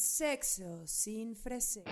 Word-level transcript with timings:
Sexo 0.00 0.86
sin 0.86 1.34
freser. 1.34 1.82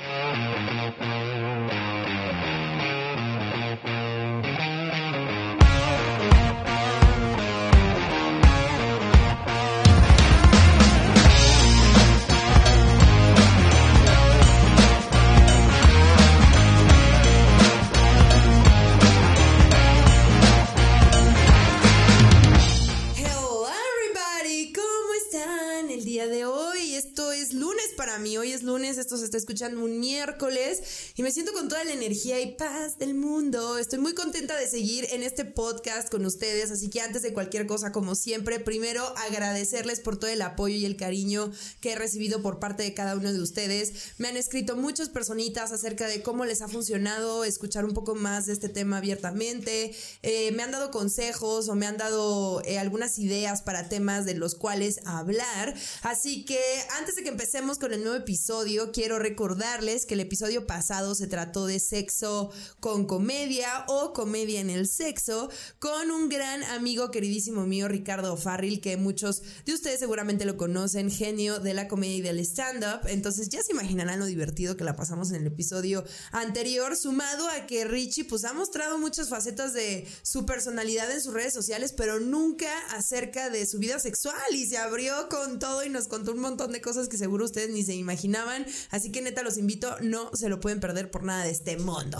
Escuchando 29.56 29.82
un 29.82 29.98
miércoles 29.98 31.05
y 31.18 31.22
me 31.22 31.32
siento 31.32 31.54
con 31.54 31.68
toda 31.70 31.82
la 31.84 31.94
energía 31.94 32.38
y 32.42 32.56
paz 32.56 32.98
del 32.98 33.14
mundo. 33.14 33.78
Estoy 33.78 33.98
muy 33.98 34.12
contenta 34.12 34.54
de 34.54 34.68
seguir 34.68 35.06
en 35.12 35.22
este 35.22 35.46
podcast 35.46 36.10
con 36.10 36.26
ustedes, 36.26 36.70
así 36.70 36.90
que 36.90 37.00
antes 37.00 37.22
de 37.22 37.32
cualquier 37.32 37.66
cosa, 37.66 37.90
como 37.90 38.14
siempre, 38.14 38.60
primero 38.60 39.02
agradecerles 39.16 40.00
por 40.00 40.18
todo 40.18 40.30
el 40.30 40.42
apoyo 40.42 40.74
y 40.74 40.84
el 40.84 40.98
cariño 40.98 41.50
que 41.80 41.92
he 41.92 41.96
recibido 41.96 42.42
por 42.42 42.58
parte 42.58 42.82
de 42.82 42.92
cada 42.92 43.16
uno 43.16 43.32
de 43.32 43.40
ustedes. 43.40 44.12
Me 44.18 44.28
han 44.28 44.36
escrito 44.36 44.76
muchas 44.76 45.08
personitas 45.08 45.72
acerca 45.72 46.06
de 46.06 46.20
cómo 46.20 46.44
les 46.44 46.60
ha 46.60 46.68
funcionado 46.68 47.44
escuchar 47.44 47.86
un 47.86 47.94
poco 47.94 48.14
más 48.14 48.44
de 48.44 48.52
este 48.52 48.68
tema 48.68 48.98
abiertamente. 48.98 49.96
Eh, 50.22 50.52
me 50.52 50.64
han 50.64 50.70
dado 50.70 50.90
consejos 50.90 51.70
o 51.70 51.74
me 51.74 51.86
han 51.86 51.96
dado 51.96 52.60
eh, 52.66 52.78
algunas 52.78 53.18
ideas 53.18 53.62
para 53.62 53.88
temas 53.88 54.26
de 54.26 54.34
los 54.34 54.54
cuales 54.54 55.00
hablar. 55.06 55.74
Así 56.02 56.44
que 56.44 56.60
antes 56.98 57.16
de 57.16 57.22
que 57.22 57.30
empecemos 57.30 57.78
con 57.78 57.94
el 57.94 58.02
nuevo 58.02 58.18
episodio, 58.18 58.92
quiero 58.92 59.18
recordarles 59.18 60.04
que 60.04 60.12
el 60.12 60.20
episodio 60.20 60.66
pasado 60.66 61.05
se 61.14 61.26
trató 61.26 61.66
de 61.66 61.80
sexo 61.80 62.50
con 62.80 63.06
comedia 63.06 63.84
o 63.88 64.12
comedia 64.12 64.60
en 64.60 64.70
el 64.70 64.88
sexo 64.88 65.50
con 65.78 66.10
un 66.10 66.28
gran 66.28 66.62
amigo 66.64 67.10
queridísimo 67.10 67.66
mío, 67.66 67.88
Ricardo 67.88 68.36
Farril, 68.36 68.80
que 68.80 68.96
muchos 68.96 69.42
de 69.64 69.74
ustedes 69.74 70.00
seguramente 70.00 70.44
lo 70.44 70.56
conocen, 70.56 71.10
genio 71.10 71.60
de 71.60 71.74
la 71.74 71.88
comedia 71.88 72.16
y 72.16 72.22
del 72.22 72.38
stand-up. 72.40 73.06
Entonces 73.08 73.48
ya 73.48 73.62
se 73.62 73.72
imaginarán 73.72 74.18
lo 74.18 74.26
divertido 74.26 74.76
que 74.76 74.84
la 74.84 74.96
pasamos 74.96 75.30
en 75.30 75.36
el 75.36 75.46
episodio 75.46 76.04
anterior, 76.32 76.96
sumado 76.96 77.48
a 77.48 77.66
que 77.66 77.84
Richie 77.84 78.24
pues 78.24 78.44
ha 78.44 78.52
mostrado 78.52 78.98
muchas 78.98 79.28
facetas 79.28 79.72
de 79.72 80.06
su 80.22 80.46
personalidad 80.46 81.10
en 81.10 81.20
sus 81.20 81.34
redes 81.34 81.52
sociales, 81.52 81.92
pero 81.92 82.20
nunca 82.20 82.70
acerca 82.90 83.50
de 83.50 83.66
su 83.66 83.78
vida 83.78 83.98
sexual 83.98 84.36
y 84.52 84.66
se 84.66 84.78
abrió 84.78 85.28
con 85.28 85.58
todo 85.58 85.84
y 85.84 85.90
nos 85.90 86.08
contó 86.08 86.32
un 86.32 86.40
montón 86.40 86.72
de 86.72 86.80
cosas 86.80 87.08
que 87.08 87.18
seguro 87.18 87.44
ustedes 87.44 87.70
ni 87.70 87.84
se 87.84 87.94
imaginaban. 87.94 88.66
Así 88.90 89.12
que 89.12 89.22
neta 89.22 89.42
los 89.42 89.58
invito, 89.58 89.96
no 90.00 90.30
se 90.34 90.48
lo 90.48 90.60
pueden 90.60 90.80
perder 90.80 90.95
por 91.04 91.22
nada 91.22 91.44
de 91.44 91.50
este 91.50 91.76
mundo. 91.76 92.18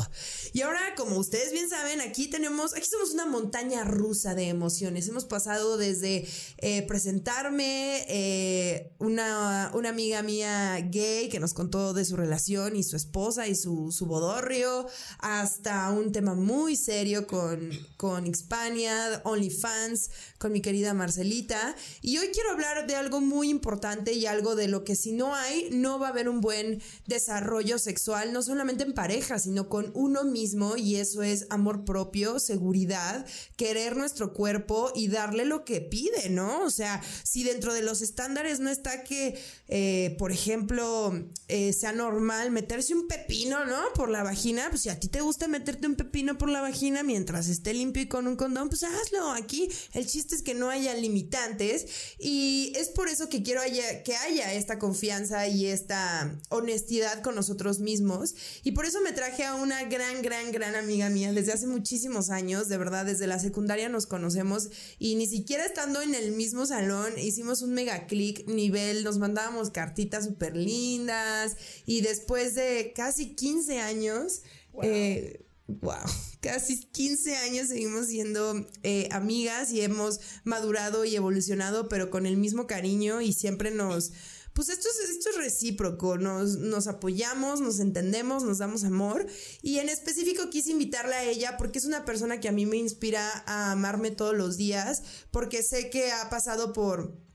Y 0.53 0.63
ahora, 0.63 0.95
como 0.97 1.17
ustedes 1.17 1.53
bien 1.53 1.69
saben, 1.69 2.01
aquí 2.01 2.29
tenemos, 2.29 2.75
aquí 2.75 2.87
somos 2.89 3.13
una 3.13 3.27
montaña 3.27 3.85
rusa 3.85 4.35
de 4.35 4.49
emociones. 4.49 5.09
Hemos 5.09 5.25
pasado 5.25 5.77
desde 5.77 6.29
eh, 6.59 6.83
presentarme, 6.83 8.05
eh, 8.09 8.93
una, 8.99 9.71
una 9.75 9.89
amiga 9.89 10.23
mía 10.23 10.79
gay 10.91 11.29
que 11.29 11.41
nos 11.41 11.55
contó 11.55 11.95
de 11.95 12.05
su 12.05 12.17
relación 12.17 12.77
y 12.77 12.83
su 12.83 12.97
esposa 12.97 13.49
y 13.49 13.55
su, 13.55 13.93
su 13.93 14.07
bodorrio, 14.07 14.87
hasta 15.19 15.91
un 15.91 16.13
tema 16.13 16.35
muy 16.35 16.77
serio 16.77 17.27
con, 17.27 17.71
con 17.97 18.27
Hispania, 18.27 19.23
OnlyFans, 19.25 20.11
con 20.39 20.53
mi 20.53 20.61
querida 20.61 20.95
Marcelita. 20.95 21.75
Y 22.03 22.19
hoy 22.19 22.29
quiero 22.33 22.51
hablar 22.51 22.87
de 22.87 22.97
algo 22.97 23.21
muy 23.21 23.49
importante 23.51 24.13
y 24.13 24.27
algo 24.27 24.55
de 24.55 24.69
lo 24.69 24.85
que 24.85 24.97
si 24.97 25.13
no 25.13 25.35
hay, 25.35 25.69
no 25.71 25.99
va 25.99 26.09
a 26.09 26.11
haber 26.11 26.29
un 26.29 26.41
buen 26.41 26.83
desarrollo 27.07 27.79
sexual, 27.79 28.33
no 28.33 28.43
solamente 28.43 28.66
en 28.69 28.95
pareja, 28.95 29.39
sino 29.39 29.69
con 29.69 29.91
uno 29.95 30.25
mismo. 30.25 30.77
Y 30.77 30.97
eso 30.97 31.23
es 31.23 31.47
amor 31.51 31.85
propio, 31.85 32.39
seguridad, 32.39 33.27
querer 33.57 33.97
nuestro 33.97 34.33
cuerpo 34.33 34.93
y 34.95 35.09
darle 35.09 35.45
lo 35.45 35.65
que 35.65 35.81
pide, 35.81 36.31
¿no? 36.31 36.65
O 36.65 36.71
sea, 36.71 37.03
si 37.23 37.45
dentro 37.45 37.75
de 37.75 37.83
los 37.83 38.03
estándares 38.03 38.61
no 38.61 38.71
está 38.71 39.05
que, 39.05 39.39
eh, 39.69 40.17
por 40.19 40.33
ejemplo, 40.33 41.13
eh, 41.49 41.73
sea 41.73 41.93
normal 41.93 42.51
meterse 42.51 42.95
un 42.95 43.09
pepino, 43.09 43.65
¿no? 43.65 43.81
Por 43.95 44.11
la 44.11 44.23
vagina, 44.23 44.67
pues 44.71 44.83
si 44.83 44.89
a 44.89 44.99
ti 44.99 45.09
te 45.09 45.21
gusta 45.21 45.49
meterte 45.49 45.87
un 45.87 45.95
pepino 45.95 46.39
por 46.39 46.51
la 46.51 46.61
vagina 46.61 47.03
mientras 47.03 47.49
esté 47.49 47.75
limpio 47.75 48.03
y 48.03 48.09
con 48.09 48.27
un 48.27 48.37
condón, 48.37 48.69
pues 48.69 48.83
hazlo. 48.83 49.31
Aquí 49.31 49.69
el 49.93 50.07
chiste 50.07 50.35
es 50.35 50.43
que 50.43 50.55
no 50.55 50.71
haya 50.71 50.95
limitantes 50.95 51.87
y 52.19 52.73
es 52.77 52.89
por 52.89 53.09
eso 53.09 53.29
que 53.29 53.43
quiero 53.43 53.61
que 54.05 54.17
haya 54.17 54.53
esta 54.55 54.79
confianza 54.79 55.49
y 55.49 55.67
esta 55.67 56.37
honestidad 56.49 57.23
con 57.23 57.35
nosotros 57.35 57.81
mismos. 57.81 58.35
Y 58.63 58.73
por 58.73 58.87
eso 58.87 59.01
me 59.01 59.13
traje 59.13 59.45
a 59.45 59.55
una 59.55 59.85
gran, 59.85 60.23
gran, 60.23 60.53
gran 60.53 60.75
amiga 60.75 61.09
mía 61.11 61.33
desde 61.33 61.53
hace 61.53 61.67
muchísimos 61.67 62.31
años, 62.31 62.69
de 62.69 62.79
verdad, 62.79 63.07
desde 63.07 63.27
la 63.27 63.39
secundaria 63.39 63.89
nos 63.89 64.07
conocemos 64.07 64.71
y 64.99 65.15
ni 65.17 65.27
siquiera 65.27 65.65
estando 65.65 66.03
en 66.03 66.15
el 66.15 66.33
mismo 66.33 66.67
salón 66.67 67.19
hicimos 67.19 67.63
un 67.63 67.75
mega 67.75 68.07
click 68.07 68.47
nivel, 68.49 69.05
nos 69.05 69.19
mandábamos 69.19 69.71
cartitas 69.71 70.25
súper 70.25 70.57
lindas 70.57 71.57
y 71.85 72.01
después 72.01 72.55
de 72.55 72.93
casi 72.95 73.35
15 73.35 73.81
años... 73.81 74.43
eh, 74.83 75.43
Wow, 75.69 75.97
casi 76.41 76.85
15 76.85 77.37
años 77.39 77.69
seguimos 77.69 78.07
siendo 78.07 78.55
eh, 78.85 79.09
amigas 79.11 79.73
y 79.73 79.81
hemos 79.81 80.21
madurado 80.45 81.05
y 81.05 81.17
evolucionado, 81.17 81.89
pero 81.89 82.09
con 82.11 82.25
el 82.25 82.37
mismo 82.37 82.69
cariño 82.69 83.21
y 83.21 83.33
siempre 83.33 83.73
nos, 83.73 84.13
pues 84.57 84.71
esto 84.71 84.89
es, 84.89 85.11
esto 85.11 85.29
es 85.29 85.37
recíproco, 85.37 86.17
nos, 86.17 86.57
nos 86.57 86.87
apoyamos, 86.87 87.61
nos 87.61 87.79
entendemos, 87.79 88.43
nos 88.43 88.57
damos 88.57 88.85
amor. 88.85 89.27
Y 89.61 89.81
en 89.81 89.91
específico 89.91 90.49
quise 90.49 90.71
invitarla 90.71 91.17
a 91.17 91.25
ella 91.25 91.59
porque 91.59 91.79
es 91.79 91.85
una 91.85 92.07
persona 92.07 92.41
que 92.41 92.49
a 92.49 92.53
mí 92.53 92.65
me 92.65 92.79
inspira 92.79 93.45
a 93.47 93.73
amarme 93.73 94.13
todos 94.13 94.35
los 94.35 94.57
días, 94.57 95.03
porque 95.31 95.63
sé 95.63 95.91
que 95.91 96.11
ha 96.11 96.31
pasado 96.31 96.73
por 96.73 97.26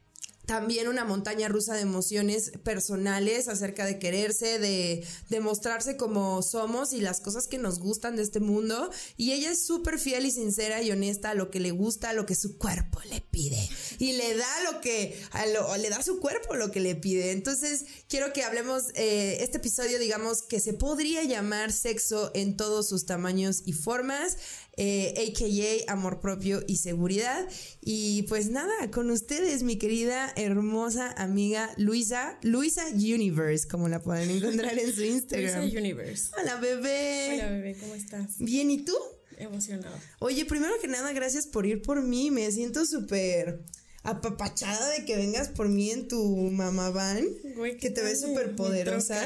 también 0.52 0.90
una 0.90 1.06
montaña 1.06 1.48
rusa 1.48 1.76
de 1.76 1.80
emociones 1.80 2.52
personales 2.66 3.48
acerca 3.48 3.86
de 3.86 4.00
quererse, 4.00 4.60
de, 4.60 5.08
de 5.30 5.40
mostrarse 5.40 5.96
como 5.96 6.42
somos 6.42 6.92
y 6.92 7.00
las 7.00 7.22
cosas 7.22 7.48
que 7.48 7.58
nos 7.58 7.80
gustan 7.80 8.18
de 8.18 8.24
este 8.24 8.42
mundo. 8.42 8.92
Y 9.16 9.32
ella 9.32 9.50
es 9.50 9.66
súper 9.66 9.98
fiel 9.98 10.26
y 10.26 10.32
sincera 10.32 10.82
y 10.82 10.92
honesta 10.92 11.30
a 11.30 11.36
lo 11.36 11.50
que 11.52 11.62
le 11.62 11.72
gusta, 11.72 12.10
a 12.10 12.14
lo 12.14 12.26
que 12.26 12.36
su 12.36 12.58
cuerpo 12.58 13.00
le 13.10 13.22
pide. 13.22 13.66
Y 13.98 14.12
le 14.12 14.36
da 14.36 14.64
lo 14.70 14.82
que, 14.82 15.18
a 15.32 15.46
lo, 15.46 15.78
le 15.78 15.90
da 15.90 16.04
su 16.04 16.20
cuerpo 16.20 16.54
lo 16.56 16.70
que 16.70 16.82
le 16.82 16.96
pide. 16.96 17.32
Entonces, 17.32 17.86
quiero 18.10 18.34
que 18.34 18.44
hablemos, 18.44 18.90
eh, 18.96 19.38
este 19.40 19.60
episodio, 19.60 20.00
digamos, 20.00 20.42
que 20.42 20.60
se 20.60 20.74
podría 20.74 21.24
llamar 21.24 21.72
sexo 21.72 22.30
en 22.34 22.58
todos 22.58 22.90
sus 22.90 23.06
tamaños 23.06 23.64
y 23.66 23.72
formas 23.72 24.36
eh, 24.78 25.14
AKA 25.18 25.92
Amor 25.92 26.20
Propio 26.20 26.64
y 26.68 26.78
Seguridad. 26.78 27.48
Y 27.82 28.24
pues 28.24 28.50
nada, 28.50 28.92
con 28.92 29.10
ustedes, 29.12 29.64
mi 29.64 29.78
querida, 29.78 30.32
hermosa 30.36 31.12
amiga 31.18 31.70
Luisa, 31.78 32.38
Luisa 32.42 32.86
Universe, 32.94 33.68
como 33.68 33.88
la 33.90 34.02
pueden 34.02 34.30
encontrar 34.30 34.78
en 34.78 34.94
su 34.94 35.04
Instagram. 35.04 35.62
Luisa 35.62 35.80
Universe. 35.80 36.32
Hola, 36.40 36.56
bebé. 36.56 37.32
Hola, 37.34 37.50
bebé, 37.50 37.78
¿cómo 37.80 37.96
estás? 37.96 38.38
Bien, 38.40 38.72
¿y 38.72 38.84
tú? 38.86 38.96
Emocionado. 39.38 39.96
Oye, 40.20 40.46
primero 40.46 40.74
que 40.80 40.88
nada, 40.88 41.14
gracias 41.14 41.48
por 41.48 41.66
ir 41.66 41.82
por 41.82 42.02
mí. 42.04 42.30
Me 42.30 42.52
siento 42.52 42.86
súper 42.86 43.64
apapachada 44.04 44.90
de 44.90 45.06
que 45.06 45.16
vengas 45.16 45.50
por 45.50 45.70
mí 45.70 45.92
en 45.92 46.08
tu 46.08 46.36
mamá 46.52 46.90
van. 46.90 47.28
Güey, 47.56 47.78
que 47.78 47.92
te 47.92 48.02
ves 48.02 48.22
súper 48.22 48.56
poderosa. 48.56 49.24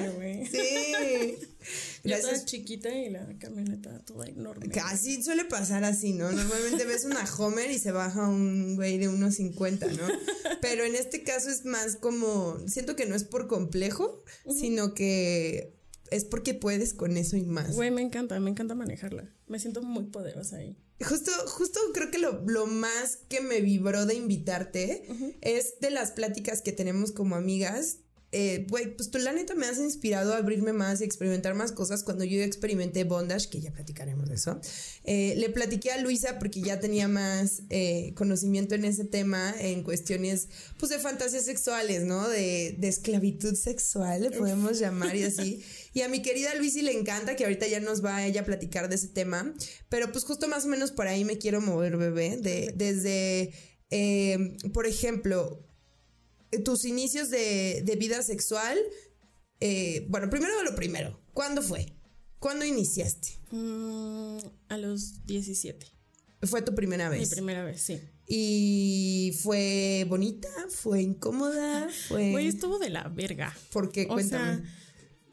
Sí. 0.51 1.37
Yo 2.03 2.09
Gracias. 2.11 2.31
toda 2.31 2.45
chiquita 2.45 2.89
y 2.93 3.09
la 3.09 3.25
camioneta 3.39 3.99
toda 4.05 4.27
enorme. 4.27 4.69
Casi 4.69 5.23
suele 5.23 5.45
pasar 5.45 5.83
así, 5.83 6.13
¿no? 6.13 6.31
Normalmente 6.31 6.85
ves 6.85 7.05
una 7.05 7.25
Homer 7.37 7.71
y 7.71 7.79
se 7.79 7.91
baja 7.91 8.27
un 8.27 8.75
güey 8.75 8.99
de 8.99 9.07
unos 9.07 9.35
50, 9.35 9.87
¿no? 9.87 10.07
Pero 10.61 10.83
en 10.83 10.95
este 10.95 11.23
caso 11.23 11.49
es 11.49 11.65
más 11.65 11.95
como, 11.95 12.59
siento 12.67 12.95
que 12.95 13.05
no 13.05 13.15
es 13.15 13.23
por 13.23 13.47
complejo, 13.47 14.23
sino 14.47 14.93
que 14.93 15.74
es 16.15 16.25
porque 16.25 16.53
puedes 16.53 16.93
con 16.93 17.17
eso 17.17 17.37
y 17.37 17.43
más. 17.43 17.75
Güey, 17.75 17.91
me 17.91 18.01
encanta, 18.01 18.39
me 18.39 18.49
encanta 18.49 18.75
manejarla. 18.75 19.29
Me 19.47 19.59
siento 19.59 19.81
muy 19.81 20.05
poderosa 20.05 20.57
ahí. 20.57 20.77
Justo, 21.03 21.31
justo 21.47 21.79
creo 21.93 22.09
que 22.09 22.19
lo, 22.19 22.41
lo 22.45 22.67
más 22.67 23.17
que 23.27 23.41
me 23.41 23.59
vibró 23.61 24.05
de 24.05 24.15
invitarte 24.15 25.03
es 25.41 25.79
de 25.81 25.91
las 25.91 26.11
pláticas 26.11 26.61
que 26.61 26.71
tenemos 26.71 27.11
como 27.11 27.35
amigas. 27.35 27.97
Eh, 28.31 28.65
Güey, 28.69 28.95
pues 28.97 29.11
tú 29.11 29.17
la 29.17 29.31
neta 29.31 29.55
me 29.55 29.65
has 29.65 29.77
inspirado 29.77 30.33
a 30.33 30.37
abrirme 30.37 30.73
más 30.73 30.99
y 30.99 31.05
experimentar 31.05 31.53
más 31.53 31.71
cosas. 31.71 32.03
Cuando 32.03 32.23
yo 32.25 32.41
experimenté 32.41 33.03
bondage, 33.03 33.49
que 33.49 33.61
ya 33.61 33.71
platicaremos 33.71 34.27
de 34.27 34.35
eso, 34.35 34.59
eh, 35.03 35.35
le 35.37 35.49
platiqué 35.49 35.91
a 35.91 36.01
Luisa 36.01 36.37
porque 36.39 36.61
ya 36.61 36.79
tenía 36.79 37.07
más 37.07 37.61
eh, 37.69 38.13
conocimiento 38.15 38.75
en 38.75 38.83
ese 38.83 39.05
tema, 39.05 39.53
en 39.59 39.83
cuestiones 39.83 40.49
pues 40.77 40.89
de 40.91 40.99
fantasías 40.99 41.45
sexuales, 41.45 42.03
¿no? 42.03 42.27
De, 42.27 42.75
de 42.77 42.87
esclavitud 42.87 43.55
sexual, 43.55 44.23
le 44.23 44.31
podemos 44.31 44.79
llamar 44.79 45.15
y 45.15 45.23
así. 45.23 45.63
Y 45.95 46.01
a 46.01 46.09
mi 46.09 46.21
querida 46.21 46.53
Luisi 46.55 46.81
le 46.81 46.91
encanta, 46.91 47.37
que 47.37 47.45
ahorita 47.45 47.67
ya 47.67 47.79
nos 47.79 48.03
va 48.03 48.17
a 48.17 48.25
ella 48.27 48.41
a 48.41 48.45
platicar 48.45 48.89
de 48.89 48.95
ese 48.95 49.07
tema, 49.07 49.55
pero 49.87 50.11
pues 50.11 50.25
justo 50.25 50.49
más 50.49 50.65
o 50.65 50.67
menos 50.67 50.91
por 50.91 51.07
ahí 51.07 51.23
me 51.23 51.37
quiero 51.37 51.61
mover, 51.61 51.95
bebé, 51.95 52.35
de, 52.35 52.73
desde, 52.75 53.53
eh, 53.91 54.57
por 54.73 54.87
ejemplo, 54.87 55.65
tus 56.65 56.83
inicios 56.83 57.29
de, 57.29 57.81
de 57.85 57.95
vida 57.95 58.21
sexual, 58.23 58.77
eh, 59.61 60.05
bueno, 60.09 60.29
primero 60.29 60.61
lo 60.63 60.75
primero, 60.75 61.17
¿cuándo 61.33 61.61
fue? 61.61 61.85
¿Cuándo 62.39 62.65
iniciaste? 62.65 63.29
Mm, 63.51 64.39
a 64.67 64.77
los 64.77 65.25
17. 65.25 65.87
Fue 66.41 66.61
tu 66.61 66.75
primera 66.75 67.09
Mi 67.09 67.19
vez. 67.19 67.29
primera 67.29 67.63
vez, 67.63 67.81
sí. 67.81 68.01
¿Y 68.27 69.33
fue 69.41 70.05
bonita? 70.09 70.49
¿Fue 70.69 71.01
incómoda? 71.01 71.87
¿Fue...? 72.09 72.31
Güey, 72.31 72.47
estuvo 72.47 72.79
de 72.79 72.89
la 72.89 73.07
verga. 73.07 73.55
¿Por 73.71 73.93
qué? 73.93 74.03
O 74.09 74.15
Cuéntame. 74.15 74.57
sea, 74.57 74.75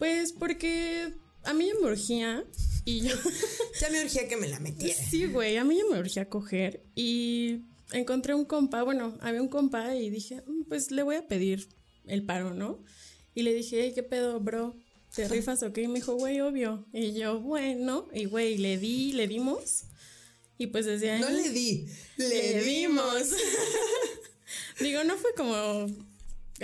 pues 0.03 0.33
porque 0.33 1.15
a 1.45 1.55
mí 1.55 1.69
ya 1.69 1.75
me 1.81 1.93
urgía 1.93 2.45
y 2.85 3.03
yo... 3.03 3.15
ya 3.81 3.89
me 3.89 4.03
urgía 4.03 4.27
que 4.27 4.37
me 4.37 4.49
la 4.49 4.59
metiera. 4.59 5.01
sí, 5.01 5.27
güey, 5.27 5.59
a 5.59 5.63
mí 5.63 5.77
ya 5.77 5.85
me 5.89 6.01
urgía 6.01 6.29
coger 6.29 6.83
y 6.97 7.61
encontré 7.93 8.35
un 8.35 8.45
compa, 8.45 8.83
bueno, 8.83 9.17
había 9.21 9.41
un 9.41 9.47
compa 9.47 9.95
y 9.95 10.11
dije, 10.11 10.43
"Mm, 10.45 10.65
pues 10.65 10.91
le 10.91 11.05
voy 11.05 11.15
a 11.15 11.29
pedir 11.29 11.69
el 12.05 12.25
paro, 12.25 12.53
¿no? 12.53 12.83
Y 13.33 13.43
le 13.43 13.55
dije, 13.55 13.81
"Ey, 13.81 13.95
¿qué 13.95 14.03
pedo, 14.03 14.41
bro? 14.41 14.75
¿Te 15.15 15.29
rifas 15.29 15.63
o 15.63 15.73
qué? 15.73 15.83
Y 15.83 15.87
me 15.87 16.01
dijo, 16.01 16.17
güey, 16.17 16.41
obvio. 16.41 16.85
Y 16.93 17.13
yo, 17.13 17.39
bueno, 17.39 18.09
y 18.13 18.25
güey, 18.25 18.59
le 18.59 18.79
di, 18.79 19.13
le 19.13 19.29
dimos. 19.29 19.85
Y 20.59 20.67
pues 20.67 20.89
ahí... 20.89 21.21
No 21.21 21.31
le 21.31 21.49
di, 21.51 21.87
le, 22.17 22.61
dimos. 22.65 23.31
Digo, 24.81 25.05
no 25.05 25.17
fue 25.17 25.33
como 25.37 25.87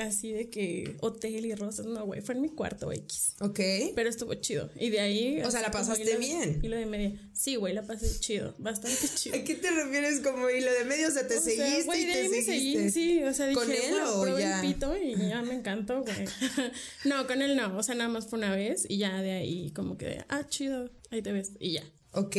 así 0.00 0.32
de 0.32 0.48
que 0.50 0.96
hotel 1.00 1.44
y 1.46 1.54
rosas, 1.54 1.86
no, 1.86 2.04
güey, 2.06 2.20
fue 2.20 2.34
en 2.34 2.40
mi 2.42 2.48
cuarto 2.48 2.92
X. 2.92 3.34
Ok. 3.40 3.60
Pero 3.94 4.08
estuvo 4.08 4.34
chido. 4.34 4.70
Y 4.78 4.90
de 4.90 5.00
ahí. 5.00 5.42
O 5.42 5.50
sea, 5.50 5.60
la 5.62 5.70
pasaste 5.70 6.02
hilo 6.02 6.18
bien. 6.18 6.60
Hilo 6.62 6.76
de 6.76 6.86
media. 6.86 7.30
Sí, 7.32 7.56
güey, 7.56 7.74
la 7.74 7.82
pasé 7.86 8.08
chido. 8.20 8.54
Bastante 8.58 9.08
chido. 9.14 9.36
¿A 9.36 9.44
qué 9.44 9.54
te 9.54 9.70
refieres 9.70 10.20
como 10.20 10.48
hilo 10.50 10.72
de 10.72 10.84
medio? 10.84 11.08
O 11.08 11.10
sea, 11.10 11.26
te 11.26 11.36
O 11.38 11.40
sea, 11.40 11.52
seguiste 11.54 11.84
güey, 11.84 12.02
y 12.02 12.06
de 12.06 12.12
te 12.12 12.18
ahí 12.20 12.28
me 12.28 12.42
seguiste. 12.42 12.90
seguí, 12.90 13.18
sí, 13.18 13.22
o 13.24 13.34
sea, 13.34 13.46
dije, 13.46 13.60
¿Con 13.60 13.70
él 13.70 13.78
"Wow, 13.90 14.18
o 14.18 14.22
probé 14.22 14.40
ya? 14.42 14.60
el 14.60 14.66
pito 14.74 14.96
y 14.96 15.16
ya 15.16 15.42
me 15.42 15.54
encantó, 15.54 16.02
güey. 16.02 16.16
no, 17.04 17.26
con 17.26 17.42
él 17.42 17.56
no, 17.56 17.76
o 17.76 17.82
sea, 17.82 17.94
nada 17.94 18.08
más 18.10 18.26
fue 18.26 18.38
una 18.38 18.54
vez 18.54 18.86
y 18.88 18.98
ya 18.98 19.20
de 19.22 19.32
ahí 19.32 19.70
como 19.72 19.96
que, 19.98 20.24
ah, 20.28 20.46
chido, 20.48 20.90
ahí 21.10 21.22
te 21.22 21.32
ves 21.32 21.52
y 21.60 21.72
ya. 21.72 21.84
Ok. 22.12 22.36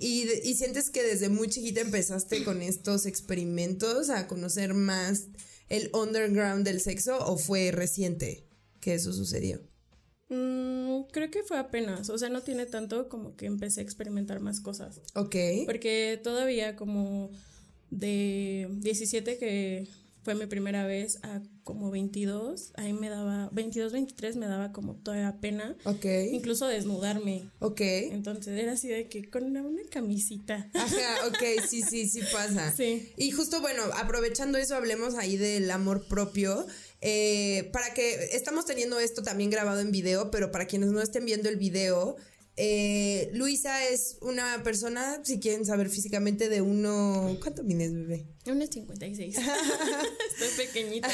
y, 0.00 0.28
y 0.44 0.54
sientes 0.54 0.88
que 0.88 1.02
desde 1.02 1.28
muy 1.28 1.48
chiquita 1.48 1.80
empezaste 1.80 2.44
con 2.44 2.62
estos 2.62 3.04
experimentos 3.04 4.10
a 4.10 4.26
conocer 4.28 4.74
más 4.74 5.24
el 5.72 5.90
underground 5.94 6.64
del 6.66 6.80
sexo 6.80 7.18
o 7.26 7.38
fue 7.38 7.70
reciente 7.72 8.44
que 8.80 8.94
eso 8.94 9.12
sucedió? 9.12 9.60
Mm, 10.28 11.04
creo 11.10 11.30
que 11.30 11.42
fue 11.42 11.58
apenas, 11.58 12.10
o 12.10 12.18
sea, 12.18 12.28
no 12.28 12.42
tiene 12.42 12.66
tanto 12.66 13.08
como 13.08 13.36
que 13.36 13.46
empecé 13.46 13.80
a 13.80 13.82
experimentar 13.82 14.40
más 14.40 14.60
cosas. 14.60 15.00
Ok. 15.14 15.36
Porque 15.64 16.20
todavía 16.22 16.76
como 16.76 17.30
de 17.90 18.68
17 18.70 19.38
que 19.38 19.86
fue 20.22 20.34
mi 20.34 20.46
primera 20.46 20.86
vez 20.86 21.18
a 21.22 21.40
como 21.64 21.90
22, 21.90 22.72
ahí 22.74 22.92
me 22.92 23.08
daba, 23.08 23.48
22, 23.52 23.92
23 23.92 24.36
me 24.36 24.46
daba 24.46 24.72
como 24.72 24.96
todavía 24.96 25.38
pena, 25.40 25.76
Ok. 25.84 26.04
incluso 26.32 26.66
desnudarme. 26.66 27.48
Ok. 27.60 27.80
Entonces 27.80 28.58
era 28.58 28.72
así 28.72 28.88
de 28.88 29.08
que 29.08 29.28
con 29.30 29.44
una, 29.44 29.62
una 29.62 29.82
camisita. 29.90 30.68
Ajá, 30.74 31.26
ok, 31.28 31.64
sí, 31.68 31.82
sí, 31.82 32.08
sí 32.08 32.20
pasa. 32.32 32.74
Sí. 32.76 33.12
Y 33.16 33.30
justo, 33.30 33.60
bueno, 33.60 33.82
aprovechando 33.96 34.58
eso, 34.58 34.74
hablemos 34.74 35.14
ahí 35.14 35.36
del 35.36 35.70
amor 35.70 36.06
propio. 36.08 36.66
Eh, 37.00 37.68
para 37.72 37.94
que 37.94 38.28
estamos 38.32 38.64
teniendo 38.64 39.00
esto 39.00 39.22
también 39.22 39.50
grabado 39.50 39.80
en 39.80 39.90
video, 39.90 40.30
pero 40.30 40.52
para 40.52 40.66
quienes 40.66 40.90
no 40.90 41.00
estén 41.00 41.24
viendo 41.24 41.48
el 41.48 41.56
video, 41.56 42.16
eh, 42.56 43.30
Luisa 43.32 43.88
es 43.88 44.18
una 44.20 44.62
persona, 44.62 45.20
si 45.24 45.40
quieren 45.40 45.64
saber 45.64 45.88
físicamente, 45.88 46.48
de 46.48 46.60
uno. 46.60 47.36
¿Cuánto 47.40 47.62
mides, 47.62 47.92
bebé? 47.94 48.26
Una 48.46 48.66
56. 48.66 49.36
Estoy 50.40 50.66
pequeñita. 50.66 51.08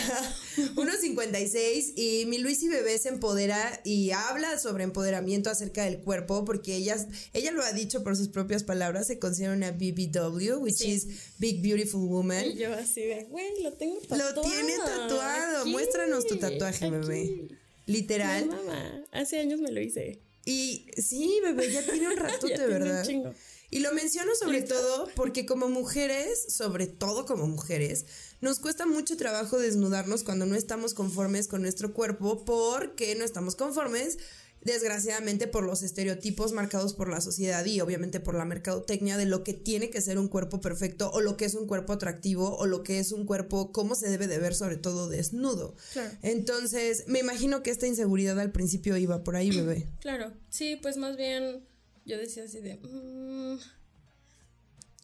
1.56 0.77 1.93
y 1.97 2.25
mi 2.27 2.39
Luis 2.39 2.63
y 2.63 2.69
bebé 2.69 2.99
se 2.99 3.11
empodera 3.11 3.81
y 3.85 4.11
habla 4.13 4.59
sobre 4.59 4.85
empoderamiento 4.85 5.51
acerca 5.51 5.85
del 5.85 5.99
cuerpo 6.01 6.45
porque 6.45 6.75
ella, 6.77 6.97
ella 7.35 7.53
lo 7.53 7.63
ha 7.63 7.73
dicho 7.73 8.03
por 8.03 8.17
sus 8.17 8.29
propias 8.29 8.65
palabras, 8.65 9.07
se 9.07 9.19
considera 9.19 9.53
una 9.53 9.73
BBW, 9.73 10.57
which 10.61 10.77
Sí. 10.77 10.91
is 10.93 11.07
Big 11.39 11.61
Beautiful 11.63 12.09
Woman. 12.09 12.47
Y 12.47 12.57
yo 12.57 12.73
así 12.73 13.03
de, 13.03 13.25
güey, 13.25 13.63
lo 13.63 13.73
tengo 13.75 13.99
tatuado. 14.01 14.43
Lo 14.43 14.49
tiene 14.49 14.77
tatuado. 14.79 15.61
Aquí, 15.63 15.71
Muéstranos 15.71 16.27
tu 16.27 16.37
tatuaje, 16.39 16.87
aquí. 16.87 16.91
bebé. 16.97 17.49
Literal. 17.87 18.49
No, 18.49 18.57
mamá, 18.57 19.05
hace 19.13 19.39
años 19.39 19.61
me 19.61 19.71
lo 19.73 19.81
hice. 19.81 20.21
Y 20.49 20.87
sí, 20.97 21.41
bebé, 21.43 21.71
ya 21.71 21.83
tiene 21.85 22.09
un 22.09 22.17
Ya 22.17 22.23
ratote, 22.23 22.55
tiene 22.55 22.65
un 22.65 22.71
¿verdad? 22.71 23.07
chingo. 23.07 23.35
Y 23.71 23.81
lo 23.81 23.93
menciono 23.93 24.35
sobre 24.35 24.63
todo 24.63 25.11
porque 25.15 25.45
como 25.45 25.69
mujeres, 25.69 26.55
sobre 26.55 26.87
todo 26.87 27.27
como 27.27 27.47
mujeres, 27.47 28.07
nos 28.41 28.59
cuesta 28.59 28.87
mucho 28.87 29.19
trabajo 29.19 29.59
desnudarnos 29.59 30.23
cuando 30.23 30.47
no 30.47 30.55
estamos 30.57 30.95
conformes 30.95 31.49
con 31.49 31.61
nuestro 31.61 31.93
cuerpo 31.93 32.47
porque 32.47 33.15
no 33.15 33.27
estamos 33.27 33.57
conformes 33.57 34.17
desgraciadamente 34.63 35.47
por 35.47 35.65
los 35.65 35.83
estereotipos 35.83 36.53
marcados 36.53 36.95
por 36.95 37.09
la 37.09 37.21
sociedad 37.21 37.65
y 37.65 37.81
obviamente 37.81 38.21
por 38.21 38.35
la 38.35 38.45
mercadotecnia 38.45 39.17
de 39.17 39.27
lo 39.27 39.45
que 39.45 39.55
tiene 39.55 39.91
que 39.91 40.01
ser 40.01 40.19
un 40.19 40.29
cuerpo 40.29 40.61
perfecto 40.61 41.11
o 41.13 41.21
lo 41.21 41.37
que 41.37 41.45
es 41.45 41.55
un 41.55 41.67
cuerpo 41.67 41.93
atractivo 41.93 42.57
o 42.57 42.67
lo 42.67 42.83
que 42.83 42.99
es 42.99 43.13
un 43.13 43.25
cuerpo 43.25 43.73
cómo 43.73 43.95
se 43.95 44.11
debe 44.11 44.27
de 44.27 44.39
ver 44.39 44.55
sobre 44.55 44.77
todo 44.77 45.09
desnudo. 45.09 45.77
Claro. 45.93 46.11
Entonces, 46.23 47.05
me 47.07 47.21
imagino 47.21 47.63
que 47.63 47.71
esta 47.71 47.87
inseguridad 47.87 48.39
al 48.39 48.53
principio 48.53 48.97
iba 48.97 49.25
por 49.25 49.37
ahí, 49.37 49.51
bebé. 49.51 49.89
Claro, 50.01 50.33
sí, 50.49 50.77
pues 50.77 50.97
más 50.97 51.17
bien 51.17 51.65
yo 52.05 52.17
decía 52.17 52.45
así 52.45 52.61
de, 52.61 52.77
mm, 52.77 53.59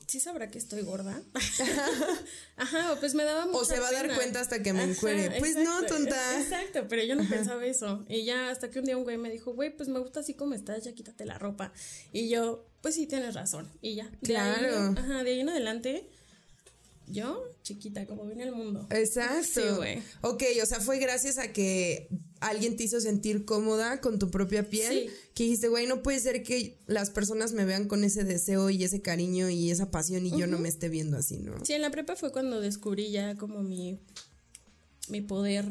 ¿sí 0.06 0.20
sabrá 0.20 0.50
que 0.50 0.58
estoy 0.58 0.82
gorda? 0.82 1.20
Ajá, 2.56 2.92
o 2.92 2.96
pues 3.00 3.14
me 3.14 3.24
daba 3.24 3.46
mucha 3.46 3.58
O 3.58 3.64
se 3.64 3.80
va 3.80 3.88
a 3.88 3.92
dar 3.92 4.14
cuenta 4.14 4.40
hasta 4.40 4.62
que 4.62 4.72
me 4.72 4.82
Ajá, 4.82 4.90
encuere. 4.92 5.38
Pues 5.38 5.56
no, 5.56 5.82
tonta. 5.86 6.40
Exacto, 6.40 6.86
pero 6.88 7.02
yo 7.02 7.16
no 7.16 7.28
pensaba 7.28 7.64
eso. 7.66 8.04
Y 8.08 8.24
ya 8.24 8.50
hasta 8.50 8.70
que 8.70 8.78
un 8.78 8.84
día 8.84 8.96
un 8.96 9.04
güey 9.04 9.16
me 9.18 9.30
dijo, 9.30 9.52
güey, 9.54 9.74
pues 9.76 9.88
me 9.88 9.98
gusta 9.98 10.20
así 10.20 10.34
como 10.34 10.54
estás, 10.54 10.84
ya 10.84 10.92
quítate 10.94 11.24
la 11.24 11.38
ropa. 11.38 11.72
Y 12.12 12.28
yo, 12.28 12.66
pues 12.80 12.94
sí, 12.94 13.06
tienes 13.06 13.34
razón. 13.34 13.70
Y 13.80 13.94
ya. 13.96 14.04
De 14.20 14.36
ahí- 14.36 14.58
Claro. 14.60 14.94
ajá, 14.96 15.24
de 15.24 15.30
ahí 15.32 15.40
en 15.40 15.48
adelante, 15.48 16.08
yo, 17.06 17.42
chiquita, 17.62 18.06
como 18.06 18.26
vine 18.26 18.44
al 18.44 18.52
mundo. 18.54 18.86
Exacto. 18.90 19.60
Sí, 19.60 19.60
güey. 19.76 20.02
Ok, 20.22 20.42
o 20.62 20.66
sea, 20.66 20.80
fue 20.80 20.98
gracias 20.98 21.38
a 21.38 21.52
que 21.52 22.08
alguien 22.40 22.76
te 22.76 22.84
hizo 22.84 23.00
sentir 23.00 23.44
cómoda 23.44 24.00
con 24.00 24.18
tu 24.18 24.30
propia 24.30 24.68
piel. 24.68 25.08
Sí. 25.08 25.14
Que 25.34 25.44
dijiste, 25.44 25.68
güey, 25.68 25.86
no 25.86 26.02
puede 26.02 26.20
ser 26.20 26.42
que 26.42 26.78
las 26.86 27.10
personas 27.10 27.52
me 27.52 27.64
vean 27.64 27.88
con 27.88 28.04
ese 28.04 28.24
deseo 28.24 28.70
y 28.70 28.84
ese 28.84 29.00
cariño 29.02 29.50
y 29.50 29.70
esa 29.70 29.90
pasión 29.90 30.24
y 30.26 30.30
yo 30.38 30.46
no 30.46 30.58
me 30.58 30.68
esté 30.68 30.88
viendo 30.88 31.16
así, 31.16 31.38
¿no? 31.38 31.54
Sí, 31.64 31.72
en 31.74 31.82
la 31.82 31.90
prepa 31.90 32.16
fue 32.16 32.32
cuando 32.32 32.60
descubrí 32.60 33.10
ya 33.10 33.34
como 33.36 33.62
mi, 33.62 34.00
mi 35.08 35.20
poder 35.20 35.64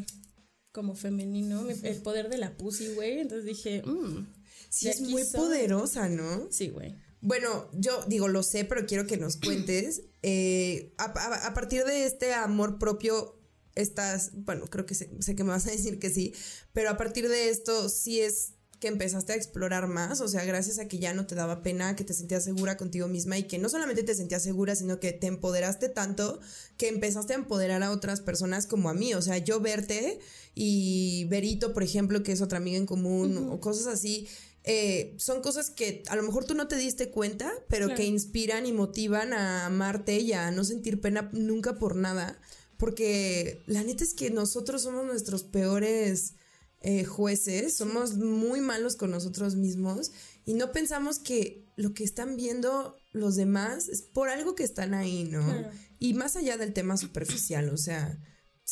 como 0.72 0.96
femenino, 0.96 1.62
mi- 1.64 1.74
el 1.84 1.98
poder 2.02 2.30
de 2.30 2.38
la 2.40 2.58
pussy, 2.58 2.88
güey. 2.96 3.20
Entonces 3.20 3.46
dije, 3.46 3.84
mmm, 3.86 4.26
Sí, 4.70 4.90
es 4.90 5.02
muy 5.02 5.24
soy. 5.24 5.40
poderosa, 5.40 6.10
¿no? 6.10 6.48
sí, 6.52 6.70
güey. 6.70 6.96
Bueno, 7.26 7.70
yo 7.74 8.04
digo, 8.08 8.28
lo 8.28 8.44
sé, 8.44 8.66
pero 8.66 8.86
quiero 8.86 9.08
que 9.08 9.16
nos 9.18 9.38
cuentes. 9.38 10.02
eh, 10.24 10.94
a, 10.98 11.06
a- 11.06 11.48
a 11.48 11.54
partir 11.54 11.86
de 11.86 12.06
este 12.06 12.34
amor 12.34 12.78
propio, 12.78 13.40
estás, 13.76 14.32
bueno, 14.34 14.68
creo 14.68 14.86
que 14.86 14.94
sé, 14.94 15.10
sé 15.22 15.34
que 15.36 15.44
me 15.44 15.50
vas 15.52 15.66
a 15.66 15.72
decir 15.72 16.00
que 16.00 16.10
sí, 16.10 16.34
pero 16.74 16.90
a 16.90 16.98
partir 16.98 17.30
de 17.30 17.50
esto, 17.50 17.88
sí 17.90 18.20
es 18.20 18.54
que 18.80 18.90
empezaste 18.90 19.32
a 19.32 19.36
explorar 19.38 19.88
más, 19.88 20.20
o 20.20 20.28
sea, 20.28 20.44
gracias 20.44 20.78
a 20.78 20.90
que 20.90 21.00
ya 21.00 21.14
no 21.14 21.26
te 21.26 21.36
daba 21.36 21.64
pena, 21.64 21.96
que 21.96 22.04
te 22.04 22.14
sentías 22.14 22.44
segura 22.44 22.76
contigo 22.76 23.08
misma 23.08 23.38
y 23.38 23.44
que 23.44 23.58
no 23.58 23.70
solamente 23.70 24.04
te 24.04 24.14
sentías 24.14 24.44
segura, 24.44 24.76
sino 24.76 25.00
que 25.00 25.14
te 25.14 25.28
empoderaste 25.28 25.88
tanto 25.88 26.42
que 26.76 26.90
empezaste 26.90 27.32
a 27.32 27.38
empoderar 27.38 27.82
a 27.82 27.92
otras 27.92 28.20
personas 28.20 28.68
como 28.68 28.90
a 28.90 28.94
mí, 28.94 29.14
o 29.14 29.22
sea, 29.22 29.38
yo 29.38 29.62
verte 29.62 30.20
y 30.54 31.24
Berito, 31.30 31.74
por 31.74 31.84
ejemplo, 31.84 32.24
que 32.24 32.34
es 32.34 32.42
otra 32.42 32.58
amiga 32.58 32.78
en 32.78 32.86
común 32.86 33.48
o 33.50 33.62
cosas 33.62 33.88
así, 33.88 34.28
eh, 34.64 35.16
son 35.18 35.42
cosas 35.42 35.70
que 35.70 36.04
a 36.08 36.16
lo 36.16 36.24
mejor 36.24 36.46
tú 36.46 36.54
no 36.54 36.68
te 36.68 36.78
diste 36.78 37.10
cuenta, 37.10 37.52
pero 37.70 37.88
Claro. 37.88 37.98
que 37.98 38.06
inspiran 38.06 38.66
y 38.66 38.72
motivan 38.72 39.34
a 39.34 39.66
amarte 39.66 40.20
y 40.20 40.34
a 40.34 40.52
no 40.52 40.64
sentir 40.64 41.02
pena 41.02 41.30
nunca 41.34 41.78
por 41.78 41.96
nada. 41.96 42.40
Porque 42.78 43.62
la 43.68 43.84
neta 43.84 44.04
es 44.04 44.14
que 44.14 44.30
nosotros 44.30 44.82
somos 44.82 45.06
nuestros 45.06 45.44
peores 45.44 46.34
eh, 46.82 47.06
jueces, 47.06 47.76
somos 47.78 48.16
muy 48.18 48.60
malos 48.60 48.96
con 48.98 49.12
nosotros 49.12 49.56
mismos 49.56 50.12
y 50.46 50.54
no 50.54 50.74
pensamos 50.74 51.18
que 51.20 51.66
lo 51.78 51.94
que 51.94 52.04
están 52.04 52.36
viendo 52.36 52.98
los 53.14 53.36
demás 53.36 53.88
es 53.88 54.02
por 54.02 54.28
algo 54.30 54.54
que 54.56 54.64
están 54.64 54.94
ahí, 54.94 55.24
¿no? 55.24 55.46
Claro. 55.46 55.70
Y 56.00 56.14
más 56.14 56.36
allá 56.36 56.58
del 56.58 56.74
tema 56.74 56.98
superficial, 56.98 57.70
o 57.70 57.78
sea, 57.78 58.20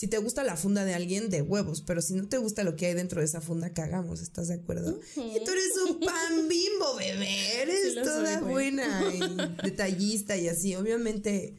si 0.01 0.07
te 0.07 0.17
gusta 0.17 0.43
la 0.43 0.57
funda 0.57 0.83
de 0.83 0.95
alguien, 0.95 1.29
de 1.29 1.43
huevos, 1.43 1.83
pero 1.83 2.01
si 2.01 2.15
no 2.15 2.27
te 2.27 2.39
gusta 2.39 2.63
lo 2.63 2.75
que 2.75 2.87
hay 2.87 2.95
dentro 2.95 3.19
de 3.19 3.25
esa 3.25 3.39
funda, 3.39 3.71
cagamos, 3.71 4.19
¿estás 4.19 4.47
de 4.47 4.55
acuerdo? 4.55 4.99
Y 5.15 5.43
tú 5.45 5.51
eres 5.51 5.77
un 5.87 5.99
pan 5.99 6.47
bimbo, 6.47 6.95
bebé, 6.95 7.61
eres 7.61 7.93
Sí 7.93 7.95
toda 8.01 8.39
soy, 8.39 8.49
buena 8.49 9.03
y 9.13 9.63
detallista 9.63 10.35
y 10.37 10.47
así, 10.47 10.75
obviamente. 10.75 11.55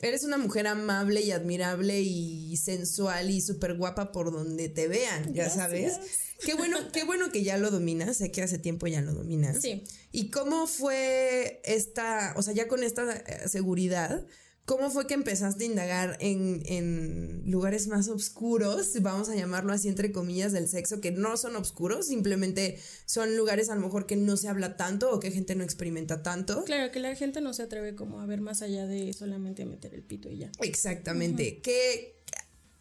Eres 0.00 0.24
una 0.24 0.38
mujer 0.38 0.68
amable 0.68 1.20
y 1.20 1.32
admirable 1.32 2.00
y 2.00 2.56
sensual 2.56 3.28
y 3.28 3.42
súper 3.42 3.76
guapa 3.76 4.10
por 4.10 4.32
donde 4.32 4.70
te 4.70 4.88
vean, 4.88 5.24
ya 5.34 5.44
Gracias. 5.44 5.54
sabes. 5.54 5.98
Qué 6.42 6.54
bueno, 6.54 6.78
qué 6.94 7.04
bueno 7.04 7.30
que 7.30 7.44
ya 7.44 7.58
lo 7.58 7.70
dominas, 7.70 8.16
sé 8.16 8.30
que 8.32 8.40
hace 8.40 8.58
tiempo 8.58 8.86
ya 8.86 9.02
lo 9.02 9.12
dominas. 9.12 9.60
Sí. 9.60 9.84
¿Y 10.12 10.30
cómo 10.30 10.66
fue 10.66 11.60
esta, 11.66 12.32
o 12.38 12.42
sea, 12.42 12.54
ya 12.54 12.68
con 12.68 12.84
esta 12.84 13.22
seguridad, 13.46 14.26
¿Cómo 14.64 14.90
fue 14.90 15.08
que 15.08 15.14
empezaste 15.14 15.64
a 15.64 15.66
indagar 15.66 16.16
en, 16.20 16.62
en, 16.66 17.42
lugares 17.50 17.88
más 17.88 18.08
oscuros, 18.08 18.92
vamos 19.00 19.28
a 19.28 19.34
llamarlo 19.34 19.72
así 19.72 19.88
entre 19.88 20.12
comillas, 20.12 20.52
del 20.52 20.68
sexo, 20.68 21.00
que 21.00 21.10
no 21.10 21.36
son 21.36 21.56
oscuros, 21.56 22.06
simplemente 22.06 22.78
son 23.04 23.36
lugares 23.36 23.70
a 23.70 23.74
lo 23.74 23.80
mejor 23.80 24.06
que 24.06 24.14
no 24.14 24.36
se 24.36 24.48
habla 24.48 24.76
tanto 24.76 25.10
o 25.10 25.18
que 25.18 25.32
gente 25.32 25.56
no 25.56 25.64
experimenta 25.64 26.22
tanto? 26.22 26.62
Claro, 26.64 26.92
que 26.92 27.00
la 27.00 27.14
gente 27.16 27.40
no 27.40 27.52
se 27.54 27.64
atreve 27.64 27.96
como 27.96 28.20
a 28.20 28.26
ver 28.26 28.40
más 28.40 28.62
allá 28.62 28.86
de 28.86 29.12
solamente 29.12 29.66
meter 29.66 29.94
el 29.94 30.02
pito 30.02 30.30
y 30.30 30.38
ya. 30.38 30.52
Exactamente. 30.60 31.60
¿Qué, 31.60 32.22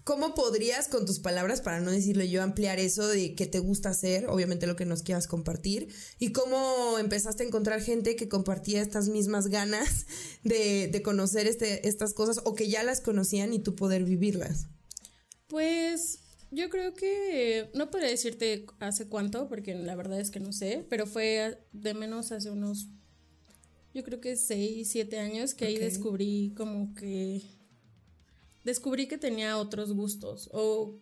¿Cómo 0.04 0.34
podrías, 0.34 0.88
con 0.88 1.06
tus 1.06 1.20
palabras, 1.20 1.62
para 1.62 1.80
no 1.80 1.92
decirlo 1.92 2.24
yo, 2.24 2.42
ampliar 2.42 2.80
eso 2.80 3.08
de 3.08 3.36
qué 3.36 3.46
te 3.46 3.60
gusta 3.60 3.90
hacer, 3.90 4.28
obviamente 4.28 4.66
lo 4.66 4.76
que 4.76 4.86
nos 4.86 5.04
quieras 5.04 5.28
compartir, 5.28 5.94
y 6.18 6.32
cómo 6.32 6.98
empezaste 6.98 7.44
a 7.44 7.48
encontrar 7.48 7.82
gente 7.82 8.16
que 8.16 8.28
compartía 8.28 8.82
estas 8.82 9.10
mismas 9.10 9.48
ganas 9.48 10.08
de, 10.44 10.88
de 10.88 11.02
conocer 11.04 11.46
este, 11.46 11.88
estas 11.88 12.14
cosas 12.16 12.42
o 12.46 12.56
que 12.56 12.68
ya 12.68 12.84
las 12.84 13.00
conocían 13.00 13.54
y 13.54 13.60
tú 13.60 13.76
poder 13.76 14.04
vivirlas? 14.04 14.68
Pues 15.48 16.20
yo 16.50 16.70
creo 16.70 16.96
que 16.96 17.70
no 17.76 17.92
podría 17.92 18.10
decirte 18.10 18.66
hace 18.80 19.08
cuánto, 19.08 19.48
porque 19.48 19.76
la 19.76 19.96
verdad 19.96 20.20
es 20.20 20.32
que 20.32 20.40
no 20.40 20.52
sé, 20.52 20.84
pero 20.90 21.06
fue 21.06 21.60
de 21.74 21.94
menos 21.94 22.32
hace 22.32 22.50
unos, 22.50 22.88
yo 23.94 24.04
creo 24.04 24.20
que 24.20 24.36
seis, 24.36 24.90
siete 24.90 25.20
años 25.20 25.54
que 25.54 25.66
ahí 25.66 25.78
descubrí 25.78 26.54
como 26.58 26.96
que 26.96 27.44
descubrí 28.64 29.08
que 29.08 29.18
tenía 29.18 29.58
otros 29.58 29.94
gustos 29.94 30.50
o 30.52 31.00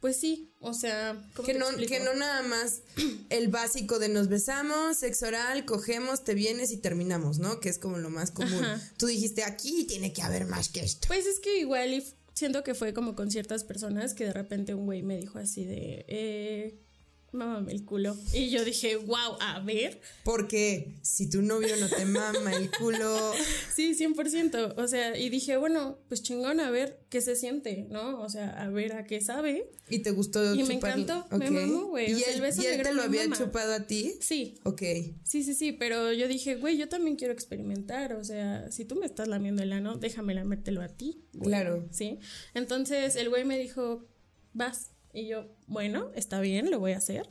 pues 0.00 0.16
sí, 0.16 0.52
o 0.60 0.74
sea, 0.74 1.20
que 1.44 1.54
no, 1.54 1.66
que 1.76 1.98
no 1.98 2.14
nada 2.14 2.42
más 2.42 2.82
el 3.30 3.48
básico 3.48 3.98
de 3.98 4.08
nos 4.08 4.28
besamos, 4.28 4.98
sexo 4.98 5.26
oral, 5.26 5.64
cogemos, 5.64 6.22
te 6.22 6.34
vienes 6.34 6.70
y 6.70 6.76
terminamos, 6.76 7.40
¿no? 7.40 7.58
Que 7.58 7.68
es 7.68 7.78
como 7.78 7.98
lo 7.98 8.08
más 8.08 8.30
común. 8.30 8.64
Tú 8.96 9.06
dijiste 9.06 9.42
aquí 9.42 9.84
tiene 9.84 10.12
que 10.12 10.22
haber 10.22 10.46
más 10.46 10.68
que 10.68 10.80
esto. 10.80 11.08
Pues 11.08 11.26
es 11.26 11.40
que 11.40 11.58
igual 11.58 12.04
siento 12.32 12.62
que 12.62 12.74
fue 12.74 12.94
como 12.94 13.16
con 13.16 13.30
ciertas 13.32 13.64
personas 13.64 14.14
que 14.14 14.26
de 14.26 14.32
repente 14.32 14.72
un 14.72 14.86
güey 14.86 15.02
me 15.02 15.16
dijo 15.16 15.40
así 15.40 15.64
de, 15.64 16.04
eh, 16.06 16.78
mámame 17.32 17.72
el 17.72 17.84
culo. 17.84 18.16
Y 18.32 18.50
yo 18.50 18.64
dije, 18.64 18.96
wow, 18.96 19.36
a 19.40 19.60
ver. 19.60 20.00
Porque 20.24 20.94
si 21.02 21.28
tu 21.28 21.42
novio 21.42 21.76
no 21.76 21.88
te 21.88 22.04
mama 22.04 22.52
el 22.54 22.70
culo. 22.70 23.32
Sí, 23.74 23.94
100%. 23.94 24.74
O 24.76 24.88
sea, 24.88 25.16
y 25.16 25.28
dije, 25.28 25.56
bueno, 25.56 25.98
pues 26.08 26.22
chingón, 26.22 26.58
a 26.58 26.70
ver 26.70 27.00
qué 27.10 27.20
se 27.20 27.36
siente, 27.36 27.86
¿no? 27.90 28.20
O 28.20 28.28
sea, 28.28 28.50
a 28.60 28.68
ver 28.70 28.92
a 28.92 29.04
qué 29.04 29.20
sabe. 29.20 29.70
Y 29.88 30.00
te 30.00 30.10
gustó 30.10 30.54
Y 30.54 30.64
me 30.64 30.74
encantó, 30.74 31.26
me 31.30 31.50
mamó, 31.50 31.86
güey. 31.86 32.10
¿Y, 32.10 32.24
él, 32.24 32.42
te 32.82 32.92
lo 32.92 33.02
había 33.02 33.30
chupado 33.30 33.72
a 33.72 33.86
ti? 33.86 34.16
Sí. 34.20 34.58
Ok. 34.64 34.82
Sí, 35.22 35.44
sí, 35.44 35.54
sí, 35.54 35.72
pero 35.72 36.12
yo 36.12 36.26
dije, 36.26 36.56
güey, 36.56 36.76
yo 36.76 36.88
también 36.88 37.16
quiero 37.16 37.32
experimentar. 37.32 38.14
O 38.14 38.24
sea, 38.24 38.70
si 38.72 38.84
tú 38.84 38.96
me 38.96 39.06
estás 39.06 39.28
lamiendo 39.28 39.62
el 39.62 39.72
ano, 39.72 39.96
déjame 39.96 40.34
lamértelo 40.34 40.82
a 40.82 40.88
ti. 40.88 41.22
Claro. 41.40 41.86
Sí. 41.92 42.18
Entonces 42.54 43.14
el 43.14 43.28
güey 43.28 43.44
me 43.44 43.58
dijo, 43.58 44.04
vas 44.52 44.90
y 45.18 45.28
yo, 45.28 45.46
bueno, 45.66 46.10
está 46.14 46.40
bien, 46.40 46.70
lo 46.70 46.78
voy 46.78 46.92
a 46.92 46.98
hacer. 46.98 47.28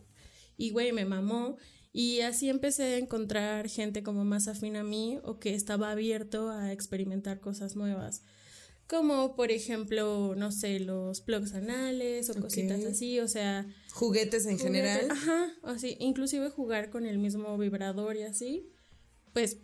Y 0.58 0.72
güey, 0.72 0.92
me 0.92 1.06
mamó. 1.06 1.58
Y 1.94 2.22
así 2.22 2.50
empecé 2.50 2.84
a 2.84 2.98
encontrar 2.98 3.68
gente 3.70 4.04
como 4.04 4.24
más 4.24 4.48
afín 4.48 4.76
a 4.76 4.84
mí 4.84 5.20
o 5.24 5.40
que 5.40 5.56
estaba 5.56 5.92
abierto 5.92 6.50
a 6.50 6.72
experimentar 6.72 7.40
cosas 7.40 7.76
nuevas. 7.76 8.24
Como 8.88 9.36
por 9.36 9.52
ejemplo, 9.52 10.36
no 10.36 10.52
sé, 10.52 10.80
los 10.80 11.22
plugs 11.22 11.54
anales 11.54 12.30
o 12.30 12.40
cositas 12.40 12.84
así, 12.86 13.20
o 13.20 13.28
sea. 13.28 13.66
Juguetes 13.92 14.46
en 14.46 14.60
general. 14.60 15.08
Ajá, 15.10 15.54
así, 15.64 15.98
inclusive 16.00 16.50
jugar 16.50 16.90
con 16.90 17.06
el 17.06 17.18
mismo 17.18 17.58
vibrador 17.58 18.16
y 18.16 18.24
así. 18.24 18.70
Pues 19.34 19.58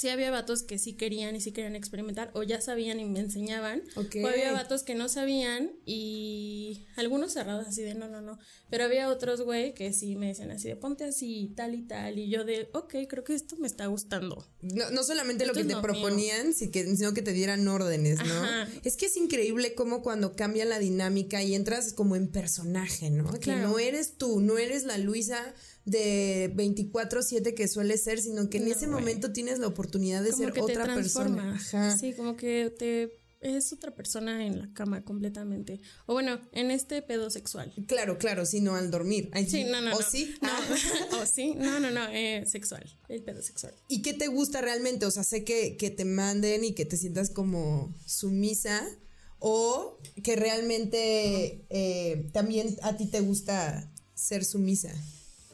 sí 0.00 0.08
había 0.08 0.30
vatos 0.30 0.62
que 0.62 0.78
sí 0.78 0.94
querían 0.94 1.36
y 1.36 1.42
sí 1.42 1.52
querían 1.52 1.76
experimentar 1.76 2.30
o 2.32 2.42
ya 2.42 2.62
sabían 2.62 3.00
y 3.00 3.04
me 3.04 3.20
enseñaban. 3.20 3.82
O 3.96 4.26
había 4.26 4.50
vatos 4.50 4.82
que 4.82 4.94
no 4.94 5.10
sabían 5.10 5.72
y 5.84 6.86
algunos 6.96 7.34
cerrados 7.34 7.66
así 7.68 7.82
de 7.82 7.94
no, 7.94 8.08
no, 8.08 8.22
no. 8.22 8.38
Pero 8.70 8.84
había 8.84 9.10
otros, 9.10 9.42
güey, 9.42 9.74
que 9.74 9.92
sí 9.92 10.16
me 10.16 10.28
decían 10.28 10.52
así 10.52 10.68
de 10.68 10.76
ponte 10.76 11.04
así 11.04 11.52
tal 11.54 11.74
y 11.74 11.82
tal. 11.82 12.18
Y 12.18 12.30
yo 12.30 12.44
de, 12.44 12.70
ok, 12.72 12.94
creo 13.10 13.24
que 13.24 13.34
esto 13.34 13.56
me 13.58 13.66
está 13.66 13.86
gustando. 13.88 14.48
No, 14.62 15.02
solamente 15.02 15.44
lo 15.44 15.52
que 15.52 15.64
te 15.64 15.76
proponían, 15.76 16.54
sino 16.54 17.12
que 17.12 17.20
te 17.20 17.34
dieran 17.34 17.68
órdenes, 17.68 18.24
¿no? 18.24 18.64
Es 18.82 18.96
que 18.96 19.04
es 19.04 19.18
increíble 19.18 19.74
cómo 19.74 20.02
cuando 20.02 20.34
cambia 20.34 20.64
la 20.64 20.78
dinámica 20.78 21.42
y 21.42 21.54
entras 21.54 21.92
como 21.92 22.16
en 22.16 22.28
personaje, 22.28 23.10
¿no? 23.10 23.38
Que 23.38 23.54
no 23.54 23.78
eres 23.78 24.16
tú, 24.16 24.40
no 24.40 24.56
eres 24.56 24.84
la 24.84 24.96
Luisa 24.96 25.54
de 25.84 26.52
24/7 26.54 27.54
que 27.54 27.68
suele 27.68 27.96
ser, 27.96 28.20
sino 28.20 28.48
que 28.50 28.58
en 28.58 28.68
ese 28.68 28.86
momento 28.86 29.32
tienes 29.32 29.58
la 29.58 29.66
oportunidad 29.66 30.22
de 30.22 30.32
ser 30.32 30.52
otra 30.60 30.94
persona. 30.94 31.58
Sí, 31.98 32.12
como 32.14 32.36
que 32.36 32.74
te 32.76 33.20
es 33.40 33.72
otra 33.72 33.94
persona 33.94 34.44
en 34.44 34.58
la 34.58 34.72
cama 34.74 35.02
completamente. 35.02 35.80
O 36.06 36.12
bueno, 36.12 36.40
en 36.52 36.70
este 36.70 37.00
pedo 37.00 37.30
sexual. 37.30 37.72
Claro, 37.86 38.18
claro, 38.18 38.44
sino 38.44 38.74
al 38.74 38.90
dormir. 38.90 39.30
sí, 39.48 39.64
no, 39.64 39.80
no. 39.80 39.96
¿O 39.96 40.02
sí? 40.02 40.34
No. 40.42 41.18
o 41.20 41.26
sí, 41.26 41.54
no, 41.54 41.80
no, 41.80 41.90
no, 41.90 42.06
eh, 42.08 42.44
sexual, 42.46 42.84
el 43.08 43.22
pedo 43.22 43.42
sexual. 43.42 43.74
¿Y 43.88 44.02
qué 44.02 44.12
te 44.12 44.28
gusta 44.28 44.60
realmente? 44.60 45.06
O 45.06 45.10
sea, 45.10 45.24
sé 45.24 45.44
que, 45.44 45.76
que 45.76 45.90
te 45.90 46.04
manden 46.04 46.64
y 46.64 46.74
que 46.74 46.84
te 46.84 46.96
sientas 46.96 47.30
como 47.30 47.94
sumisa 48.06 48.86
o 49.38 49.98
que 50.22 50.36
realmente 50.36 51.64
eh, 51.70 52.28
también 52.32 52.76
a 52.82 52.96
ti 52.96 53.06
te 53.06 53.20
gusta 53.20 53.90
ser 54.14 54.44
sumisa. 54.44 54.92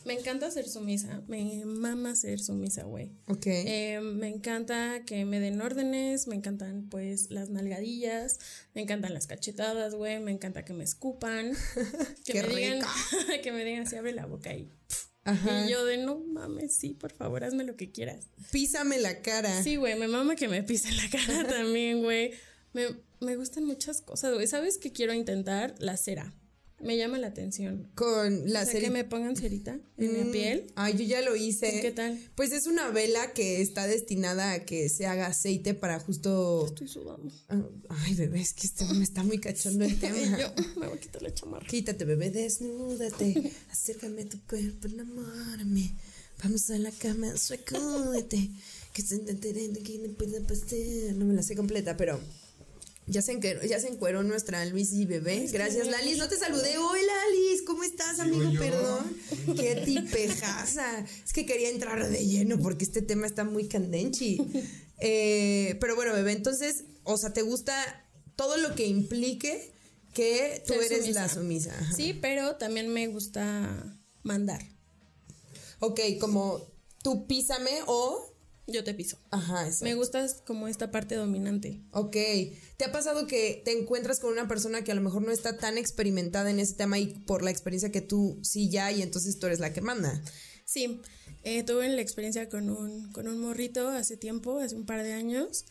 Me 0.07 0.15
encanta 0.15 0.51
ser 0.53 0.69
sumisa, 0.69 1.23
me 1.27 1.65
mama 1.65 2.15
ser 2.15 2.39
sumisa, 2.39 2.85
güey. 2.85 3.11
Ok. 3.27 3.47
Eh, 3.47 4.01
me 4.01 4.29
encanta 4.29 5.03
que 5.05 5.25
me 5.25 5.41
den 5.41 5.61
órdenes, 5.61 6.29
me 6.29 6.37
encantan 6.37 6.89
pues 6.89 7.31
las 7.33 7.51
nalgadillas, 7.51 8.39
me 8.73 8.83
encantan 8.83 9.13
las 9.15 9.27
cachetadas, 9.27 9.97
güey, 9.97 10.21
me 10.21 10.31
encanta 10.31 10.65
que 10.65 10.75
me 10.75 10.85
escupan, 10.85 11.53
que 12.25 12.35
Qué 12.35 12.43
me 12.45 12.55
digan, 12.55 12.81
que 13.43 13.51
me 13.51 13.65
digan 13.65 13.83
así 13.83 13.97
abre 13.97 14.13
la 14.13 14.27
boca 14.27 14.55
y 14.55 14.71
Ajá. 15.25 15.67
Y 15.67 15.71
yo 15.73 15.85
de 15.85 15.97
no 15.99 16.21
mames, 16.21 16.77
sí, 16.77 16.95
por 16.95 17.13
favor, 17.13 17.43
hazme 17.43 17.65
lo 17.65 17.75
que 17.75 17.91
quieras. 17.91 18.29
Písame 18.53 19.01
la 19.01 19.23
cara. 19.23 19.61
Sí, 19.65 19.75
güey, 19.75 19.99
me 19.99 20.07
mama 20.07 20.37
que 20.37 20.47
me 20.47 20.63
pise 20.63 20.93
la 20.93 21.11
cara 21.11 21.49
también, 21.49 22.05
güey. 22.05 22.31
Me, 22.73 22.87
me 23.19 23.35
gustan 23.35 23.65
muchas 23.65 24.03
cosas, 24.03 24.35
güey. 24.35 24.47
¿Sabes 24.47 24.79
qué 24.79 24.93
quiero 24.93 25.13
intentar? 25.15 25.75
La 25.79 25.97
cera. 25.97 26.33
Me 26.79 26.97
llama 26.99 27.19
la 27.19 27.29
atención. 27.29 27.89
Con 27.95 28.53
la 28.53 28.63
o 28.63 28.69
que 28.69 28.91
me 28.91 29.05
pongan 29.05 29.35
cerita 29.35 29.79
en 29.97 30.13
mi 30.13 30.25
mm, 30.29 30.33
piel. 30.33 30.73
Ay, 30.75 30.95
yo 30.99 31.05
ya 31.05 31.23
lo 31.23 31.35
hice. 31.35 31.81
¿Qué 31.81 31.91
tal? 31.91 32.19
Pues 32.35 32.53
es 32.53 32.67
una 32.67 32.91
vela 32.91 33.33
que 33.33 33.63
está 33.63 33.87
destinada 33.87 34.53
a 34.53 34.65
que 34.65 34.91
se 34.91 35.07
haga 35.07 35.27
aceite 35.27 35.73
para 35.73 35.99
justo. 35.99 36.67
Estoy 36.67 36.89
sudando. 36.89 37.33
Ah, 37.49 37.63
ay, 37.89 38.15
bebé, 38.15 38.41
es 38.41 38.53
que 38.53 38.69
me 38.95 39.05
está 39.05 39.23
muy 39.23 39.39
cachondo 39.39 39.87
el 39.87 39.99
tema. 39.99 40.19
yo 40.39 40.53
me 40.79 40.87
voy 40.87 40.99
a 40.99 41.01
quitar 41.01 41.23
la 41.23 41.33
chamarra. 41.33 41.67
Quítate, 41.67 42.05
bebé, 42.05 42.31
desnúdate. 42.31 43.53
Acércame 43.71 44.23
a 44.23 44.29
tu 44.29 44.39
cuerpo, 44.43 44.87
enamórame. 44.87 45.95
Vamos 46.43 46.69
a 46.69 46.79
la 46.79 46.91
cama, 46.91 47.37
suecúdete. 47.39 48.51
Que 48.93 49.01
se 49.01 49.15
entere 49.15 49.73
que 49.83 49.99
no 49.99 50.13
pueda 50.15 50.41
pasar. 50.47 50.79
No 51.15 51.25
me 51.25 51.33
la 51.33 51.43
sé 51.43 51.57
completa, 51.57 51.97
pero 51.97 52.21
ya 53.07 53.23
se, 53.23 53.33
encueró, 53.33 53.63
ya 53.63 53.79
se 53.79 53.89
encueró 53.89 54.23
nuestra 54.23 54.65
Luis 54.67 54.93
y 54.93 55.05
bebé. 55.05 55.47
Gracias, 55.53 55.87
Lalis. 55.87 56.19
No 56.19 56.29
te 56.29 56.37
saludé. 56.37 56.77
Hola, 56.77 57.01
Lalis. 57.03 57.63
¿Cómo 57.63 57.85
estás, 57.85 58.19
amigo? 58.19 58.51
Perdón. 58.59 59.17
Qué 59.57 59.83
tipejaza. 59.85 61.05
Es 61.25 61.33
que 61.33 61.47
quería 61.47 61.71
entrar 61.71 62.09
de 62.09 62.27
lleno 62.27 62.59
porque 62.59 62.85
este 62.85 63.03
tema 63.03 63.27
está 63.27 63.45
muy 63.45 63.69
candenchi. 63.69 64.39
Eh, 64.99 65.77
pero 65.79 65.95
bueno, 65.95 66.15
bebé, 66.15 66.33
entonces, 66.33 66.85
o 67.03 67.19
sea, 67.19 67.35
¿te 67.35 67.43
gusta 67.43 67.75
todo 68.35 68.57
lo 68.57 68.75
que 68.75 68.87
implique 68.87 69.71
que 70.15 70.63
tú 70.67 70.73
eres 70.73 71.15
la 71.15 71.29
sumisa? 71.29 71.75
Sí, 71.95 72.15
pero 72.15 72.57
también 72.57 72.89
me 72.89 73.07
gusta 73.09 74.01
mandar. 74.23 74.65
Ok, 75.81 76.01
como 76.19 76.63
tú 77.03 77.27
písame 77.27 77.73
o 77.87 78.36
yo 78.67 78.83
te 78.85 78.95
piso. 78.95 79.19
Ajá, 79.31 79.67
exacto. 79.67 79.85
Me 79.85 79.95
gusta 79.95 80.27
como 80.45 80.69
esta 80.69 80.91
parte 80.91 81.15
dominante. 81.15 81.81
Ok. 81.93 82.17
¿Te 82.77 82.85
ha 82.85 82.93
pasado 82.93 83.27
que 83.27 83.63
te 83.65 83.73
encuentras 83.73 84.19
con 84.19 84.33
una 84.33 84.49
persona 84.49 84.83
que 84.83 84.93
a 84.93 84.95
lo 84.95 85.03
mejor 85.03 85.23
no 85.23 85.31
está 85.31 85.57
tan 85.57 85.79
experimentada 85.79 86.51
en 86.51 86.59
ese 86.59 86.75
tema 86.75 86.99
y 86.99 87.07
por 87.07 87.43
la 87.43 87.51
experiencia 87.51 87.93
que 87.93 88.01
tú 88.01 88.39
sí 88.43 88.69
ya 88.69 88.91
y 88.91 89.03
entonces 89.03 89.39
tú 89.39 89.47
eres 89.47 89.61
la 89.61 89.73
que 89.73 89.81
manda? 89.81 90.21
Sí. 90.65 91.01
Eh, 91.45 91.63
tuve 91.63 91.89
la 91.89 92.03
experiencia 92.03 92.49
con 92.49 92.69
un, 92.71 93.13
con 93.13 93.29
un 93.29 93.39
morrito 93.39 93.89
hace 93.89 94.17
tiempo, 94.17 94.59
hace 94.59 94.75
un 94.75 94.85
par 94.85 95.05
de 95.05 95.13
años, 95.13 95.65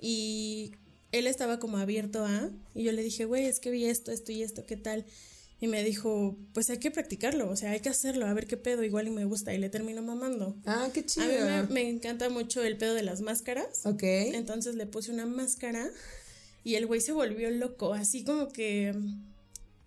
y 0.00 0.72
él 1.12 1.28
estaba 1.28 1.60
como 1.60 1.78
abierto 1.78 2.24
a, 2.24 2.50
y 2.74 2.82
yo 2.82 2.90
le 2.90 3.04
dije, 3.04 3.26
güey, 3.26 3.46
es 3.46 3.60
que 3.60 3.70
vi 3.70 3.84
esto, 3.84 4.10
esto 4.10 4.32
y 4.32 4.42
esto, 4.42 4.66
¿qué 4.66 4.76
tal? 4.76 5.06
Y 5.60 5.68
me 5.68 5.84
dijo, 5.84 6.38
pues 6.54 6.70
hay 6.70 6.78
que 6.78 6.90
practicarlo, 6.90 7.50
o 7.50 7.56
sea, 7.56 7.72
hay 7.72 7.80
que 7.80 7.90
hacerlo, 7.90 8.26
a 8.26 8.32
ver 8.32 8.46
qué 8.46 8.56
pedo, 8.56 8.82
igual 8.82 9.08
y 9.08 9.10
me 9.10 9.26
gusta. 9.26 9.52
Y 9.52 9.58
le 9.58 9.68
termino 9.68 10.00
mamando. 10.00 10.56
Ah, 10.64 10.88
qué 10.92 11.04
chido. 11.04 11.26
A 11.26 11.62
mí 11.62 11.68
me, 11.70 11.88
encanta 11.88 12.30
mucho 12.30 12.62
el 12.62 12.78
pedo 12.78 12.94
de 12.94 13.02
las 13.02 13.20
máscaras. 13.20 13.84
Ok. 13.84 14.02
Entonces 14.02 14.74
le 14.74 14.86
puse 14.86 15.12
una 15.12 15.26
máscara 15.26 15.90
y 16.64 16.76
el 16.76 16.86
güey 16.86 17.02
se 17.02 17.12
volvió 17.12 17.50
loco, 17.50 17.92
así 17.92 18.24
como 18.24 18.48
que 18.48 18.94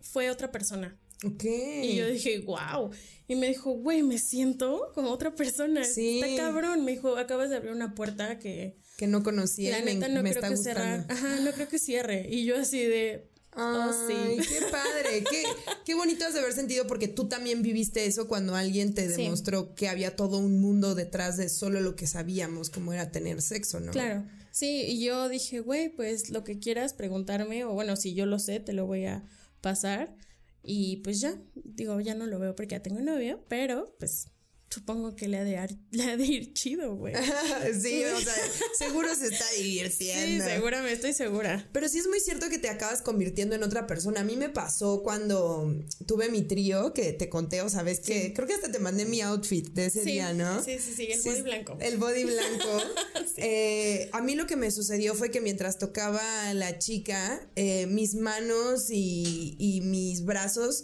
fue 0.02 0.30
otra 0.30 0.52
persona. 0.52 0.96
Ok. 1.26 1.44
Y 1.44 1.96
yo 1.96 2.08
dije, 2.08 2.40
wow. 2.40 2.92
Y 3.28 3.36
me 3.36 3.48
dijo, 3.48 3.72
güey, 3.72 4.04
me 4.04 4.20
siento 4.20 4.92
como 4.94 5.10
otra 5.10 5.34
persona. 5.34 5.84
Sí. 5.86 6.22
Está 6.22 6.44
cabrón. 6.44 6.86
Me 6.86 6.92
dijo, 6.92 7.18
acabas 7.18 7.50
de 7.50 7.56
abrir 7.56 7.72
una 7.72 7.96
puerta 7.96 8.38
que 8.38 8.78
que 8.98 9.08
no 9.08 9.24
conocía 9.24 9.80
La 9.80 9.86
me, 9.86 9.96
neta 9.96 10.08
no 10.08 10.22
me 10.22 10.30
creo 10.30 10.44
está 10.44 10.50
que 10.50 10.56
gustando. 10.56 10.82
cerrar. 10.82 11.06
Ajá, 11.10 11.40
no 11.40 11.52
creo 11.52 11.68
que 11.68 11.80
cierre. 11.80 12.28
Y 12.30 12.46
yo 12.46 12.58
así 12.58 12.80
de. 12.80 13.28
Oh, 13.56 13.92
sí. 14.08 14.14
Ay, 14.14 14.38
qué 14.38 14.62
padre, 14.72 15.24
qué, 15.30 15.44
qué 15.86 15.94
bonito 15.96 16.26
has 16.26 16.34
de 16.34 16.40
haber 16.40 16.54
sentido 16.54 16.88
porque 16.88 17.08
tú 17.08 17.28
también 17.28 17.62
viviste 17.62 18.06
eso 18.06 18.28
cuando 18.28 18.56
alguien 18.56 18.94
te 18.94 19.08
Sí. 19.10 19.24
demostró 19.24 19.76
que 19.76 19.88
había 19.90 20.16
todo 20.16 20.38
un 20.40 20.60
mundo 20.60 20.96
detrás 20.96 21.38
de 21.38 21.50
solo 21.50 21.80
lo 21.82 21.96
que 21.96 22.08
sabíamos, 22.08 22.70
como 22.70 22.94
era 22.94 23.12
tener 23.12 23.42
sexo, 23.42 23.80
¿no? 23.80 23.92
Claro. 23.92 24.24
Sí, 24.52 24.84
y 24.88 25.04
yo 25.04 25.30
dije, 25.30 25.60
güey, 25.62 25.90
pues 25.90 26.30
lo 26.30 26.44
que 26.44 26.60
quieras 26.60 26.94
preguntarme, 26.94 27.64
o 27.66 27.74
bueno, 27.74 27.96
si 27.96 28.14
yo 28.14 28.26
lo 28.26 28.38
sé, 28.40 28.60
te 28.60 28.74
lo 28.74 28.86
voy 28.86 29.06
a 29.06 29.24
pasar. 29.62 30.16
Y 30.62 30.98
pues 30.98 31.20
ya, 31.22 31.36
digo, 31.56 32.00
ya 32.00 32.16
no 32.16 32.26
lo 32.28 32.40
veo 32.40 32.56
porque 32.56 32.76
ya 32.76 32.82
tengo 32.82 33.02
novio, 33.02 33.44
pero 33.50 33.96
pues 34.00 34.28
supongo 34.74 35.16
que 35.16 35.28
le 35.28 35.38
ha 35.38 35.44
de, 35.44 35.58
ar- 35.58 35.78
de 35.92 36.26
ir 36.26 36.54
chido, 36.54 36.96
güey. 36.96 37.14
sí, 37.82 38.04
o 38.06 38.20
sea, 38.20 38.34
seguro 38.78 39.14
se 39.16 39.28
está 39.28 39.46
Sí, 39.56 39.64
divirtiendo. 39.64 40.46
seguramente 40.46 40.94
estoy 40.94 41.14
segura. 41.14 41.68
Pero 41.72 41.88
sí 41.90 42.00
es 42.00 42.08
muy 42.08 42.20
cierto 42.20 42.50
que 42.50 42.58
te 42.58 42.70
acabas 42.70 43.02
convirtiendo 43.02 43.56
en 43.56 43.64
otra 43.64 43.86
persona. 43.88 44.22
A 44.22 44.24
mí 44.24 44.36
me 44.38 44.50
pasó 44.50 45.02
cuando 45.04 45.74
tuve 46.08 46.30
mi 46.30 46.42
trío, 46.44 46.94
que 46.94 47.14
te 47.14 47.30
conté, 47.30 47.62
o 47.62 47.70
sabes 47.70 48.00
que 48.00 48.34
creo 48.34 48.48
que 48.48 48.54
hasta 48.56 48.72
te 48.72 48.80
mandé 48.80 49.06
mi 49.06 49.22
outfit 49.22 49.68
de 49.74 49.86
ese 49.88 50.04
Sí, 50.04 50.12
día, 50.14 50.34
¿no? 50.34 50.64
sí, 50.64 50.78
sí, 50.80 50.94
sí, 50.96 51.08
el 51.12 51.22
body 51.22 51.42
blanco. 51.42 51.78
El 51.80 51.98
body 51.98 52.24
blanco. 52.24 52.82
Eh, 53.38 54.10
a 54.14 54.22
mí 54.22 54.36
lo 54.36 54.46
que 54.48 54.56
me 54.56 54.70
sucedió 54.72 55.16
fue 55.16 55.32
que 55.32 55.42
mientras 55.42 55.78
tocaba 55.80 56.54
la 56.54 56.78
chica, 56.78 57.46
eh, 57.56 57.88
mis 57.88 58.14
manos 58.16 58.90
y, 58.90 59.56
y 59.60 59.82
mis 59.82 60.24
brazos 60.24 60.84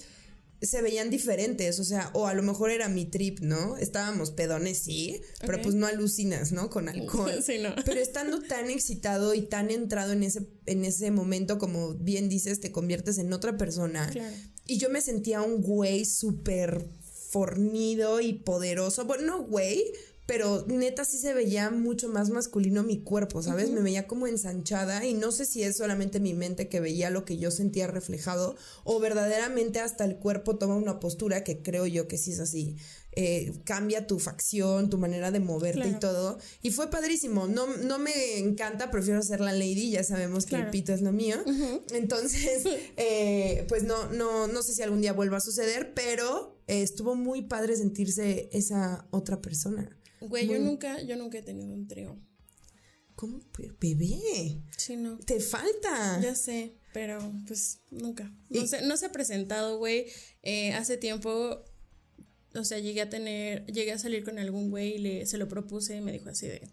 se 0.61 0.81
veían 0.81 1.09
diferentes, 1.09 1.79
o 1.79 1.83
sea, 1.83 2.11
o 2.13 2.27
a 2.27 2.33
lo 2.33 2.43
mejor 2.43 2.69
era 2.71 2.89
mi 2.89 3.05
trip, 3.05 3.39
¿no? 3.39 3.77
Estábamos 3.77 4.31
pedones, 4.31 4.79
sí, 4.79 5.21
pero 5.45 5.61
pues 5.61 5.75
no 5.75 5.87
alucinas, 5.87 6.51
¿no? 6.51 6.69
Con 6.69 6.89
alcohol. 6.89 7.31
Sí, 7.45 7.57
no. 7.59 7.73
Pero 7.85 7.99
estando 7.99 8.41
tan 8.41 8.69
excitado 8.69 9.33
y 9.33 9.41
tan 9.41 9.71
entrado 9.71 10.11
en 10.11 10.23
ese, 10.23 10.45
en 10.65 10.83
ese 10.85 11.09
momento, 11.09 11.57
como 11.57 11.93
bien 11.93 12.29
dices, 12.29 12.59
te 12.59 12.71
conviertes 12.71 13.17
en 13.17 13.31
otra 13.33 13.57
persona. 13.57 14.09
Claro. 14.11 14.35
Y 14.67 14.77
yo 14.77 14.89
me 14.89 15.01
sentía 15.01 15.41
un 15.41 15.61
güey 15.61 16.05
súper 16.05 16.85
fornido 17.29 18.19
y 18.21 18.33
poderoso. 18.33 19.05
Bueno, 19.05 19.25
no 19.25 19.43
güey, 19.43 19.83
pero 20.29 20.63
neta 20.67 21.05
sí 21.05 21.17
se 21.17 21.33
veía 21.33 21.71
mucho 21.71 22.07
más 22.07 22.29
masculino 22.29 22.83
mi 22.83 22.99
cuerpo, 22.99 23.41
¿sabes? 23.41 23.71
Me 23.71 23.81
veía 23.81 24.05
como 24.05 24.27
ensanchada 24.27 25.03
y 25.03 25.15
no 25.15 25.31
sé 25.31 25.43
si 25.43 25.63
es 25.63 25.77
solamente 25.77 26.19
mi 26.19 26.35
mente 26.35 26.69
que 26.69 26.79
veía 26.79 27.09
lo 27.09 27.25
que 27.25 27.39
yo 27.39 27.49
sentía 27.49 27.87
reflejado 27.87 28.55
o 28.83 28.99
verdaderamente 28.99 29.79
hasta 29.79 30.05
el 30.05 30.17
cuerpo 30.17 30.57
toma 30.57 30.75
una 30.75 30.99
postura 30.99 31.43
que 31.43 31.63
creo 31.63 31.87
yo 31.87 32.07
que 32.07 32.19
sí 32.19 32.33
es 32.33 32.39
así. 32.39 32.75
Eh, 33.13 33.53
cambia 33.63 34.05
tu 34.05 34.19
facción, 34.19 34.91
tu 34.91 34.99
manera 34.99 35.31
de 35.31 35.39
moverte 35.39 35.87
y 35.87 35.93
todo. 35.93 36.37
Y 36.61 36.69
fue 36.69 36.91
padrísimo. 36.91 37.47
No, 37.47 37.65
no 37.77 37.97
me 37.97 38.37
encanta, 38.37 38.91
prefiero 38.91 39.23
ser 39.23 39.41
la 39.41 39.51
lady, 39.51 39.89
ya 39.89 40.03
sabemos 40.03 40.45
que 40.45 40.57
el 40.57 40.69
pito 40.69 40.93
es 40.93 41.01
lo 41.01 41.11
mío. 41.11 41.37
Entonces, 41.91 42.65
eh, 42.97 43.65
pues 43.67 43.81
no, 43.81 44.11
no, 44.11 44.45
no 44.47 44.61
sé 44.61 44.75
si 44.75 44.83
algún 44.83 45.01
día 45.01 45.11
vuelva 45.11 45.37
a 45.37 45.41
suceder, 45.41 45.95
pero 45.95 46.55
eh, 46.67 46.83
estuvo 46.83 47.15
muy 47.15 47.41
padre 47.41 47.75
sentirse 47.75 48.47
esa 48.53 49.07
otra 49.09 49.41
persona. 49.41 49.98
Güey, 50.21 50.47
yo 50.47 50.59
nunca, 50.59 51.01
yo 51.01 51.15
nunca 51.15 51.37
he 51.37 51.41
tenido 51.41 51.73
un 51.73 51.87
trío. 51.87 52.19
¿Cómo? 53.15 53.41
Bebé, 53.81 54.61
Sí, 54.77 54.95
no. 54.95 55.17
te 55.19 55.41
falta. 55.41 56.21
Ya 56.21 56.35
sé, 56.35 56.75
pero 56.93 57.19
pues 57.47 57.81
nunca. 57.91 58.33
No, 58.49 58.65
se, 58.65 58.81
no 58.83 58.95
se 58.95 59.07
ha 59.07 59.11
presentado, 59.11 59.77
güey. 59.77 60.05
Eh, 60.41 60.71
hace 60.73 60.95
tiempo, 60.95 61.65
o 62.55 62.63
sea, 62.63 62.79
llegué 62.79 63.01
a 63.01 63.09
tener, 63.09 63.65
llegué 63.65 63.91
a 63.91 63.99
salir 63.99 64.23
con 64.23 64.39
algún 64.39 64.69
güey 64.69 64.95
y 64.95 64.97
le, 64.99 65.25
se 65.25 65.37
lo 65.37 65.49
propuse 65.49 65.97
y 65.97 66.01
me 66.01 66.13
dijo 66.13 66.29
así 66.29 66.47
de, 66.47 66.69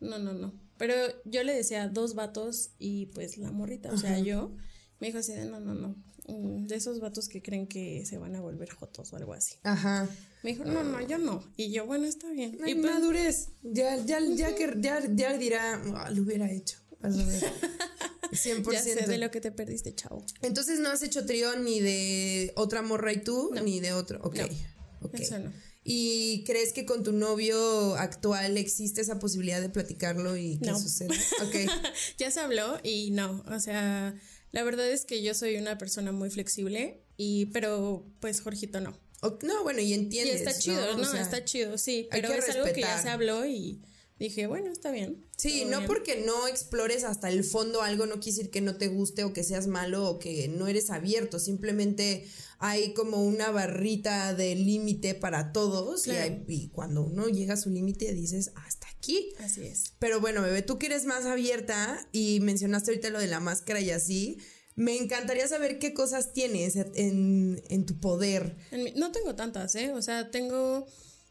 no, 0.00 0.18
no, 0.18 0.32
no. 0.32 0.54
Pero 0.78 0.94
yo 1.24 1.42
le 1.42 1.52
decía 1.52 1.88
dos 1.88 2.14
vatos 2.14 2.70
y 2.78 3.06
pues 3.06 3.36
la 3.36 3.50
morrita, 3.50 3.92
o 3.92 3.98
sea, 3.98 4.18
yo, 4.20 4.56
me 5.00 5.08
dijo 5.08 5.18
así 5.18 5.32
de, 5.32 5.44
no, 5.44 5.60
no, 5.60 5.74
no. 5.74 5.96
Mm, 6.28 6.66
De 6.66 6.76
esos 6.76 7.00
vatos 7.00 7.28
que 7.28 7.42
creen 7.42 7.66
que 7.66 8.04
se 8.06 8.18
van 8.18 8.36
a 8.36 8.40
volver 8.40 8.70
jotos 8.70 9.12
o 9.12 9.16
algo 9.16 9.32
así. 9.34 9.54
Ajá. 9.62 10.08
Me 10.42 10.50
dijo, 10.52 10.64
no, 10.64 10.84
no, 10.84 11.00
yo 11.06 11.18
no. 11.18 11.42
Y 11.56 11.72
yo, 11.72 11.86
bueno, 11.86 12.04
está 12.06 12.28
bien. 12.30 12.58
Ay, 12.62 12.72
y 12.72 12.74
pues, 12.76 12.92
madurez. 12.94 13.48
Ya, 13.62 13.96
ya, 14.04 14.20
ya, 14.36 14.54
que, 14.54 14.74
ya, 14.78 15.02
ya 15.14 15.36
dirá, 15.38 15.82
"Ah, 15.96 16.10
lo 16.10 16.22
hubiera 16.22 16.50
hecho. 16.52 16.78
Vas 17.00 17.16
a 17.18 17.24
ver. 17.24 17.42
100%. 18.32 18.72
ya 18.72 18.82
sé 18.82 18.94
de 19.06 19.18
lo 19.18 19.30
que 19.30 19.40
te 19.40 19.50
perdiste, 19.52 19.94
chavo. 19.94 20.22
Entonces 20.42 20.80
no 20.80 20.90
has 20.90 21.02
hecho 21.02 21.24
trío 21.24 21.56
ni 21.58 21.80
de 21.80 22.52
otra 22.56 22.82
morra 22.82 23.12
y 23.12 23.22
tú, 23.22 23.50
ni 23.64 23.80
de 23.80 23.94
otro. 23.94 24.20
Ok. 24.22 24.36
No. 24.36 25.08
ok. 25.08 25.14
Eso 25.14 25.38
no. 25.38 25.50
¿Y 25.90 26.44
crees 26.44 26.74
que 26.74 26.84
con 26.84 27.02
tu 27.02 27.12
novio 27.12 27.94
actual 27.96 28.58
existe 28.58 29.00
esa 29.00 29.18
posibilidad 29.18 29.62
de 29.62 29.70
platicarlo 29.70 30.36
y 30.36 30.58
que 30.58 30.70
No. 30.72 30.78
suceda? 30.78 31.14
Ok. 31.42 31.54
ya 32.18 32.30
se 32.30 32.40
habló 32.40 32.78
y 32.82 33.10
no, 33.12 33.42
o 33.50 33.58
sea, 33.58 34.14
la 34.52 34.62
verdad 34.62 34.88
es 34.90 35.04
que 35.04 35.22
yo 35.22 35.34
soy 35.34 35.56
una 35.56 35.78
persona 35.78 36.12
muy 36.12 36.30
flexible 36.30 37.02
y 37.16 37.46
pero 37.46 38.06
pues 38.20 38.40
Jorgito 38.40 38.80
no. 38.80 38.98
O- 39.20 39.38
no, 39.42 39.62
bueno, 39.64 39.80
y 39.80 39.86
Y 39.90 39.94
entiendes. 39.94 40.40
está 40.42 40.56
chido, 40.58 40.96
no, 40.96 41.04
sea, 41.10 41.20
está 41.20 41.44
chido, 41.44 41.76
sí, 41.78 42.06
pero 42.10 42.32
es 42.32 42.48
algo 42.50 42.72
que 42.72 42.80
ya 42.80 43.00
se 43.02 43.08
habló 43.08 43.44
y 43.46 43.80
dije, 44.18 44.46
bueno, 44.46 44.70
está 44.72 44.90
bien. 44.90 45.24
Sí, 45.36 45.64
no 45.64 45.78
bien. 45.78 45.86
porque 45.86 46.22
no 46.26 46.48
explores 46.48 47.04
hasta 47.04 47.28
el 47.28 47.44
fondo 47.44 47.82
algo 47.82 48.06
no 48.06 48.14
quiere 48.20 48.36
decir 48.36 48.50
que 48.50 48.60
no 48.60 48.76
te 48.76 48.88
guste 48.88 49.24
o 49.24 49.32
que 49.32 49.44
seas 49.44 49.66
malo 49.66 50.08
o 50.08 50.18
que 50.18 50.48
no 50.48 50.66
eres 50.68 50.90
abierto, 50.90 51.38
simplemente 51.38 52.26
hay 52.58 52.92
como 52.94 53.24
una 53.24 53.50
barrita 53.52 54.34
de 54.34 54.56
límite 54.56 55.14
para 55.14 55.52
todos 55.52 56.06
y, 56.08 56.10
hay- 56.10 56.44
y 56.48 56.68
cuando 56.70 57.02
uno 57.04 57.28
llega 57.28 57.54
a 57.54 57.56
su 57.56 57.70
límite 57.70 58.12
dices 58.14 58.50
hasta 58.56 58.88
aquí. 58.88 59.32
Así 59.38 59.62
es. 59.64 59.92
Pero 60.00 60.20
bueno, 60.20 60.42
bebé, 60.42 60.62
tú 60.62 60.78
que 60.78 60.86
eres 60.86 61.04
más 61.04 61.24
abierta 61.24 62.04
y 62.10 62.40
mencionaste 62.40 62.90
ahorita 62.90 63.10
lo 63.10 63.20
de 63.20 63.28
la 63.28 63.38
máscara 63.38 63.80
y 63.80 63.90
así, 63.90 64.38
me 64.74 64.96
encantaría 64.96 65.46
saber 65.46 65.78
qué 65.78 65.94
cosas 65.94 66.32
tienes 66.32 66.74
en, 66.76 67.62
en 67.68 67.86
tu 67.86 68.00
poder. 68.00 68.56
En 68.72 68.82
mi- 68.84 68.92
no 68.92 69.12
tengo 69.12 69.34
tantas, 69.36 69.74
¿eh? 69.76 69.92
O 69.92 70.02
sea, 70.02 70.30
tengo 70.32 70.86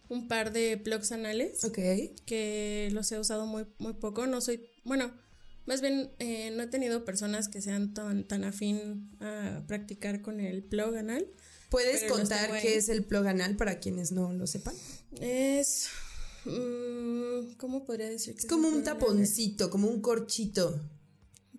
un 0.10 0.28
par 0.28 0.54
de 0.54 0.78
plugs 0.78 1.12
anales 1.12 1.64
Ok. 1.64 1.80
que 2.26 2.90
los 2.92 3.12
he 3.12 3.20
usado 3.20 3.46
muy, 3.46 3.66
muy 3.80 3.94
poco. 3.94 4.26
No 4.28 4.42
soy, 4.42 4.62
bueno, 4.84 5.12
más 5.66 5.82
bien 5.82 6.12
eh, 6.20 6.52
no 6.52 6.64
he 6.64 6.68
tenido 6.68 7.04
personas 7.06 7.50
que 7.50 7.62
sean 7.62 7.94
tan, 7.94 8.26
tan 8.28 8.44
afín 8.44 9.12
a 9.20 9.64
practicar 9.68 10.22
con 10.22 10.40
el 10.40 10.64
plug 10.64 10.96
anal. 10.96 11.28
¿Puedes 11.70 12.04
contar 12.06 12.62
qué 12.62 12.78
es 12.78 12.88
el 12.88 13.04
plug 13.04 13.28
anal 13.28 13.58
para 13.58 13.80
quienes 13.80 14.12
no 14.14 14.32
lo 14.32 14.48
sepan? 14.48 14.74
Es. 15.20 15.88
mm, 16.46 17.56
¿Cómo 17.58 17.84
podría 17.86 18.10
decir? 18.10 18.34
que 18.36 18.40
Es 18.42 18.46
como 18.46 18.68
un 18.70 18.76
anal? 18.76 18.84
taponcito, 18.86 19.70
como 19.70 19.88
un 19.90 20.02
corchito. 20.02 20.80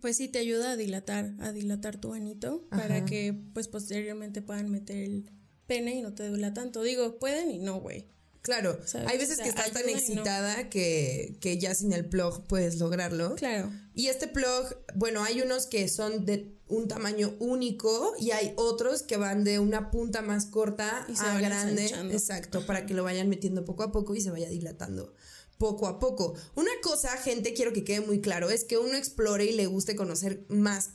Pues 0.00 0.16
sí, 0.16 0.28
te 0.28 0.38
ayuda 0.38 0.72
a 0.72 0.76
dilatar, 0.76 1.34
a 1.40 1.52
dilatar 1.52 2.00
tu 2.00 2.14
anito 2.14 2.66
para 2.70 3.04
que 3.04 3.34
pues 3.52 3.66
posteriormente 3.68 4.42
puedan 4.42 4.70
meter 4.70 4.96
el 4.98 5.28
pene 5.66 5.96
y 5.96 6.02
no 6.02 6.14
te 6.14 6.26
duela 6.28 6.54
tanto. 6.54 6.82
Digo, 6.82 7.18
pueden 7.18 7.50
y 7.50 7.58
no, 7.58 7.80
güey. 7.80 8.06
Claro, 8.42 8.78
¿Sabes? 8.86 9.08
hay 9.08 9.18
veces 9.18 9.34
O 9.34 9.36
sea, 9.36 9.44
que 9.44 9.50
estás 9.50 9.72
tan 9.72 9.82
no. 9.86 9.90
excitada 9.92 10.70
que, 10.70 11.36
que 11.40 11.58
ya 11.58 11.74
sin 11.74 11.92
el 11.92 12.08
plug 12.08 12.46
puedes 12.46 12.78
lograrlo. 12.78 13.34
Claro. 13.34 13.70
Y 13.94 14.06
este 14.06 14.28
plug, 14.28 14.76
bueno, 14.94 15.22
hay 15.24 15.42
unos 15.42 15.66
que 15.66 15.88
son 15.88 16.24
de 16.24 16.54
un 16.68 16.86
tamaño 16.88 17.34
único 17.40 18.14
y 18.18 18.30
hay 18.30 18.52
otros 18.56 19.02
que 19.02 19.16
van 19.16 19.44
de 19.44 19.58
una 19.58 19.90
punta 19.90 20.22
más 20.22 20.46
corta 20.46 21.06
Y 21.08 21.18
a 21.18 21.40
grande. 21.40 21.82
ensanchando. 21.82 22.14
Exacto, 22.14 22.66
para 22.66 22.86
que 22.86 22.94
lo 22.94 23.04
vayan 23.04 23.28
metiendo 23.28 23.64
poco 23.64 23.82
a 23.82 23.92
poco 23.92 24.14
y 24.14 24.20
se 24.20 24.30
vaya 24.30 24.48
dilatando 24.48 25.14
poco 25.58 25.88
a 25.88 25.98
poco. 25.98 26.34
Una 26.54 26.70
cosa, 26.82 27.16
gente, 27.16 27.52
quiero 27.52 27.72
que 27.72 27.82
quede 27.84 28.00
muy 28.00 28.20
claro, 28.20 28.48
es 28.48 28.62
que 28.64 28.78
uno 28.78 28.96
explore 28.96 29.44
y 29.44 29.52
le 29.52 29.66
guste 29.66 29.96
conocer 29.96 30.44
más 30.48 30.90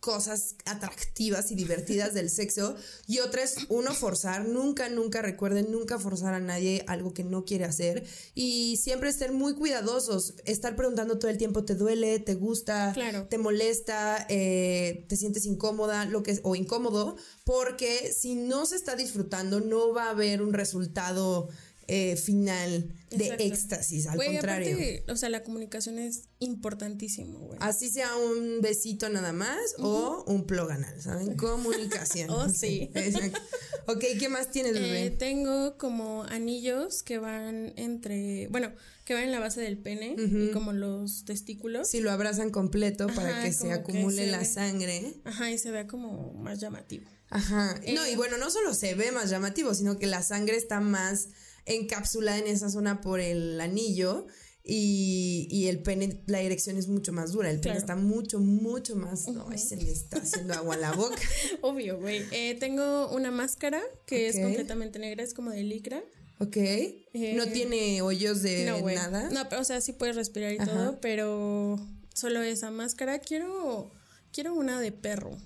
cosas 0.00 0.54
atractivas 0.64 1.50
y 1.50 1.54
divertidas 1.54 2.14
del 2.14 2.30
sexo 2.30 2.76
y 3.06 3.18
otra 3.18 3.42
es 3.42 3.66
uno 3.68 3.92
forzar, 3.92 4.46
nunca, 4.46 4.88
nunca 4.88 5.22
recuerden, 5.22 5.70
nunca 5.70 5.98
forzar 5.98 6.34
a 6.34 6.40
nadie 6.40 6.84
algo 6.86 7.12
que 7.12 7.24
no 7.24 7.44
quiere 7.44 7.64
hacer 7.64 8.04
y 8.34 8.76
siempre 8.76 9.08
estar 9.08 9.32
muy 9.32 9.54
cuidadosos, 9.54 10.34
estar 10.44 10.76
preguntando 10.76 11.18
todo 11.18 11.30
el 11.30 11.38
tiempo, 11.38 11.64
¿te 11.64 11.74
duele? 11.74 12.18
¿Te 12.18 12.34
gusta? 12.34 12.92
Claro. 12.94 13.26
¿Te 13.28 13.38
molesta? 13.38 14.26
Eh, 14.28 15.04
¿Te 15.08 15.16
sientes 15.16 15.46
incómoda? 15.46 16.04
Lo 16.04 16.22
que, 16.22 16.38
o 16.42 16.54
incómodo, 16.54 17.16
porque 17.44 18.12
si 18.12 18.34
no 18.34 18.66
se 18.66 18.76
está 18.76 18.96
disfrutando 18.96 19.60
no 19.60 19.92
va 19.92 20.04
a 20.04 20.10
haber 20.10 20.42
un 20.42 20.52
resultado 20.52 21.48
eh, 21.88 22.16
final 22.16 22.92
de 23.10 23.28
éxtasis, 23.38 24.06
al 24.06 24.18
contrario. 24.18 24.74
aparte, 24.74 25.04
o 25.08 25.16
sea, 25.16 25.28
la 25.28 25.42
comunicación 25.42 25.98
es 25.98 26.24
importantísimo, 26.38 27.38
güey. 27.38 27.58
Así 27.62 27.88
sea 27.88 28.14
un 28.16 28.60
besito 28.60 29.08
nada 29.08 29.32
más 29.32 29.58
o 29.78 30.24
un 30.26 30.46
plug 30.46 30.70
anal, 30.70 31.00
¿saben? 31.00 31.36
Comunicación. 31.36 32.30
Oh, 32.30 32.48
sí. 32.48 32.90
Exacto. 32.94 33.40
Ok, 33.86 34.04
¿qué 34.18 34.28
más 34.28 34.50
tienes, 34.50 34.72
bebé? 34.74 35.06
Eh, 35.06 35.10
tengo 35.10 35.78
como 35.78 36.24
anillos 36.24 37.04
que 37.04 37.18
van 37.18 37.72
entre, 37.76 38.48
bueno, 38.48 38.72
que 39.04 39.14
van 39.14 39.22
en 39.22 39.30
la 39.30 39.38
base 39.38 39.60
del 39.60 39.78
pene 39.78 40.16
y 40.18 40.50
como 40.50 40.72
los 40.72 41.24
testículos. 41.24 41.86
si 41.88 42.00
lo 42.00 42.10
abrazan 42.10 42.50
completo 42.50 43.06
para 43.06 43.44
que 43.44 43.52
se 43.52 43.68
que 43.68 43.72
acumule 43.72 44.24
se 44.24 44.26
la 44.26 44.38
ve. 44.38 44.44
sangre. 44.44 45.14
Ajá, 45.24 45.52
y 45.52 45.58
se 45.58 45.70
vea 45.70 45.86
como 45.86 46.32
más 46.34 46.58
llamativo. 46.58 47.04
Ajá. 47.30 47.80
no, 47.94 48.04
Eh, 48.04 48.12
y 48.12 48.16
bueno, 48.16 48.36
no 48.38 48.50
solo 48.50 48.74
se 48.74 48.94
ve 48.94 49.12
más 49.12 49.30
llamativo, 49.30 49.74
sino 49.74 49.98
que 49.98 50.06
la 50.06 50.22
sangre 50.22 50.56
está 50.56 50.80
más 50.80 51.28
encapsulada 51.66 52.38
en 52.38 52.46
esa 52.46 52.70
zona 52.70 53.00
por 53.00 53.20
el 53.20 53.60
anillo 53.60 54.26
y, 54.68 55.46
y 55.48 55.68
el 55.68 55.80
pene, 55.80 56.22
la 56.26 56.40
erección 56.40 56.76
es 56.76 56.88
mucho 56.88 57.12
más 57.12 57.32
dura, 57.32 57.50
el 57.50 57.60
pene 57.60 57.76
está 57.76 57.94
mucho, 57.94 58.40
mucho 58.40 58.96
más, 58.96 59.28
no, 59.28 59.46
se 59.56 59.76
le 59.76 59.92
está 59.92 60.18
haciendo 60.18 60.54
agua 60.54 60.74
a 60.74 60.78
la 60.78 60.92
boca. 60.92 61.20
Obvio, 61.62 62.00
güey. 62.00 62.24
Eh, 62.32 62.56
tengo 62.58 63.08
una 63.10 63.30
máscara 63.30 63.80
que 64.06 64.26
es 64.26 64.40
completamente 64.40 64.98
negra, 64.98 65.22
es 65.22 65.34
como 65.34 65.50
de 65.50 65.62
licra. 65.62 66.02
Ok. 66.38 66.56
no 66.56 67.44
eh, 67.44 67.50
tiene 67.52 68.02
hoyos 68.02 68.42
de 68.42 68.64
nada. 68.94 69.30
No, 69.30 69.48
pero, 69.48 69.62
o 69.62 69.64
sea, 69.64 69.80
sí 69.80 69.92
puedes 69.92 70.16
respirar 70.16 70.52
y 70.52 70.58
todo, 70.58 71.00
pero 71.00 71.78
solo 72.12 72.42
esa 72.42 72.72
máscara. 72.72 73.20
Quiero, 73.20 73.90
quiero 74.32 74.54
una 74.54 74.80
de 74.80 74.90
perro. 74.90 75.38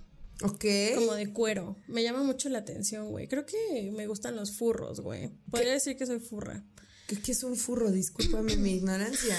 Ok. 0.42 0.64
Como 0.94 1.14
de 1.14 1.32
cuero. 1.32 1.76
Me 1.86 2.02
llama 2.02 2.22
mucho 2.22 2.48
la 2.48 2.58
atención, 2.58 3.10
güey. 3.10 3.28
Creo 3.28 3.46
que 3.46 3.90
me 3.94 4.06
gustan 4.06 4.36
los 4.36 4.52
furros, 4.56 5.00
güey. 5.00 5.30
Podría 5.50 5.72
decir 5.72 5.96
que 5.96 6.06
soy 6.06 6.20
furra. 6.20 6.64
¿Qué, 7.06 7.32
es 7.32 7.42
un 7.42 7.56
furro? 7.56 7.90
Discúlpame 7.90 8.56
mi 8.56 8.72
ignorancia. 8.74 9.36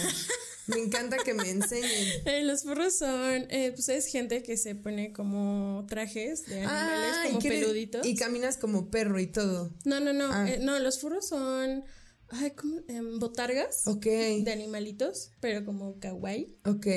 Me 0.68 0.80
encanta 0.80 1.18
que 1.18 1.34
me 1.34 1.50
enseñen. 1.50 1.90
Eh, 2.26 2.44
los 2.44 2.64
furros 2.64 2.96
son, 2.98 3.48
eh, 3.50 3.72
pues 3.74 3.90
es 3.90 4.06
gente 4.06 4.44
que 4.44 4.58
se 4.58 4.76
pone 4.76 5.12
como 5.12 5.86
trajes 5.90 6.46
de 6.46 6.62
animales, 6.62 7.16
ah, 7.18 7.24
como 7.28 7.40
peluditos. 7.40 8.06
Y 8.06 8.16
caminas 8.16 8.58
como 8.58 8.90
perro 8.90 9.20
y 9.20 9.28
todo. 9.28 9.74
No, 9.86 10.00
no, 10.00 10.14
no. 10.14 10.30
Ah. 10.32 10.50
Eh, 10.50 10.60
no, 10.62 10.78
los 10.80 11.00
furros 11.00 11.28
son, 11.28 11.84
ay, 12.32 12.52
¿cómo? 12.52 12.82
Em, 12.88 13.20
botargas. 13.20 13.88
Ok. 13.88 14.06
De 14.06 14.52
animalitos, 14.52 15.32
pero 15.39 15.63
como 15.65 16.00
kawaii. 16.00 16.58
Ok. 16.65 16.88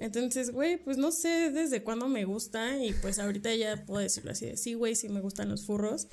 Entonces, 0.00 0.50
güey, 0.50 0.82
pues 0.82 0.98
no 0.98 1.12
sé 1.12 1.50
desde 1.50 1.82
cuándo 1.82 2.08
me 2.08 2.24
gusta 2.24 2.82
y 2.82 2.92
pues 2.94 3.18
ahorita 3.18 3.54
ya 3.54 3.84
puedo 3.84 4.00
decirlo 4.00 4.32
así 4.32 4.46
de, 4.46 4.56
sí, 4.56 4.74
güey, 4.74 4.94
sí 4.94 5.08
me 5.08 5.20
gustan 5.20 5.48
los 5.48 5.64
furros. 5.64 6.08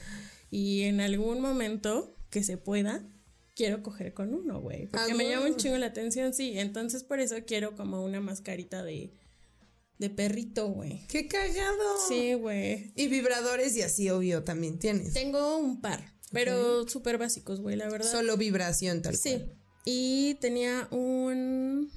Y 0.49 0.83
en 0.83 1.01
algún 1.01 1.41
momento 1.41 2.15
que 2.29 2.43
se 2.43 2.57
pueda, 2.57 3.07
quiero 3.55 3.83
coger 3.83 4.13
con 4.13 4.33
uno, 4.33 4.61
güey. 4.61 4.87
Porque 4.87 5.13
me 5.13 5.29
llama 5.29 5.47
un 5.47 5.55
chingo 5.57 5.77
la 5.77 5.87
atención, 5.87 6.33
sí. 6.33 6.57
Entonces 6.57 7.03
por 7.03 7.19
eso 7.19 7.35
quiero 7.45 7.75
como 7.75 8.03
una 8.03 8.21
mascarita 8.21 8.83
de, 8.83 9.13
de 9.97 10.09
perrito, 10.09 10.69
güey. 10.69 11.05
¡Qué 11.07 11.27
cagado! 11.27 11.97
Sí, 12.07 12.33
güey. 12.35 12.93
Y 12.95 13.07
vibradores 13.07 13.75
y 13.75 13.81
así, 13.81 14.09
obvio, 14.09 14.43
también 14.43 14.79
tienes. 14.79 15.13
Tengo 15.13 15.57
un 15.57 15.81
par, 15.81 16.13
pero 16.31 16.87
súper 16.87 17.17
básicos, 17.17 17.61
güey, 17.61 17.75
la 17.75 17.89
verdad. 17.89 18.11
Solo 18.11 18.37
vibración, 18.37 19.01
tal 19.01 19.15
sí. 19.15 19.45
Y 19.85 20.35
tenía 20.35 20.87
un... 20.91 21.91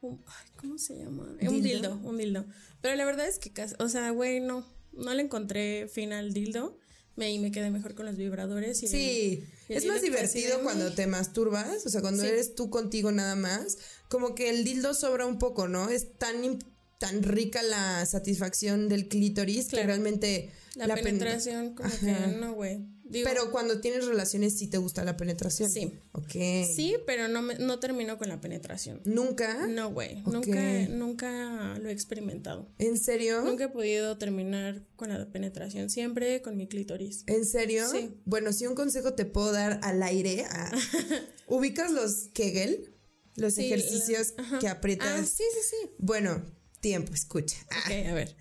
¿Cómo 0.00 0.78
se 0.78 0.98
llama? 0.98 1.36
Un 1.40 1.62
dildo, 1.62 1.98
un 2.02 2.18
dildo. 2.18 2.44
Pero 2.82 2.96
la 2.96 3.04
verdad 3.04 3.26
es 3.26 3.38
que, 3.38 3.52
o 3.78 3.88
sea, 3.88 4.10
güey, 4.10 4.40
no, 4.40 4.66
no 4.92 5.14
le 5.14 5.22
encontré 5.22 5.88
fin 5.88 6.12
al 6.12 6.32
dildo 6.32 6.78
me, 7.16 7.32
y 7.32 7.38
me 7.38 7.52
quedé 7.52 7.70
mejor 7.70 7.94
con 7.94 8.06
los 8.06 8.16
vibradores. 8.16 8.82
Y 8.82 8.88
sí, 8.88 9.44
es 9.68 9.86
más 9.86 10.02
divertido 10.02 10.62
cuando 10.62 10.92
te 10.92 11.06
masturbas, 11.06 11.86
o 11.86 11.88
sea, 11.88 12.00
cuando 12.00 12.24
eres 12.24 12.54
tú 12.54 12.70
contigo 12.70 13.12
nada 13.12 13.36
más, 13.36 13.78
como 14.08 14.34
que 14.34 14.50
el 14.50 14.64
dildo 14.64 14.94
sobra 14.94 15.26
un 15.26 15.38
poco, 15.38 15.68
¿no? 15.68 15.88
Es 15.88 16.18
tan, 16.18 16.58
tan 16.98 17.22
rica 17.22 17.62
la 17.62 18.04
satisfacción 18.06 18.88
del 18.88 19.08
clítoris 19.08 19.68
que 19.68 19.82
realmente... 19.82 20.50
La, 20.76 20.96
penetración, 20.96 21.74
como 21.74 21.88
que 21.88 22.36
no, 22.36 22.54
güey. 22.54 22.84
pero 23.22 23.52
cuando 23.52 23.80
tienes 23.80 24.06
relaciones 24.06 24.58
sí 24.58 24.66
te 24.66 24.78
gusta 24.78 25.04
la 25.04 25.16
penetración. 25.16 25.70
Sí. 25.70 25.92
Ok. 26.12 26.32
Sí, 26.32 26.96
pero 27.06 27.28
no, 27.28 27.42
me, 27.42 27.54
no 27.58 27.78
termino 27.78 28.18
con 28.18 28.28
la 28.28 28.40
penetración. 28.40 29.00
¿Nunca? 29.04 29.66
No, 29.68 29.92
güey. 29.92 30.22
Nunca, 30.22 30.88
nunca 30.88 31.78
lo 31.78 31.88
he 31.88 31.92
experimentado. 31.92 32.68
¿En 32.78 32.98
serio? 32.98 33.42
Nunca 33.42 33.64
he 33.64 33.68
podido 33.68 34.18
terminar 34.18 34.84
con 34.96 35.10
la 35.10 35.30
penetración. 35.30 35.90
Siempre 35.90 36.42
con 36.42 36.56
mi 36.56 36.66
clítoris. 36.66 37.22
¿En 37.26 37.44
serio? 37.44 37.88
Sí. 37.88 38.20
Bueno, 38.24 38.52
si 38.52 38.66
un 38.66 38.74
consejo 38.74 39.14
te 39.14 39.26
puedo 39.26 39.52
dar 39.52 39.78
al 39.82 40.02
aire. 40.02 40.44
¿Ubicas 41.46 41.92
los 41.92 42.30
Kegel? 42.34 42.96
Los 43.36 43.58
ejercicios 43.58 44.34
que 44.60 44.68
aprietas. 44.68 45.08
Ah, 45.08 45.24
sí, 45.24 45.42
sí, 45.52 45.68
sí. 45.70 45.90
Bueno, 45.98 46.44
tiempo, 46.80 47.12
escucha. 47.14 47.56
Ok, 47.84 48.08
a 48.08 48.14
ver 48.14 48.36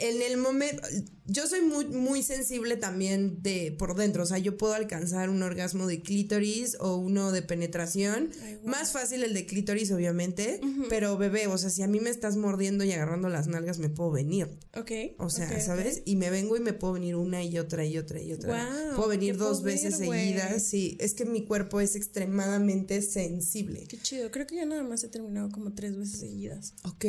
en 0.00 0.22
el 0.22 0.36
momento, 0.38 0.82
yo 1.26 1.46
soy 1.46 1.60
muy, 1.60 1.86
muy 1.86 2.22
sensible 2.22 2.76
también 2.76 3.42
de 3.42 3.74
por 3.78 3.94
dentro, 3.94 4.22
o 4.22 4.26
sea, 4.26 4.38
yo 4.38 4.56
puedo 4.56 4.74
alcanzar 4.74 5.30
un 5.30 5.42
orgasmo 5.42 5.86
de 5.86 6.02
clítoris 6.02 6.76
o 6.80 6.96
uno 6.96 7.32
de 7.32 7.42
penetración. 7.42 8.30
Más 8.64 8.92
fácil 8.92 9.22
el 9.22 9.34
de 9.34 9.46
clítoris, 9.46 9.90
obviamente, 9.92 10.60
pero 10.88 11.16
bebé, 11.16 11.46
o 11.46 11.56
sea, 11.58 11.70
si 11.70 11.82
a 11.82 11.86
mí 11.86 12.00
me 12.00 12.10
estás 12.10 12.36
mordiendo 12.36 12.84
y 12.84 12.92
agarrando 12.92 13.28
las 13.28 13.46
nalgas, 13.46 13.78
me 13.78 13.88
puedo 13.88 14.10
venir. 14.10 14.48
Ok. 14.76 14.90
O 15.18 15.30
sea, 15.30 15.60
¿sabes? 15.60 16.02
Y 16.04 16.16
me 16.16 16.30
vengo 16.30 16.56
y 16.56 16.60
me 16.60 16.72
puedo 16.72 16.94
venir 16.94 17.16
una 17.16 17.42
y 17.42 17.58
otra 17.58 17.84
y 17.84 17.98
otra 17.98 18.20
y 18.20 18.32
otra. 18.32 18.68
puedo 18.96 19.08
venir 19.08 19.36
dos 19.36 19.62
veces 19.62 19.96
seguidas, 19.96 20.62
sí. 20.62 20.96
Es 21.00 21.14
que 21.14 21.24
mi 21.24 21.44
cuerpo 21.44 21.80
es 21.80 21.96
extremadamente 21.96 23.02
sensible. 23.02 23.84
Qué 23.88 23.98
chido, 23.98 24.30
creo 24.30 24.46
que 24.46 24.56
ya 24.56 24.66
nada 24.66 24.82
más 24.82 25.04
he 25.04 25.08
terminado 25.08 25.50
como 25.50 25.72
tres 25.74 25.96
veces 25.96 26.20
seguidas. 26.20 26.74
Ok. 26.84 27.04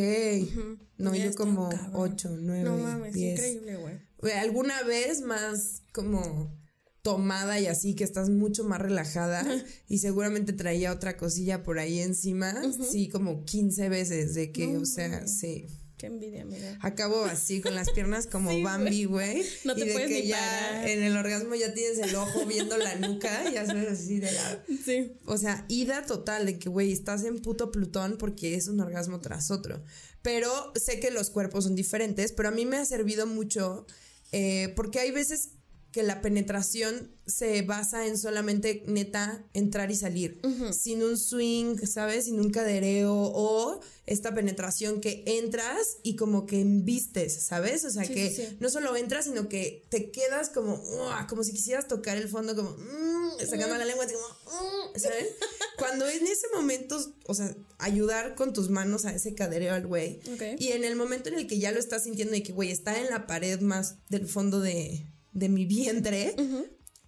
No, 0.97 1.15
yo 1.15 1.33
como 1.33 1.69
ocho, 1.93 2.35
nueve. 2.39 2.63
No 2.63 2.77
mames, 2.77 3.15
increíble, 3.15 3.75
güey. 3.77 4.10
Alguna 4.39 4.83
vez 4.83 5.21
más 5.21 5.83
como 5.93 6.55
tomada 7.01 7.59
y 7.59 7.67
así, 7.67 7.95
que 7.95 8.03
estás 8.03 8.29
mucho 8.29 8.63
más 8.63 8.79
relajada 8.79 9.45
y 9.87 9.99
seguramente 9.99 10.53
traía 10.53 10.91
otra 10.91 11.17
cosilla 11.17 11.63
por 11.63 11.79
ahí 11.79 11.99
encima, 11.99 12.53
sí, 12.89 13.09
como 13.09 13.43
15 13.43 13.89
veces 13.89 14.33
de 14.33 14.51
que, 14.51 14.77
o 14.77 14.85
sea, 14.85 15.27
sí. 15.27 15.67
Qué 15.97 16.07
envidia, 16.07 16.45
mira. 16.45 16.79
Acabo 16.81 17.25
así 17.25 17.61
con 17.61 17.75
las 17.75 17.91
piernas 17.91 18.25
como 18.25 18.59
Bambi, 18.63 19.05
güey. 19.05 19.43
No 19.65 19.75
te 19.75 19.81
y 19.81 19.89
de 19.89 20.07
que 20.07 20.25
ya 20.25 20.91
en 20.91 21.03
el 21.03 21.15
orgasmo 21.15 21.53
ya 21.53 21.75
tienes 21.75 21.99
el 21.99 22.15
ojo 22.15 22.47
viendo 22.47 22.75
la 22.75 22.95
nuca 22.95 23.43
y 23.51 23.57
haces 23.57 23.87
así 23.87 24.19
de 24.19 24.31
la. 24.31 24.63
Sí. 24.83 25.13
O 25.27 25.37
sea, 25.37 25.63
ida 25.69 26.03
total 26.07 26.47
de 26.47 26.57
que, 26.57 26.69
güey, 26.69 26.91
estás 26.91 27.23
en 27.23 27.39
puto 27.39 27.71
Plutón 27.71 28.17
porque 28.17 28.55
es 28.55 28.67
un 28.67 28.79
orgasmo 28.79 29.19
tras 29.19 29.51
otro. 29.51 29.83
Pero 30.23 30.73
sé 30.73 30.99
que 30.99 31.11
los 31.11 31.29
cuerpos 31.29 31.65
son 31.65 31.75
diferentes, 31.75 32.31
pero 32.31 32.49
a 32.49 32.51
mí 32.51 32.65
me 32.65 32.77
ha 32.77 32.85
servido 32.85 33.27
mucho 33.27 33.85
eh, 34.31 34.73
porque 34.75 34.99
hay 34.99 35.11
veces 35.11 35.57
que 35.91 36.03
la 36.03 36.21
penetración 36.21 37.11
se 37.27 37.61
basa 37.61 38.07
en 38.07 38.17
solamente 38.17 38.83
neta 38.87 39.45
entrar 39.53 39.91
y 39.91 39.95
salir, 39.95 40.41
sin 40.71 41.03
un 41.03 41.17
swing, 41.17 41.77
¿sabes? 41.85 42.25
Sin 42.25 42.39
un 42.39 42.49
cadereo 42.49 43.13
o 43.13 43.79
esta 44.05 44.33
penetración 44.33 45.01
que 45.01 45.23
entras 45.25 45.97
y 46.03 46.15
como 46.15 46.45
que 46.45 46.61
embistes, 46.61 47.43
¿sabes? 47.43 47.85
O 47.85 47.89
sea, 47.89 48.03
que 48.03 48.57
no 48.59 48.69
solo 48.69 48.95
entras, 48.95 49.25
sino 49.25 49.49
que 49.49 49.85
te 49.89 50.11
quedas 50.11 50.49
como, 50.49 50.81
como 51.29 51.43
si 51.43 51.51
quisieras 51.51 51.87
tocar 51.87 52.17
el 52.17 52.27
fondo, 52.27 52.55
como, 52.55 52.71
mm, 52.71 53.39
sacando 53.49 53.77
la 53.77 53.85
lengua, 53.85 54.05
como, 54.07 54.27
mm", 54.27 54.99
¿sabes? 54.99 55.27
Cuando 55.77 56.07
en 56.07 56.25
ese 56.25 56.47
momento, 56.53 56.99
o 57.27 57.33
sea, 57.33 57.55
ayudar 57.79 58.35
con 58.35 58.53
tus 58.53 58.69
manos 58.69 59.05
a 59.05 59.13
ese 59.13 59.33
cadereo 59.33 59.73
al 59.73 59.87
güey. 59.87 60.19
Y 60.59 60.69
en 60.69 60.83
el 60.83 60.95
momento 60.95 61.29
en 61.29 61.35
el 61.35 61.47
que 61.47 61.59
ya 61.59 61.71
lo 61.71 61.79
estás 61.79 62.03
sintiendo 62.03 62.35
y 62.35 62.43
que, 62.43 62.53
güey, 62.53 62.71
está 62.71 62.99
en 62.99 63.09
la 63.09 63.27
pared 63.27 63.59
más 63.61 63.95
del 64.09 64.27
fondo 64.27 64.59
de 64.59 65.07
de 65.31 65.49
mi 65.49 65.65
vientre, 65.65 66.35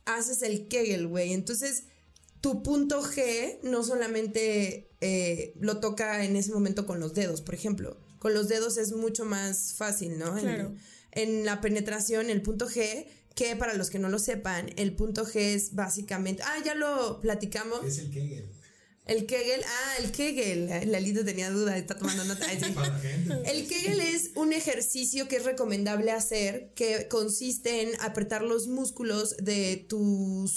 haces 0.06 0.42
el 0.42 0.68
Kegel, 0.68 1.08
güey. 1.08 1.34
Entonces, 1.34 1.84
tu 2.42 2.62
punto 2.62 3.02
G 3.02 3.60
no 3.64 3.84
solamente 3.84 4.92
eh, 5.02 5.54
lo 5.60 5.80
toca 5.80 6.26
en 6.26 6.36
ese 6.36 6.52
momento 6.52 6.86
con 6.86 7.00
los 7.00 7.14
dedos, 7.14 7.42
por 7.42 7.56
ejemplo. 7.56 7.98
Con 8.20 8.34
los 8.34 8.48
dedos 8.48 8.78
es 8.78 8.92
mucho 8.94 9.26
más 9.26 9.74
fácil, 9.76 10.18
¿no? 10.18 10.36
Claro. 10.36 10.76
En, 11.12 11.46
la 11.46 11.62
penetración, 11.62 12.30
el 12.30 12.42
punto 12.42 12.68
G, 12.68 13.06
que 13.36 13.56
para 13.56 13.74
los 13.76 13.90
que 13.90 14.00
no 14.00 14.10
lo 14.10 14.20
sepan, 14.20 14.70
el 14.78 14.96
punto 14.96 15.26
G 15.26 15.36
es 15.36 15.76
básicamente. 15.76 16.44
Ah, 16.44 16.58
ya 16.66 16.76
lo 16.76 17.22
platicamos. 17.22 17.86
Es 17.86 18.00
el 18.00 18.12
Kegel. 18.12 18.50
El 19.06 19.26
Kegel, 19.26 19.62
ah, 19.66 19.96
el 20.00 20.12
Kegel, 20.12 20.90
Lalito 20.90 21.26
tenía 21.26 21.50
duda, 21.52 21.78
está 21.78 21.98
tomando 21.98 22.24
nota. 22.24 22.46
El 23.46 23.68
Kegel 23.68 24.00
es 24.00 24.32
un 24.36 24.54
ejercicio 24.54 25.28
que 25.28 25.36
es 25.36 25.44
recomendable 25.44 26.12
hacer 26.12 26.72
que 26.74 27.10
consiste 27.10 27.82
en 27.82 27.90
apretar 28.00 28.44
los 28.44 28.68
músculos 28.68 29.36
de 29.38 29.86
tu 29.88 30.48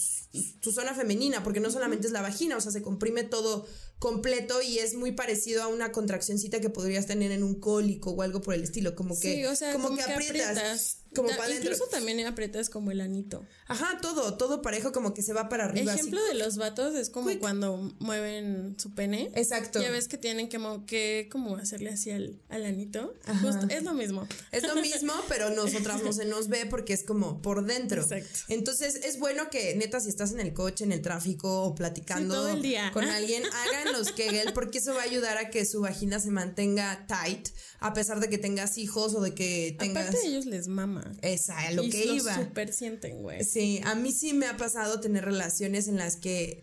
zona 0.62 0.94
femenina, 0.94 1.42
porque 1.42 1.58
no 1.58 1.72
solamente 1.72 2.06
es 2.06 2.12
la 2.12 2.22
vagina, 2.22 2.56
o 2.56 2.60
sea, 2.60 2.70
se 2.70 2.82
comprime 2.82 3.24
todo 3.24 3.66
completo 3.98 4.60
y 4.62 4.78
es 4.78 4.94
muy 4.94 5.12
parecido 5.12 5.62
a 5.62 5.68
una 5.68 5.90
contraccioncita 5.90 6.60
que 6.60 6.68
podrías 6.68 7.06
tener 7.06 7.32
en 7.32 7.42
un 7.42 7.58
cólico 7.58 8.10
o 8.10 8.22
algo 8.22 8.42
por 8.42 8.54
el 8.54 8.62
estilo, 8.62 8.94
como 8.94 9.18
que, 9.18 9.48
como, 9.72 9.96
que, 9.96 10.02
aprietas 10.02 10.98
como 11.16 11.28
para 11.36 11.54
Incluso 11.54 11.86
también 11.86 12.24
aprietas 12.26 12.70
como 12.70 12.90
el 12.90 13.00
anito. 13.00 13.44
Ajá, 13.66 13.98
todo, 14.00 14.36
todo 14.36 14.62
parejo 14.62 14.92
como 14.92 15.14
que 15.14 15.22
se 15.22 15.32
va 15.32 15.48
para 15.48 15.64
arriba. 15.64 15.94
Ejemplo 15.94 16.22
de 16.24 16.34
los 16.34 16.56
vatos 16.56 16.94
es 16.94 17.10
como 17.10 17.30
cuando 17.38 17.94
mueven 17.98 18.76
su 18.78 18.94
pene. 18.94 19.30
Exacto. 19.34 19.80
Ya 19.80 19.90
ves 19.90 20.08
que 20.08 20.18
tienen 20.18 20.48
que, 20.48 20.60
que 20.86 21.28
como 21.30 21.56
hacerle 21.56 21.90
así 21.90 22.10
al, 22.10 22.40
anito. 22.50 23.14
Justo, 23.42 23.66
es 23.68 23.82
lo 23.82 23.94
mismo. 23.94 24.26
Es 24.52 24.62
lo 24.62 24.76
mismo, 24.76 25.12
pero 25.28 25.50
nosotras 25.50 26.02
no 26.02 26.12
se 26.12 26.24
nos 26.24 26.48
ve 26.48 26.66
porque 26.66 26.92
es 26.92 27.02
como 27.02 27.42
por 27.42 27.64
dentro. 27.64 28.02
Exacto. 28.02 28.40
Entonces 28.48 28.96
es 28.96 29.18
bueno 29.18 29.50
que 29.50 29.74
neta 29.76 30.00
si 30.00 30.08
estás 30.08 30.32
en 30.32 30.40
el 30.40 30.52
coche, 30.52 30.84
en 30.84 30.92
el 30.92 31.02
tráfico 31.02 31.62
o 31.62 31.74
platicando 31.74 32.48
con 32.92 33.04
alguien, 33.04 33.42
hagan 33.44 33.92
los 33.92 34.12
Kegel 34.12 34.52
porque 34.52 34.78
eso 34.78 34.94
va 34.94 35.00
a 35.00 35.04
ayudar 35.04 35.38
a 35.38 35.50
que 35.50 35.64
su 35.64 35.80
vagina 35.80 36.20
se 36.20 36.30
mantenga 36.30 37.06
tight 37.06 37.48
a 37.80 37.92
pesar 37.92 38.20
de 38.20 38.28
que 38.28 38.38
tengas 38.38 38.78
hijos 38.78 39.14
o 39.14 39.20
de 39.20 39.34
que 39.34 39.76
tengas... 39.78 40.08
Aparte 40.08 40.26
ellos 40.26 40.46
les 40.46 40.68
mama. 40.68 41.05
Esa, 41.22 41.70
lo 41.72 41.82
que 41.82 42.04
iba. 42.04 42.34
súper 42.36 42.72
sienten, 42.72 43.22
güey. 43.22 43.44
Sí, 43.44 43.80
a 43.84 43.94
mí 43.94 44.12
sí 44.12 44.32
me 44.34 44.46
ha 44.46 44.56
pasado 44.56 45.00
tener 45.00 45.24
relaciones 45.24 45.88
en 45.88 45.96
las 45.96 46.16
que 46.16 46.62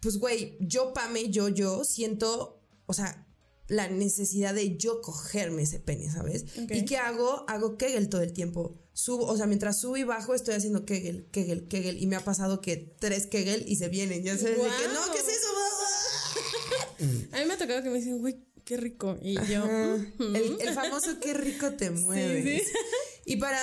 pues, 0.00 0.18
güey, 0.18 0.56
yo, 0.60 0.92
Pame, 0.94 1.30
yo, 1.30 1.48
yo 1.48 1.84
siento, 1.84 2.62
o 2.86 2.94
sea, 2.94 3.26
la 3.68 3.88
necesidad 3.88 4.54
de 4.54 4.76
yo 4.76 5.00
cogerme 5.00 5.62
ese 5.62 5.78
pene, 5.78 6.10
¿sabes? 6.10 6.44
¿Y 6.70 6.84
qué 6.86 6.96
hago? 6.96 7.44
Hago 7.48 7.76
Kegel 7.76 8.08
todo 8.08 8.22
el 8.22 8.32
tiempo. 8.32 8.80
Subo, 8.92 9.26
o 9.26 9.36
sea, 9.36 9.46
mientras 9.46 9.80
subo 9.80 9.96
y 9.96 10.04
bajo 10.04 10.34
estoy 10.34 10.54
haciendo 10.54 10.84
Kegel, 10.84 11.28
Kegel, 11.30 11.68
Kegel. 11.68 12.02
Y 12.02 12.06
me 12.06 12.16
ha 12.16 12.24
pasado 12.24 12.60
que 12.60 12.76
tres 12.98 13.26
Kegel 13.26 13.64
y 13.68 13.76
se 13.76 13.88
vienen. 13.88 14.24
Ya 14.24 14.36
sabes, 14.36 14.56
de 14.56 14.62
que 14.62 14.88
no, 14.92 15.12
¿qué 15.12 15.18
es 15.18 15.28
eso? 15.28 15.48
A 17.32 17.38
mí 17.38 17.44
me 17.46 17.54
ha 17.54 17.58
tocado 17.58 17.82
que 17.82 17.90
me 17.90 17.98
dicen, 17.98 18.18
güey, 18.18 18.44
qué 18.64 18.76
rico. 18.76 19.18
Y 19.22 19.34
yo. 19.46 19.64
el, 19.64 20.74
famoso 20.74 21.20
qué 21.20 21.34
rico 21.34 21.72
te 21.74 21.90
mueves. 21.90 22.64
Y 23.30 23.36
para 23.36 23.56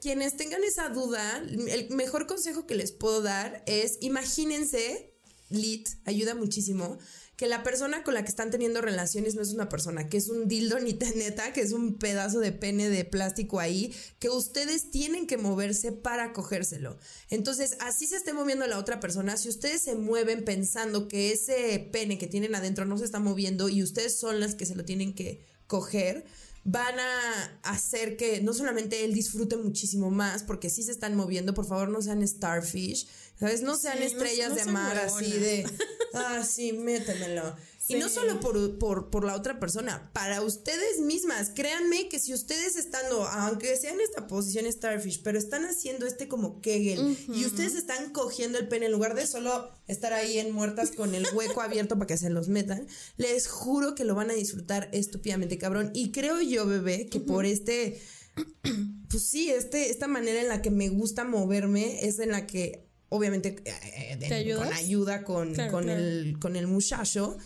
quienes 0.00 0.36
tengan 0.36 0.62
esa 0.62 0.88
duda, 0.88 1.38
el 1.38 1.90
mejor 1.90 2.28
consejo 2.28 2.68
que 2.68 2.76
les 2.76 2.92
puedo 2.92 3.20
dar 3.20 3.64
es 3.66 3.98
imagínense, 4.00 5.12
lit, 5.50 5.88
ayuda 6.04 6.36
muchísimo 6.36 7.00
que 7.34 7.48
la 7.48 7.64
persona 7.64 8.04
con 8.04 8.14
la 8.14 8.22
que 8.22 8.28
están 8.28 8.52
teniendo 8.52 8.80
relaciones 8.80 9.34
no 9.34 9.42
es 9.42 9.52
una 9.52 9.68
persona, 9.68 10.08
que 10.08 10.18
es 10.18 10.28
un 10.28 10.46
dildo 10.46 10.78
ni 10.78 10.92
neta, 10.92 11.52
que 11.52 11.62
es 11.62 11.72
un 11.72 11.98
pedazo 11.98 12.38
de 12.38 12.52
pene 12.52 12.90
de 12.90 13.04
plástico 13.04 13.58
ahí, 13.58 13.92
que 14.20 14.28
ustedes 14.28 14.92
tienen 14.92 15.26
que 15.26 15.36
moverse 15.36 15.90
para 15.90 16.32
cogérselo. 16.32 16.96
Entonces, 17.28 17.78
así 17.80 18.06
se 18.06 18.14
esté 18.14 18.32
moviendo 18.32 18.68
la 18.68 18.78
otra 18.78 19.00
persona, 19.00 19.36
si 19.36 19.48
ustedes 19.48 19.82
se 19.82 19.96
mueven 19.96 20.44
pensando 20.44 21.08
que 21.08 21.32
ese 21.32 21.88
pene 21.92 22.18
que 22.18 22.28
tienen 22.28 22.54
adentro 22.54 22.84
no 22.84 22.96
se 22.96 23.04
está 23.04 23.18
moviendo 23.18 23.68
y 23.68 23.82
ustedes 23.82 24.16
son 24.16 24.38
las 24.38 24.54
que 24.54 24.64
se 24.64 24.76
lo 24.76 24.84
tienen 24.84 25.12
que 25.12 25.44
coger, 25.66 26.24
van 26.64 26.98
a 26.98 27.58
hacer 27.64 28.16
que 28.16 28.40
no 28.40 28.52
solamente 28.52 29.04
él 29.04 29.14
disfrute 29.14 29.56
muchísimo 29.56 30.10
más, 30.10 30.44
porque 30.44 30.70
si 30.70 30.82
se 30.82 30.92
están 30.92 31.16
moviendo, 31.16 31.54
por 31.54 31.66
favor 31.66 31.88
no 31.88 32.00
sean 32.00 32.26
starfish, 32.26 33.08
¿sabes? 33.38 33.62
No 33.62 33.76
sean 33.76 34.02
estrellas 34.02 34.54
de 34.54 34.64
mar 34.66 34.96
así 34.98 35.30
de, 35.32 35.66
ah, 36.14 36.44
sí, 36.44 36.72
métemelo. 36.72 37.56
Y 37.88 37.94
no 37.96 38.08
solo 38.08 38.38
por, 38.38 39.10
por, 39.10 39.24
la 39.24 39.34
otra 39.34 39.58
persona, 39.58 40.10
para 40.12 40.40
ustedes 40.42 41.00
mismas. 41.00 41.50
Créanme 41.50 42.08
que 42.08 42.20
si 42.20 42.32
ustedes 42.32 42.76
estando, 42.76 43.26
aunque 43.26 43.76
sea 43.76 43.92
en 43.92 44.00
esta 44.00 44.26
posición 44.28 44.70
Starfish, 44.70 45.22
pero 45.22 45.38
están 45.38 45.64
haciendo 45.64 46.06
este 46.06 46.28
como 46.28 46.60
Kegel 46.60 47.16
y 47.34 47.44
ustedes 47.44 47.74
están 47.74 48.12
cogiendo 48.12 48.58
el 48.58 48.68
pene 48.68 48.86
en 48.86 48.92
lugar 48.92 49.14
de 49.14 49.26
solo 49.26 49.68
estar 49.88 50.12
ahí 50.12 50.38
en 50.38 50.52
muertas 50.52 50.92
con 50.92 51.14
el 51.14 51.26
hueco 51.34 51.60
abierto 51.62 51.96
para 51.96 52.06
que 52.06 52.16
se 52.16 52.30
los 52.30 52.48
metan, 52.48 52.86
les 53.16 53.48
juro 53.48 53.94
que 53.94 54.04
lo 54.04 54.14
van 54.14 54.30
a 54.30 54.34
disfrutar 54.34 54.88
estúpidamente, 54.92 55.58
cabrón. 55.58 55.90
Y 55.92 56.12
creo 56.12 56.40
yo, 56.40 56.66
bebé, 56.66 57.06
que 57.06 57.20
por 57.20 57.46
este, 57.46 58.00
pues 59.08 59.22
sí, 59.24 59.50
este, 59.50 59.90
esta 59.90 60.06
manera 60.06 60.40
en 60.40 60.48
la 60.48 60.62
que 60.62 60.70
me 60.70 60.88
gusta 60.88 61.24
moverme 61.24 62.06
es 62.06 62.20
en 62.20 62.30
la 62.30 62.46
que 62.46 62.86
obviamente 63.08 63.56
eh, 63.66 64.18
eh, 64.22 64.54
con 64.54 64.72
ayuda 64.72 65.22
con, 65.22 65.54
con, 65.70 65.90
El, 65.90 66.38
con 66.40 66.56
el 66.56 66.66
muchacho 66.66 67.36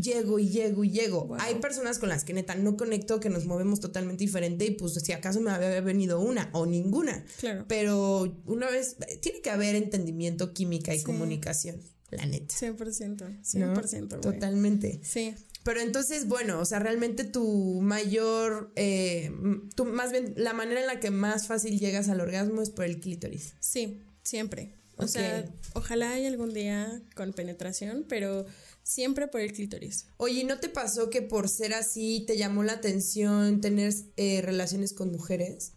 llego 0.00 0.38
y 0.38 0.48
llego 0.48 0.84
y 0.84 0.90
llego. 0.90 1.36
Hay 1.38 1.56
personas 1.56 1.98
con 1.98 2.08
las 2.08 2.24
que 2.24 2.32
neta 2.32 2.54
no 2.54 2.76
conecto, 2.76 3.20
que 3.20 3.30
nos 3.30 3.46
movemos 3.46 3.80
totalmente 3.80 4.24
diferente 4.24 4.64
y 4.64 4.72
pues 4.72 4.94
si 4.94 5.12
acaso 5.12 5.40
me 5.40 5.50
había 5.50 5.80
venido 5.80 6.20
una 6.20 6.50
o 6.52 6.66
ninguna. 6.66 7.24
Claro. 7.38 7.64
Pero 7.68 8.40
una 8.46 8.70
vez, 8.70 8.96
tiene 9.20 9.40
que 9.40 9.50
haber 9.50 9.74
entendimiento, 9.74 10.52
química 10.52 10.94
y 10.94 11.02
comunicación, 11.02 11.80
la 12.10 12.26
neta. 12.26 12.54
100%, 12.54 13.42
100%. 13.42 14.20
Totalmente. 14.20 15.00
Sí. 15.02 15.34
Pero 15.64 15.80
entonces, 15.80 16.26
bueno, 16.26 16.58
o 16.58 16.64
sea, 16.64 16.80
realmente 16.80 17.24
tu 17.24 17.80
mayor, 17.80 18.72
eh, 18.74 19.30
tu, 19.76 19.84
más 19.84 20.10
bien, 20.10 20.34
la 20.36 20.52
manera 20.52 20.80
en 20.80 20.86
la 20.86 20.98
que 20.98 21.10
más 21.10 21.46
fácil 21.46 21.78
llegas 21.78 22.08
al 22.08 22.20
orgasmo 22.20 22.62
es 22.62 22.70
por 22.70 22.84
el 22.84 22.98
clítoris. 22.98 23.54
Sí, 23.60 24.02
siempre. 24.22 24.74
O 24.96 25.08
sea, 25.08 25.44
ojalá 25.74 26.12
haya 26.12 26.28
algún 26.28 26.52
día 26.52 27.02
con 27.14 27.32
penetración, 27.32 28.04
pero 28.08 28.46
Siempre 28.82 29.28
por 29.28 29.40
el 29.40 29.52
clítoris. 29.52 30.06
Oye, 30.16 30.44
¿no 30.44 30.58
te 30.58 30.68
pasó 30.68 31.08
que 31.08 31.22
por 31.22 31.48
ser 31.48 31.72
así 31.74 32.24
te 32.26 32.36
llamó 32.36 32.64
la 32.64 32.72
atención 32.74 33.60
tener 33.60 33.94
eh, 34.16 34.42
relaciones 34.42 34.92
con 34.92 35.12
mujeres? 35.12 35.74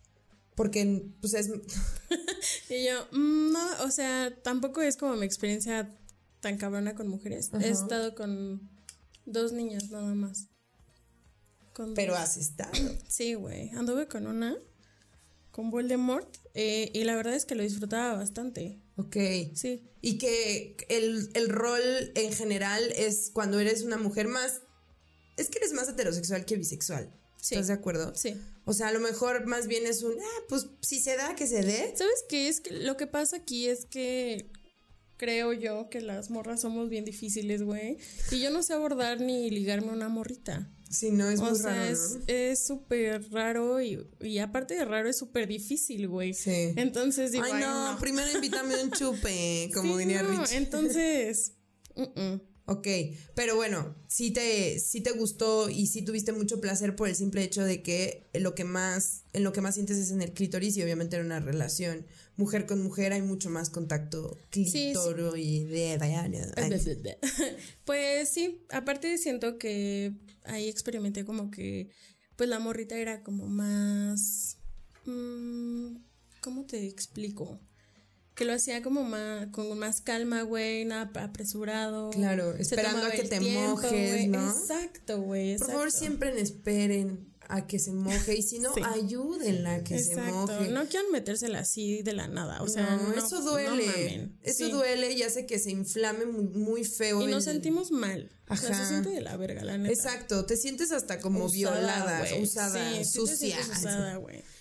Porque, 0.55 1.05
pues 1.21 1.33
es... 1.33 1.49
y 2.69 2.85
yo, 2.85 3.07
mm, 3.11 3.51
no, 3.51 3.83
o 3.83 3.91
sea, 3.91 4.33
tampoco 4.41 4.81
es 4.81 4.97
como 4.97 5.15
mi 5.15 5.25
experiencia 5.25 5.95
tan 6.39 6.57
cabrona 6.57 6.95
con 6.95 7.07
mujeres. 7.07 7.51
He 7.61 7.69
estado 7.69 8.15
con 8.15 8.69
dos 9.25 9.51
niñas 9.51 9.89
nada 9.89 10.13
más. 10.15 10.47
Pero 11.95 12.15
has 12.15 12.37
estado. 12.37 12.71
Sí, 13.07 13.33
güey. 13.33 13.69
Anduve 13.71 14.07
con 14.07 14.27
una, 14.27 14.57
con 15.51 15.71
Voldemort, 15.71 16.35
eh, 16.53 16.91
y 16.93 17.03
la 17.03 17.15
verdad 17.15 17.33
es 17.33 17.45
que 17.45 17.55
lo 17.55 17.63
disfrutaba 17.63 18.15
bastante. 18.15 18.81
Ok. 18.97 19.15
Sí. 19.53 19.83
Y 20.01 20.17
que 20.17 20.77
el, 20.89 21.49
rol 21.49 22.11
en 22.15 22.31
general 22.31 22.91
es 22.95 23.31
cuando 23.33 23.59
eres 23.59 23.83
una 23.83 23.97
mujer 23.97 24.27
más. 24.27 24.61
Es 25.37 25.49
que 25.49 25.57
eres 25.57 25.73
más 25.73 25.89
heterosexual 25.89 26.45
que 26.45 26.55
bisexual. 26.55 27.11
¿Estás 27.41 27.67
de 27.67 27.73
acuerdo? 27.73 28.15
Sí. 28.15 28.41
O 28.65 28.73
sea, 28.73 28.87
a 28.87 28.91
lo 28.91 28.99
mejor 28.99 29.45
más 29.45 29.67
bien 29.67 29.85
es 29.85 30.01
un, 30.01 30.13
ah, 30.13 30.43
pues 30.49 30.67
si 30.81 30.99
se 30.99 31.15
da, 31.15 31.35
que 31.35 31.45
se 31.45 31.61
dé. 31.61 31.93
¿Sabes 31.95 32.23
qué? 32.27 32.47
Es 32.47 32.61
que 32.61 32.71
lo 32.71 32.97
que 32.97 33.05
pasa 33.05 33.37
aquí 33.37 33.67
es 33.67 33.85
que 33.85 34.49
creo 35.17 35.53
yo 35.53 35.89
que 35.89 36.01
las 36.01 36.29
morras 36.29 36.61
somos 36.61 36.89
bien 36.89 37.05
difíciles, 37.05 37.63
güey. 37.63 37.97
Y 38.31 38.39
yo 38.39 38.51
no 38.51 38.63
sé 38.63 38.73
abordar 38.73 39.21
ni 39.21 39.49
ligarme 39.49 39.89
a 39.89 39.93
una 39.93 40.09
morrita. 40.09 40.69
Sí, 40.89 41.11
no, 41.11 41.29
es 41.29 41.39
muy 41.39 41.57
raro. 41.59 41.97
Es 42.27 42.65
súper 42.65 43.29
raro 43.31 43.81
y, 43.81 44.07
y, 44.21 44.37
aparte 44.39 44.75
de 44.75 44.85
raro 44.85 45.09
es 45.09 45.17
súper 45.17 45.47
difícil, 45.47 46.07
güey. 46.07 46.33
Sí. 46.33 46.73
Entonces 46.75 47.31
digo, 47.31 47.45
ay, 47.51 47.61
no, 47.61 47.97
primero 47.99 48.31
invítame 48.31 48.81
un 48.81 48.91
chupe, 48.91 49.69
como 49.73 49.97
diría 49.97 50.23
no, 50.23 50.43
Entonces, 50.51 51.53
Ok, 52.67 52.87
pero 53.35 53.55
bueno, 53.55 53.95
sí 54.07 54.31
te, 54.31 54.79
sí 54.79 55.01
te 55.01 55.11
gustó 55.11 55.69
y 55.69 55.85
sí 55.85 56.01
tuviste 56.01 56.31
mucho 56.31 56.59
placer 56.59 56.95
por 56.95 57.07
el 57.07 57.15
simple 57.15 57.43
hecho 57.43 57.63
de 57.63 57.83
que 57.83 58.27
lo 58.33 58.55
que 58.55 58.63
más, 58.63 59.23
en 59.33 59.43
lo 59.43 59.53
que 59.53 59.61
más 59.61 59.75
sientes 59.75 59.97
es 59.97 60.09
en 60.09 60.23
el 60.23 60.33
clítoris 60.33 60.75
y 60.75 60.81
obviamente 60.81 61.17
en 61.17 61.27
una 61.27 61.39
relación 61.39 62.07
mujer 62.37 62.65
con 62.65 62.83
mujer 62.83 63.13
hay 63.13 63.21
mucho 63.21 63.49
más 63.49 63.69
contacto 63.69 64.37
clítoro 64.49 65.35
y 65.35 65.63
de 65.65 65.97
Pues 67.85 68.29
sí, 68.29 68.65
aparte 68.69 69.17
siento 69.17 69.57
que 69.57 70.13
ahí 70.43 70.67
experimenté 70.67 71.25
como 71.25 71.51
que 71.51 71.89
pues 72.35 72.49
la 72.49 72.59
morrita 72.59 72.97
era 72.97 73.23
como 73.23 73.47
más 73.47 74.57
mmm, 75.05 75.95
¿cómo 76.41 76.65
te 76.65 76.85
explico? 76.87 77.59
que 78.35 78.43
lo 78.43 78.53
hacía 78.53 78.83
como 78.83 79.03
más, 79.03 79.47
con 79.47 79.77
más 79.79 80.01
calma, 80.01 80.41
güey, 80.41 80.83
nada 80.83 81.09
apresurado. 81.23 82.09
Claro, 82.09 82.53
esperando 82.57 83.05
a 83.05 83.11
que 83.11 83.23
te 83.23 83.39
mojes, 83.39 84.27
¿no? 84.27 84.49
Exacto, 84.49 85.21
güey. 85.21 85.57
Por 85.57 85.67
favor, 85.71 85.91
siempre 85.91 86.39
esperen 86.41 87.33
a 87.49 87.67
que 87.67 87.79
se 87.79 87.91
moje 87.91 88.35
y 88.35 88.41
si 88.41 88.59
no, 88.59 88.73
ayúdenla 88.93 89.75
a 89.75 89.83
que 89.83 89.99
se 89.99 90.15
moje. 90.15 90.69
No 90.69 90.87
quieran 90.87 91.11
metérsela 91.11 91.59
así 91.59 92.01
de 92.01 92.13
la 92.13 92.27
nada, 92.27 92.61
o 92.61 92.67
sea, 92.67 92.95
no, 92.97 93.13
eso 93.13 93.41
duele. 93.41 94.31
eso 94.41 94.69
duele 94.69 95.11
y 95.13 95.23
hace 95.23 95.45
que 95.45 95.59
se 95.59 95.71
inflame 95.71 96.25
muy, 96.25 96.83
feo. 96.83 97.21
Y 97.21 97.31
nos 97.31 97.45
sentimos 97.45 97.91
mal. 97.91 98.31
Ajá. 98.47 98.75
se 98.75 98.85
siente 98.85 99.09
de 99.09 99.21
la 99.21 99.37
verga, 99.37 99.63
la 99.63 99.77
neta. 99.77 99.93
Exacto, 99.93 100.45
te 100.45 100.55
sientes 100.55 100.91
hasta 100.91 101.19
como 101.19 101.49
violada, 101.49 102.23
usada, 102.39 103.03
sucia. 103.03 103.57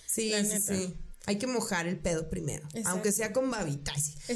Sí, 0.07 0.31
sí, 0.31 0.61
sí. 0.61 0.95
Hay 1.27 1.37
que 1.37 1.47
mojar 1.47 1.87
el 1.87 1.97
pedo 1.97 2.29
primero, 2.29 2.67
aunque 2.85 3.11
sea 3.11 3.33
con 3.33 3.49
babita. 3.49 3.93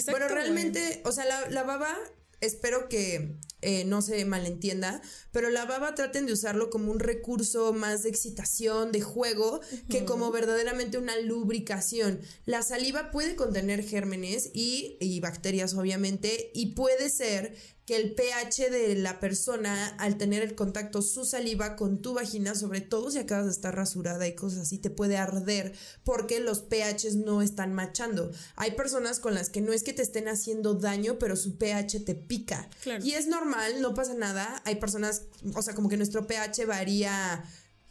Bueno, 0.09 0.27
realmente, 0.27 1.01
o 1.05 1.11
sea, 1.11 1.25
la, 1.25 1.49
la 1.49 1.63
baba 1.63 1.95
espero 2.41 2.89
que 2.89 3.35
eh, 3.61 3.83
no 3.83 4.01
se 4.01 4.23
malentienda, 4.23 5.01
pero 5.31 5.49
la 5.49 5.65
baba 5.65 5.93
traten 5.93 6.25
de 6.25 6.33
usarlo 6.33 6.69
como 6.69 6.91
un 6.91 6.99
recurso 6.99 7.73
más 7.73 8.03
de 8.03 8.09
excitación, 8.09 8.93
de 8.93 9.01
juego, 9.01 9.59
que 9.89 10.05
como 10.05 10.31
verdaderamente 10.31 10.97
una 10.97 11.17
lubricación. 11.17 12.21
La 12.45 12.61
saliva 12.63 13.11
puede 13.11 13.35
contener 13.35 13.83
gérmenes 13.83 14.51
y, 14.53 14.97
y 15.01 15.19
bacterias, 15.19 15.73
obviamente, 15.73 16.51
y 16.53 16.67
puede 16.67 17.09
ser 17.09 17.53
que 17.89 17.95
el 17.95 18.13
pH 18.13 18.69
de 18.69 18.93
la 18.97 19.19
persona 19.19 19.87
al 19.97 20.19
tener 20.19 20.43
el 20.43 20.53
contacto 20.53 21.01
su 21.01 21.25
saliva 21.25 21.75
con 21.75 22.03
tu 22.03 22.13
vagina, 22.13 22.53
sobre 22.53 22.81
todo 22.81 23.09
si 23.09 23.17
acabas 23.17 23.45
de 23.45 23.51
estar 23.51 23.75
rasurada 23.75 24.27
y 24.27 24.35
cosas 24.35 24.59
así, 24.59 24.77
te 24.77 24.91
puede 24.91 25.17
arder 25.17 25.73
porque 26.03 26.39
los 26.39 26.61
pHs 26.61 27.15
no 27.15 27.41
están 27.41 27.73
machando. 27.73 28.29
Hay 28.57 28.73
personas 28.73 29.19
con 29.19 29.33
las 29.33 29.49
que 29.49 29.61
no 29.61 29.73
es 29.73 29.81
que 29.81 29.93
te 29.93 30.03
estén 30.03 30.27
haciendo 30.27 30.75
daño, 30.75 31.17
pero 31.17 31.35
su 31.35 31.57
pH 31.57 32.01
te 32.01 32.13
pica. 32.13 32.69
Y 33.01 33.13
es 33.13 33.25
normal, 33.25 33.81
no 33.81 33.95
pasa 33.95 34.13
nada. 34.13 34.61
Hay 34.65 34.75
personas, 34.75 35.23
o 35.55 35.61
sea, 35.63 35.73
como 35.73 35.89
que 35.89 35.97
nuestro 35.97 36.27
pH 36.27 36.67
varía 36.67 37.43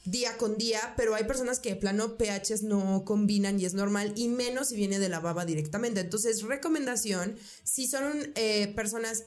día 0.04 0.36
con 0.36 0.58
día, 0.58 0.94
pero 0.96 1.16
hay 1.16 1.24
personas 1.24 1.58
que 1.58 1.70
de 1.70 1.76
plano 1.76 2.16
pHs 2.16 2.62
no 2.62 3.04
combinan 3.04 3.58
y 3.58 3.64
es 3.64 3.74
normal, 3.74 4.12
y 4.14 4.28
menos 4.28 4.68
si 4.68 4.76
viene 4.76 5.00
de 5.00 5.08
la 5.08 5.18
baba 5.18 5.44
directamente. 5.44 5.98
Entonces, 5.98 6.42
recomendación, 6.42 7.36
si 7.64 7.88
son 7.88 8.32
eh, 8.36 8.72
personas 8.76 9.24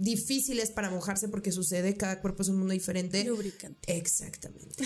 difíciles 0.00 0.70
para 0.70 0.88
mojarse 0.90 1.28
porque 1.28 1.52
sucede, 1.52 1.94
cada 1.94 2.20
cuerpo 2.22 2.42
es 2.42 2.48
un 2.48 2.56
mundo 2.58 2.72
diferente. 2.72 3.22
Lubricante. 3.24 3.96
Exactamente. 3.96 4.82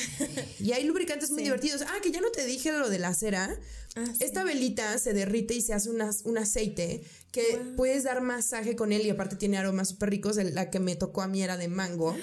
y 0.59 0.73
hay 0.73 0.85
lubricantes 0.85 1.31
muy 1.31 1.45
divertidos. 1.45 1.83
Ah, 1.83 1.99
que 2.03 2.11
ya 2.11 2.21
no 2.21 2.31
te 2.33 2.45
dije 2.45 2.73
lo 2.73 2.91
de 2.91 2.99
la 2.99 3.15
cera. 3.15 3.57
Ah, 3.95 4.05
sí. 4.07 4.25
Esta 4.25 4.43
velita 4.43 4.99
se 4.99 5.13
derrite 5.15 5.55
y 5.55 5.61
se 5.63 5.73
hace 5.73 5.89
unas- 5.89 6.23
un 6.25 6.37
aceite 6.37 7.05
que 7.31 7.61
puedes 7.77 8.03
dar 8.03 8.23
masaje 8.23 8.75
con 8.75 8.93
él 8.93 9.07
y 9.07 9.11
aparte 9.11 9.37
tiene 9.37 9.57
aromas 9.57 9.91
súper 9.91 10.11
ricos. 10.11 10.37
La 10.37 10.69
que 10.69 10.81
me 10.81 10.97
tocó 10.97 11.23
a 11.23 11.29
mí 11.29 11.43
era 11.43 11.57
de 11.57 11.69
mango, 11.69 12.17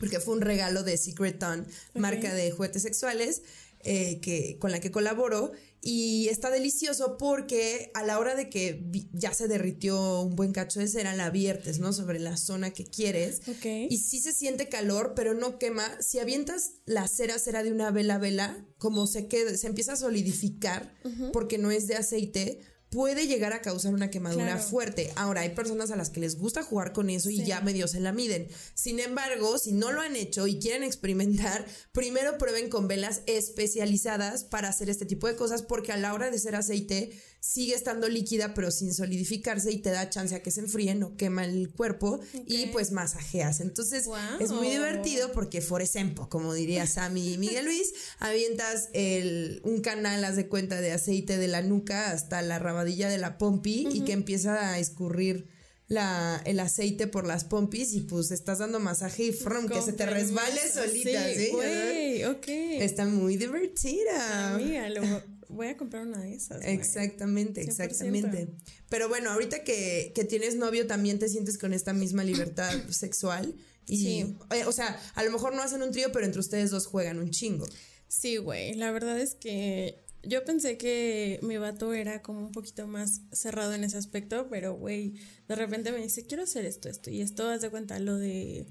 porque 0.00 0.18
fue 0.18 0.34
un 0.34 0.40
regalo 0.40 0.82
de 0.82 0.96
Secret 0.96 1.38
Ton, 1.38 1.66
marca 1.94 2.34
de 2.34 2.50
juguetes 2.50 2.82
sexuales, 2.82 3.42
eh, 3.84 4.18
que, 4.20 4.58
con 4.58 4.72
la 4.72 4.80
que 4.80 4.90
colaboro. 4.90 5.52
Y 5.80 6.28
está 6.28 6.50
delicioso 6.50 7.16
porque 7.18 7.90
a 7.94 8.02
la 8.02 8.18
hora 8.18 8.34
de 8.34 8.50
que 8.50 8.84
ya 9.12 9.32
se 9.32 9.48
derritió 9.48 10.22
un 10.22 10.34
buen 10.34 10.52
cacho 10.52 10.80
de 10.80 10.88
cera, 10.88 11.14
la 11.14 11.30
viertes, 11.30 11.78
¿no? 11.78 11.92
Sobre 11.92 12.18
la 12.18 12.36
zona 12.36 12.72
que 12.72 12.84
quieres. 12.84 13.42
Ok. 13.48 13.64
Y 13.88 13.98
sí 13.98 14.20
se 14.20 14.32
siente 14.32 14.68
calor, 14.68 15.12
pero 15.14 15.34
no 15.34 15.58
quema. 15.58 16.00
Si 16.02 16.18
avientas 16.18 16.72
la 16.84 17.06
cera, 17.06 17.38
cera 17.38 17.62
de 17.62 17.72
una 17.72 17.90
vela 17.90 18.16
a 18.16 18.18
vela, 18.18 18.66
como 18.78 19.06
se 19.06 19.28
queda, 19.28 19.56
se 19.56 19.66
empieza 19.66 19.92
a 19.92 19.96
solidificar 19.96 20.94
porque 21.32 21.58
no 21.58 21.70
es 21.70 21.86
de 21.86 21.96
aceite, 21.96 22.60
puede 22.90 23.26
llegar 23.26 23.52
a 23.52 23.60
causar 23.60 23.92
una 23.92 24.10
quemadura 24.10 24.46
Claro. 24.46 24.62
fuerte. 24.62 25.12
Ahora, 25.16 25.42
hay 25.42 25.50
personas 25.50 25.90
a 25.90 25.96
las 25.96 26.08
que 26.10 26.20
les 26.20 26.38
gusta 26.38 26.62
jugar 26.62 26.92
con 26.92 27.10
eso 27.10 27.28
y 27.30 27.44
ya 27.44 27.60
medio 27.60 27.86
se 27.86 28.00
la 28.00 28.12
miden. 28.12 28.48
Sin 28.74 28.98
embargo, 28.98 29.58
si 29.58 29.72
no 29.72 29.92
lo 29.92 30.00
han 30.00 30.16
hecho 30.16 30.46
y 30.46 30.58
quieren 30.58 30.82
experimentar, 30.82 31.66
primero 31.92 32.38
prueben 32.38 32.70
con 32.70 32.88
velas 32.88 33.20
especializadas 33.26 34.44
para 34.44 34.68
hacer 34.68 34.88
este 34.88 35.06
tipo 35.06 35.26
de 35.26 35.36
cosas 35.36 35.62
porque 35.62 35.92
a 35.92 35.96
la 35.96 36.14
hora 36.14 36.30
de 36.30 36.38
ser 36.38 36.54
aceite 36.56 37.10
sigue 37.40 37.74
estando 37.74 38.08
líquida 38.08 38.54
pero 38.54 38.70
sin 38.70 38.92
solidificarse 38.92 39.70
y 39.72 39.78
te 39.78 39.90
da 39.90 40.10
chance 40.10 40.34
a 40.34 40.42
que 40.42 40.50
se 40.50 40.60
enfríe, 40.60 40.94
no 40.94 41.16
quema 41.16 41.44
el 41.44 41.70
cuerpo 41.70 42.20
y 42.46 42.66
pues 42.66 42.92
masajeas. 42.92 43.60
Entonces 43.60 44.08
es 44.40 44.50
muy 44.50 44.68
divertido 44.68 45.32
porque 45.32 45.60
for 45.60 45.82
example, 45.82 46.26
como 46.28 46.54
diría 46.54 46.86
Sammy 46.86 47.34
y 47.34 47.38
Miguel 47.38 47.66
Luis, 47.66 47.92
avientas 48.18 48.88
el, 48.92 49.60
un 49.64 49.80
canal, 49.80 50.24
haz 50.24 50.36
de 50.36 50.48
cuenta, 50.48 50.80
de 50.80 50.92
aceite 50.92 51.38
de 51.38 51.48
la 51.48 51.62
nuca 51.62 52.10
hasta 52.10 52.42
la 52.42 52.58
rabadilla 52.58 53.08
de 53.08 53.18
la 53.18 53.38
pompi 53.38 53.88
y 53.92 54.00
que 54.00 54.12
empieza 54.12 54.70
a 54.70 54.78
escurrir 54.78 55.57
la, 55.88 56.40
el 56.44 56.60
aceite 56.60 57.06
por 57.06 57.26
las 57.26 57.44
pompis 57.44 57.94
y 57.94 58.00
pues 58.02 58.30
estás 58.30 58.58
dando 58.58 58.78
masaje 58.78 59.24
y 59.24 59.32
frum, 59.32 59.66
que 59.68 59.80
se 59.82 59.92
te 59.94 60.04
resbale 60.06 60.60
solita, 60.72 61.24
¿sí? 61.34 62.24
Ok. 62.24 62.48
Está 62.48 63.06
muy 63.06 63.36
divertida. 63.36 64.54
Amiga, 64.54 64.88
lo 64.90 65.02
vo- 65.02 65.22
voy 65.48 65.68
a 65.68 65.76
comprar 65.76 66.06
una 66.06 66.20
de 66.20 66.34
esas. 66.34 66.62
Exactamente, 66.64 67.62
100%. 67.62 67.68
exactamente. 67.68 68.48
Pero 68.90 69.08
bueno, 69.08 69.30
ahorita 69.30 69.64
que, 69.64 70.12
que 70.14 70.24
tienes 70.24 70.56
novio 70.56 70.86
también 70.86 71.18
te 71.18 71.28
sientes 71.28 71.56
con 71.58 71.72
esta 71.72 71.92
misma 71.92 72.22
libertad 72.24 72.70
sexual. 72.90 73.54
Y, 73.86 73.96
Sí. 73.96 74.36
eh, 74.50 74.64
o 74.66 74.72
sea, 74.72 75.00
a 75.14 75.24
lo 75.24 75.30
mejor 75.30 75.54
no 75.54 75.62
hacen 75.62 75.80
un 75.82 75.90
trío, 75.92 76.12
pero 76.12 76.26
entre 76.26 76.40
ustedes 76.40 76.70
dos 76.70 76.86
juegan 76.86 77.18
un 77.18 77.30
chingo. 77.30 77.66
Sí, 78.08 78.36
güey. 78.36 78.74
La 78.74 78.90
verdad 78.90 79.18
es 79.18 79.34
que 79.34 80.04
yo 80.22 80.44
pensé 80.44 80.76
que 80.78 81.38
mi 81.42 81.56
vato 81.56 81.92
era 81.92 82.22
como 82.22 82.40
un 82.40 82.52
poquito 82.52 82.86
más 82.86 83.22
cerrado 83.32 83.74
en 83.74 83.84
ese 83.84 83.98
aspecto, 83.98 84.48
pero 84.50 84.74
güey, 84.74 85.14
de 85.46 85.54
repente 85.54 85.92
me 85.92 85.98
dice, 85.98 86.26
quiero 86.26 86.42
hacer 86.42 86.64
esto, 86.64 86.88
esto 86.88 87.10
y 87.10 87.20
esto, 87.20 87.48
haz 87.48 87.60
de 87.60 87.70
cuenta 87.70 87.98
lo 87.98 88.16
de 88.16 88.66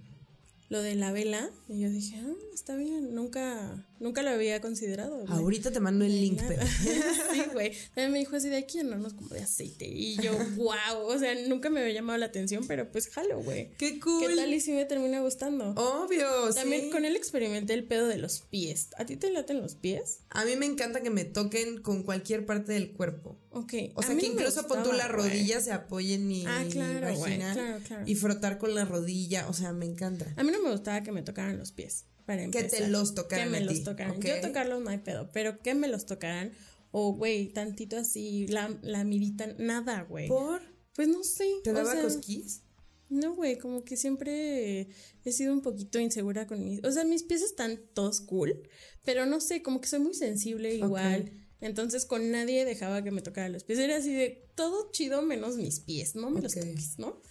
lo 0.70 0.82
de 0.82 0.96
la 0.96 1.12
vela. 1.12 1.50
Y 1.70 1.80
yo 1.80 1.90
dije, 1.90 2.18
ah, 2.18 2.34
está 2.54 2.76
bien, 2.76 3.14
nunca, 3.16 3.86
nunca 4.00 4.22
lo 4.24 4.30
había 4.30 4.60
considerado. 4.62 5.18
güey. 5.20 5.32
Ahorita 5.32 5.72
te 5.72 5.80
mando 5.80 6.06
el 6.06 6.20
link, 6.20 6.42
pero. 6.48 6.62
sí, 7.34 7.44
güey. 7.54 7.72
También 7.96 8.12
me 8.12 8.20
dijo 8.20 8.36
así 8.36 8.50
de 8.50 8.58
aquí 8.58 8.80
llenarnos 8.80 9.14
como 9.14 9.30
de 9.30 9.42
aceite. 9.42 9.88
Y 9.88 10.18
yo, 10.22 10.34
wow. 10.58 11.06
O 11.06 11.18
sea, 11.18 11.34
nunca 11.48 11.70
me 11.70 11.82
había 11.82 11.94
llamado 11.94 12.18
la 12.18 12.26
atención, 12.28 12.66
pero 12.68 12.92
pues 12.92 13.08
jalo, 13.10 13.42
güey. 13.42 13.72
¡Qué 13.78 14.00
cool! 14.00 14.28
¿Qué 14.28 14.36
tal 14.36 14.54
y 14.54 14.60
si 14.60 14.72
me 14.72 14.86
termina 14.86 15.22
gustando? 15.22 15.72
Obvio, 15.72 16.54
También 16.54 16.84
sí. 16.84 16.90
con 16.90 17.06
él 17.06 17.16
experimenté 17.16 17.74
el 17.74 17.86
pedo 17.86 18.08
de 18.08 18.18
los 18.18 18.42
pies. 18.42 18.90
¿A 18.98 19.06
ti 19.06 19.16
te 19.16 19.32
laten 19.32 19.62
los 19.62 19.76
pies? 19.76 20.20
A 20.30 20.46
mí 20.46 20.56
me 20.56 20.66
encanta 20.66 21.02
que 21.02 21.10
me 21.10 21.26
toquen 21.26 21.82
con 21.82 22.04
cualquier 22.04 22.46
parte 22.46 22.74
del 22.74 22.92
cuerpo. 22.92 23.38
Ok. 23.52 23.74
O 23.96 24.04
sea, 24.04 24.16
que 24.16 24.26
incluso 24.28 24.68
pon 24.68 24.84
tú 24.84 24.92
la 24.92 25.08
rodilla 25.08 25.60
se 25.62 25.72
apoye 25.72 26.16
en 26.16 26.28
mi 26.28 26.46
Ah, 26.46 26.66
claro, 26.70 27.08
vagina 27.20 27.54
claro, 27.54 27.80
claro. 27.88 28.04
y 28.06 28.16
frotar 28.16 28.58
con 28.58 28.76
la 28.76 28.86
rodilla. 28.86 29.48
O 29.50 29.54
sea, 29.54 29.74
me 29.74 29.86
encanta. 29.86 30.32
A 30.36 30.44
mí 30.44 30.52
no 30.52 30.62
me 30.62 30.72
gustaba 30.72 31.02
que 31.04 31.12
me 31.12 31.24
tocaran 31.24 31.58
los 31.58 31.72
pies. 31.72 32.06
Para 32.26 32.40
Que 32.50 32.60
empezar. 32.60 32.80
te 32.82 32.88
los 32.90 33.16
tocaran 33.16 33.46
Que 33.46 33.52
me 33.52 33.58
a 33.60 33.62
los 33.62 33.74
ti, 33.76 33.84
tocaran. 33.84 34.20
Yo 34.22 34.42
tocarlos 34.42 34.82
no 34.84 34.90
hay 34.90 34.98
pedo, 34.98 35.30
pero 35.32 35.60
que 35.60 35.76
me 35.76 35.88
los 35.88 36.06
tocaran. 36.06 36.52
O, 36.92 37.14
güey, 37.14 37.48
tantito 37.54 37.98
así, 37.98 38.48
la, 38.48 38.78
la 38.82 39.04
mirita, 39.04 39.48
nada, 39.58 40.02
güey. 40.04 40.28
¿Por? 40.28 40.62
Pues 40.94 41.08
no 41.08 41.24
sé. 41.24 41.48
¿Te 41.64 41.72
daba 41.74 41.92
sea, 41.92 42.02
cosquillas? 42.04 42.64
No, 43.10 43.36
güey, 43.36 43.58
como 43.58 43.84
que 43.86 43.96
siempre 43.96 44.90
he 45.24 45.32
sido 45.32 45.54
un 45.54 45.62
poquito 45.62 46.00
insegura 46.00 46.48
con 46.48 46.64
mis... 46.64 46.84
O 46.84 46.92
sea, 46.92 47.06
mis 47.06 47.24
pies 47.24 47.42
están 47.42 47.80
todos 47.94 48.20
cool, 48.22 48.62
pero 49.06 49.26
no 49.26 49.40
sé, 49.40 49.62
como 49.62 49.80
que 49.80 49.88
soy 49.88 50.00
muy 50.00 50.14
sensible 50.14 50.76
igual. 50.76 51.32
Entonces 51.62 52.06
con 52.06 52.32
nadie 52.32 52.66
dejaba 52.66 53.04
que 53.04 53.12
me 53.12 53.22
tocara 53.22 53.50
los 53.50 53.64
pies. 53.64 53.80
Era 53.80 53.98
así 53.98 54.14
de 54.14 54.46
todo 54.56 54.92
chido 54.92 55.22
menos 55.22 55.56
mis 55.58 55.80
pies, 55.80 56.16
no 56.16 56.30
me 56.30 56.42
los 56.42 56.54
toques, 56.54 57.00
¿no? 57.00 57.22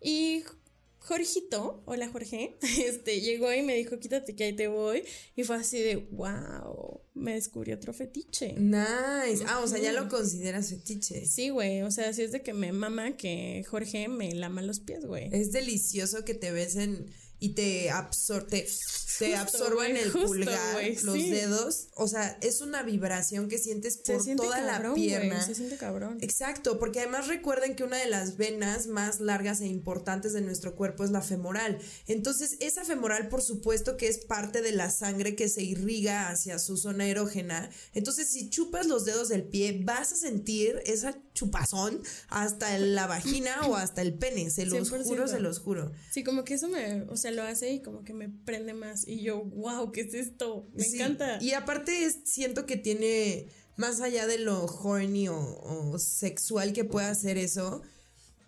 Y 0.00 0.44
Jorgito, 1.08 1.82
hola 1.86 2.08
Jorge, 2.08 2.58
este 2.84 3.20
llegó 3.20 3.52
y 3.52 3.62
me 3.62 3.74
dijo, 3.74 3.98
quítate 3.98 4.36
que 4.36 4.44
ahí 4.44 4.52
te 4.52 4.68
voy. 4.68 5.04
Y 5.36 5.44
fue 5.44 5.56
así 5.56 5.80
de, 5.80 5.96
wow, 5.96 7.00
me 7.14 7.34
descubrí 7.34 7.72
otro 7.72 7.92
fetiche. 7.94 8.52
Nice. 8.58 9.44
Ah, 9.46 9.60
o 9.64 9.66
sea, 9.66 9.78
ya 9.78 9.92
lo 9.92 10.08
consideras 10.08 10.68
fetiche. 10.68 11.24
Sí, 11.26 11.48
güey, 11.48 11.82
o 11.82 11.90
sea, 11.90 12.12
sí 12.12 12.22
es 12.22 12.32
de 12.32 12.42
que 12.42 12.52
me 12.52 12.72
mama 12.72 13.16
que 13.16 13.64
Jorge 13.68 14.08
me 14.08 14.34
lama 14.34 14.60
los 14.60 14.80
pies, 14.80 15.06
güey. 15.06 15.30
Es 15.32 15.50
delicioso 15.52 16.24
que 16.24 16.34
te 16.34 16.52
besen 16.52 17.06
y 17.40 17.50
te, 17.50 17.90
absor 17.90 18.44
te, 18.44 18.66
te 19.18 19.36
absorban 19.36 19.96
el 19.96 20.10
justo, 20.10 20.28
pulgar, 20.28 20.82
los 21.02 21.14
sí. 21.14 21.30
dedos. 21.30 21.88
O 21.94 22.08
sea, 22.08 22.36
es 22.40 22.60
una 22.60 22.82
vibración 22.82 23.48
que 23.48 23.58
sientes 23.58 23.98
por 23.98 24.24
toda 24.36 24.64
cabrón, 24.64 24.90
la 24.90 24.94
pierna. 24.94 25.42
se 25.44 25.54
siente 25.54 25.76
cabrón. 25.76 26.18
Exacto, 26.20 26.78
porque 26.78 27.00
además 27.00 27.28
recuerden 27.28 27.76
que 27.76 27.84
una 27.84 27.96
de 27.96 28.06
las 28.06 28.36
venas 28.36 28.86
más 28.86 29.20
largas 29.20 29.60
e 29.60 29.66
importantes 29.66 30.32
de 30.32 30.40
nuestro 30.40 30.74
cuerpo 30.74 31.04
es 31.04 31.10
la 31.10 31.22
femoral. 31.22 31.78
Entonces, 32.06 32.56
esa 32.60 32.84
femoral, 32.84 33.28
por 33.28 33.42
supuesto, 33.42 33.96
que 33.96 34.08
es 34.08 34.18
parte 34.18 34.62
de 34.62 34.72
la 34.72 34.90
sangre 34.90 35.36
que 35.36 35.48
se 35.48 35.62
irriga 35.62 36.28
hacia 36.28 36.58
su 36.58 36.76
zona 36.76 37.06
erógena. 37.06 37.70
Entonces, 37.94 38.28
si 38.28 38.50
chupas 38.50 38.86
los 38.86 39.04
dedos 39.04 39.28
del 39.28 39.44
pie, 39.44 39.80
vas 39.84 40.12
a 40.12 40.16
sentir 40.16 40.80
esa 40.86 41.16
chupazón 41.34 42.02
hasta 42.28 42.76
la 42.78 43.06
vagina 43.06 43.66
o 43.68 43.76
hasta 43.76 44.02
el 44.02 44.14
pene. 44.14 44.50
Se 44.50 44.66
los 44.66 44.92
100%. 44.92 45.04
juro, 45.04 45.28
se 45.28 45.40
los 45.40 45.60
juro. 45.60 45.92
Sí, 46.10 46.24
como 46.24 46.44
que 46.44 46.54
eso 46.54 46.68
me, 46.68 47.02
o 47.02 47.16
sea, 47.16 47.27
lo 47.30 47.42
hace 47.42 47.72
y 47.72 47.82
como 47.82 48.04
que 48.04 48.12
me 48.14 48.28
prende 48.28 48.74
más. 48.74 49.06
Y 49.06 49.20
yo, 49.22 49.42
wow, 49.44 49.92
¿qué 49.92 50.02
es 50.02 50.14
esto? 50.14 50.66
Me 50.74 50.84
Sí, 50.84 50.96
encanta. 50.96 51.38
Y 51.40 51.52
aparte 51.52 52.04
es- 52.04 52.20
siento 52.24 52.66
que 52.66 52.76
tiene, 52.76 53.46
más 53.76 54.00
allá 54.00 54.26
de 54.26 54.38
lo 54.38 54.64
horny 54.64 55.28
o, 55.28 55.36
o 55.38 55.98
sexual 55.98 56.72
que 56.72 56.84
pueda 56.84 57.10
hacer 57.10 57.38
eso, 57.38 57.82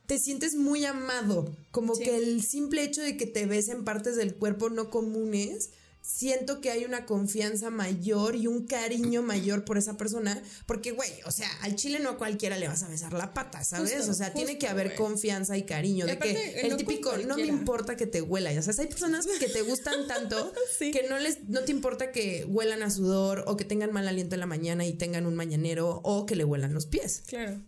te 0.06 0.18
sientes 0.18 0.54
muy 0.56 0.84
amado. 0.84 1.54
Como 1.70 1.94
Sí. 1.94 2.02
que 2.04 2.16
el 2.16 2.42
simple 2.42 2.82
hecho 2.82 3.00
de 3.02 3.16
que 3.16 3.26
te 3.26 3.46
ves 3.46 3.68
en 3.68 3.84
partes 3.84 4.16
del 4.16 4.34
cuerpo 4.34 4.68
no 4.70 4.90
comunes. 4.90 5.70
Siento 6.02 6.60
que 6.60 6.70
hay 6.70 6.84
una 6.84 7.04
confianza 7.04 7.70
mayor 7.70 8.34
y 8.34 8.46
un 8.46 8.66
cariño 8.66 9.22
mayor 9.22 9.64
por 9.64 9.76
esa 9.78 9.96
persona. 9.96 10.42
Porque, 10.66 10.92
güey, 10.92 11.10
o 11.26 11.30
sea, 11.30 11.48
al 11.60 11.76
chile 11.76 12.00
no 12.00 12.10
a 12.10 12.18
cualquiera 12.18 12.56
le 12.56 12.68
vas 12.68 12.82
a 12.82 12.88
besar 12.88 13.12
la 13.12 13.34
pata, 13.34 13.62
¿sabes? 13.64 13.94
Justo, 13.94 14.10
o 14.10 14.14
sea, 14.14 14.32
tiene 14.32 14.58
que 14.58 14.66
haber 14.66 14.94
confianza 14.94 15.56
y 15.58 15.64
cariño. 15.64 16.06
Y 16.06 16.08
de 16.08 16.12
aparte, 16.14 16.34
que 16.34 16.60
el 16.62 16.76
típico, 16.76 17.16
no 17.18 17.36
me 17.36 17.46
importa 17.46 17.96
que 17.96 18.06
te 18.06 18.22
huela. 18.22 18.50
O 18.58 18.62
sea, 18.62 18.74
hay 18.78 18.86
personas 18.88 19.26
que 19.26 19.48
te 19.48 19.62
gustan 19.62 20.06
tanto 20.08 20.52
Sí. 20.78 20.90
que 20.90 21.06
no 21.08 21.18
les, 21.18 21.44
no 21.48 21.60
te 21.64 21.70
importa 21.72 22.12
que 22.12 22.44
huelan 22.48 22.82
a 22.82 22.90
sudor 22.90 23.44
o 23.46 23.56
que 23.56 23.64
tengan 23.64 23.92
mal 23.92 24.08
aliento 24.08 24.34
en 24.34 24.40
la 24.40 24.46
mañana 24.46 24.86
y 24.86 24.94
tengan 24.94 25.26
un 25.26 25.34
mañanero 25.34 26.00
o 26.02 26.24
que 26.26 26.34
le 26.34 26.44
huelan 26.44 26.72
los 26.72 26.86
pies. 26.86 27.22
Claro. 27.26 27.62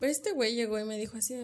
Pero 0.00 0.10
este 0.10 0.32
güey 0.32 0.54
llegó 0.54 0.78
y 0.78 0.84
me 0.84 0.98
dijo 0.98 1.16
así, 1.18 1.34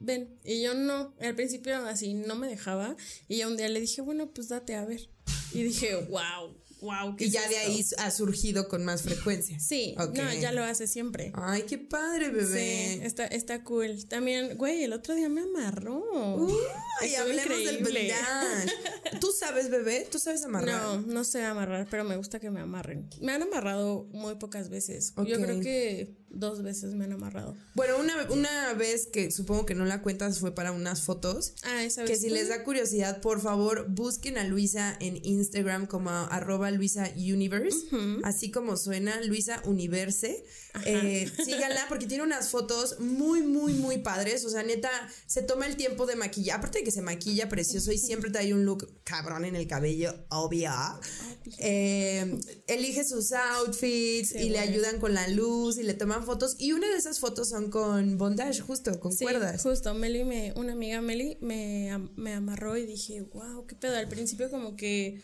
ven. 0.00 0.38
Y 0.44 0.62
yo 0.62 0.74
no, 0.74 1.14
al 1.20 1.34
principio 1.34 1.76
así 1.86 2.14
no 2.14 2.36
me 2.36 2.48
dejaba. 2.48 2.96
Y 3.28 3.38
ya 3.38 3.48
un 3.48 3.56
día 3.56 3.68
le 3.68 3.80
dije, 3.80 4.00
bueno, 4.00 4.30
pues 4.30 4.48
date 4.48 4.74
a 4.74 4.84
ver. 4.84 5.10
Y 5.52 5.62
dije, 5.64 5.96
wow, 6.08 6.54
wow. 6.80 7.16
¿qué 7.16 7.24
Y 7.24 7.26
es 7.28 7.32
ya 7.32 7.48
de 7.48 7.56
esto?". 7.78 7.96
ahí 7.98 8.06
ha 8.06 8.10
surgido 8.10 8.68
con 8.68 8.84
más 8.84 9.02
frecuencia. 9.02 9.58
Sí, 9.58 9.94
Ok. 9.98 10.14
no, 10.16 10.32
ya 10.34 10.52
lo 10.52 10.62
hace 10.62 10.86
siempre. 10.86 11.32
Ay, 11.34 11.62
qué 11.62 11.78
padre, 11.78 12.28
bebé. 12.30 12.94
Sí, 12.94 13.00
está, 13.04 13.26
está 13.26 13.64
cool. 13.64 14.06
También, 14.08 14.56
güey, 14.56 14.84
el 14.84 14.92
otro 14.92 15.14
día 15.14 15.28
me 15.28 15.40
amarró. 15.42 16.04
Ay, 17.00 17.10
Estuvo 17.14 17.22
hablemos 17.22 17.48
del 17.64 17.78
increíble. 17.80 18.12
bondage. 18.12 18.72
¿Tú 19.20 19.32
sabes, 19.32 19.70
bebé? 19.70 20.06
¿Tú 20.10 20.18
sabes 20.18 20.44
amarrar? 20.44 20.82
No, 20.82 21.00
no 21.00 21.24
sé 21.24 21.42
amarrar, 21.44 21.86
pero 21.90 22.04
me 22.04 22.16
gusta 22.16 22.38
que 22.40 22.50
me 22.50 22.60
amarren. 22.60 23.08
Me 23.20 23.32
han 23.32 23.42
amarrado 23.42 24.04
muy 24.12 24.34
pocas 24.36 24.68
veces. 24.68 25.14
Yo 25.16 25.36
Ok. 25.36 25.42
creo 25.44 25.60
que 25.60 26.14
dos 26.30 26.62
veces 26.62 26.94
me 26.94 27.04
han 27.04 27.12
amarrado. 27.12 27.56
Bueno, 27.74 27.98
una, 27.98 28.30
una 28.30 28.72
vez 28.74 29.06
que 29.06 29.30
supongo 29.30 29.66
que 29.66 29.74
no 29.74 29.84
la 29.84 30.02
cuentas 30.02 30.38
fue 30.38 30.54
para 30.54 30.72
unas 30.72 31.02
fotos. 31.02 31.54
Ah, 31.64 31.84
esa 31.84 32.02
vez. 32.02 32.10
Que 32.10 32.16
si 32.16 32.30
les 32.30 32.48
da 32.48 32.64
curiosidad, 32.64 33.20
por 33.20 33.40
favor, 33.40 33.86
busquen 33.88 34.38
a 34.38 34.44
Luisa 34.44 34.96
en 35.00 35.24
Instagram 35.24 35.86
como 35.86 36.10
arroba 36.10 36.70
Luisa 36.70 37.10
Universe, 37.16 37.86
así 38.24 38.50
como 38.50 38.76
suena 38.76 39.20
Luisa 39.22 39.62
Universe. 39.64 40.44
Eh, 40.84 41.30
síganla 41.44 41.86
porque 41.88 42.06
tiene 42.06 42.22
unas 42.22 42.50
fotos 42.50 43.00
muy, 43.00 43.42
muy, 43.42 43.72
muy 43.74 43.98
padres. 43.98 44.44
O 44.44 44.50
sea, 44.50 44.62
neta, 44.62 44.90
se 45.26 45.42
toma 45.42 45.66
el 45.66 45.76
tiempo 45.76 46.06
de 46.06 46.16
maquillar. 46.16 46.58
Aparte 46.58 46.78
de 46.78 46.84
que 46.84 46.90
se 46.90 47.02
maquilla 47.02 47.48
precioso 47.48 47.92
y 47.92 47.98
siempre 47.98 48.30
trae 48.30 48.52
un 48.54 48.64
look 48.64 48.88
cabrón 49.04 49.44
en 49.44 49.56
el 49.56 49.66
cabello, 49.66 50.14
obvio. 50.28 50.70
Eh, 51.58 52.38
elige 52.66 53.04
sus 53.04 53.32
outfits 53.32 54.32
y 54.34 54.50
le 54.50 54.58
ayudan 54.58 55.00
con 55.00 55.14
la 55.14 55.28
luz 55.28 55.78
y 55.78 55.82
le 55.82 55.94
fotos. 56.24 56.56
Y 56.58 56.72
una 56.72 56.88
de 56.90 56.96
esas 56.96 57.20
fotos 57.20 57.48
son 57.48 57.70
con 57.70 58.18
bondage, 58.18 58.60
justo, 58.60 58.98
con 59.00 59.12
Sí, 59.12 59.24
cuerdas. 59.24 59.62
Justo, 59.62 59.94
Meli, 59.94 60.24
me, 60.24 60.52
una 60.56 60.72
amiga 60.72 61.00
Meli 61.00 61.38
me, 61.40 62.10
me 62.16 62.34
amarró 62.34 62.76
y 62.76 62.86
dije, 62.86 63.22
wow, 63.22 63.66
qué 63.66 63.74
pedo. 63.74 63.96
Al 63.96 64.08
principio 64.08 64.50
como 64.50 64.76
que 64.76 65.20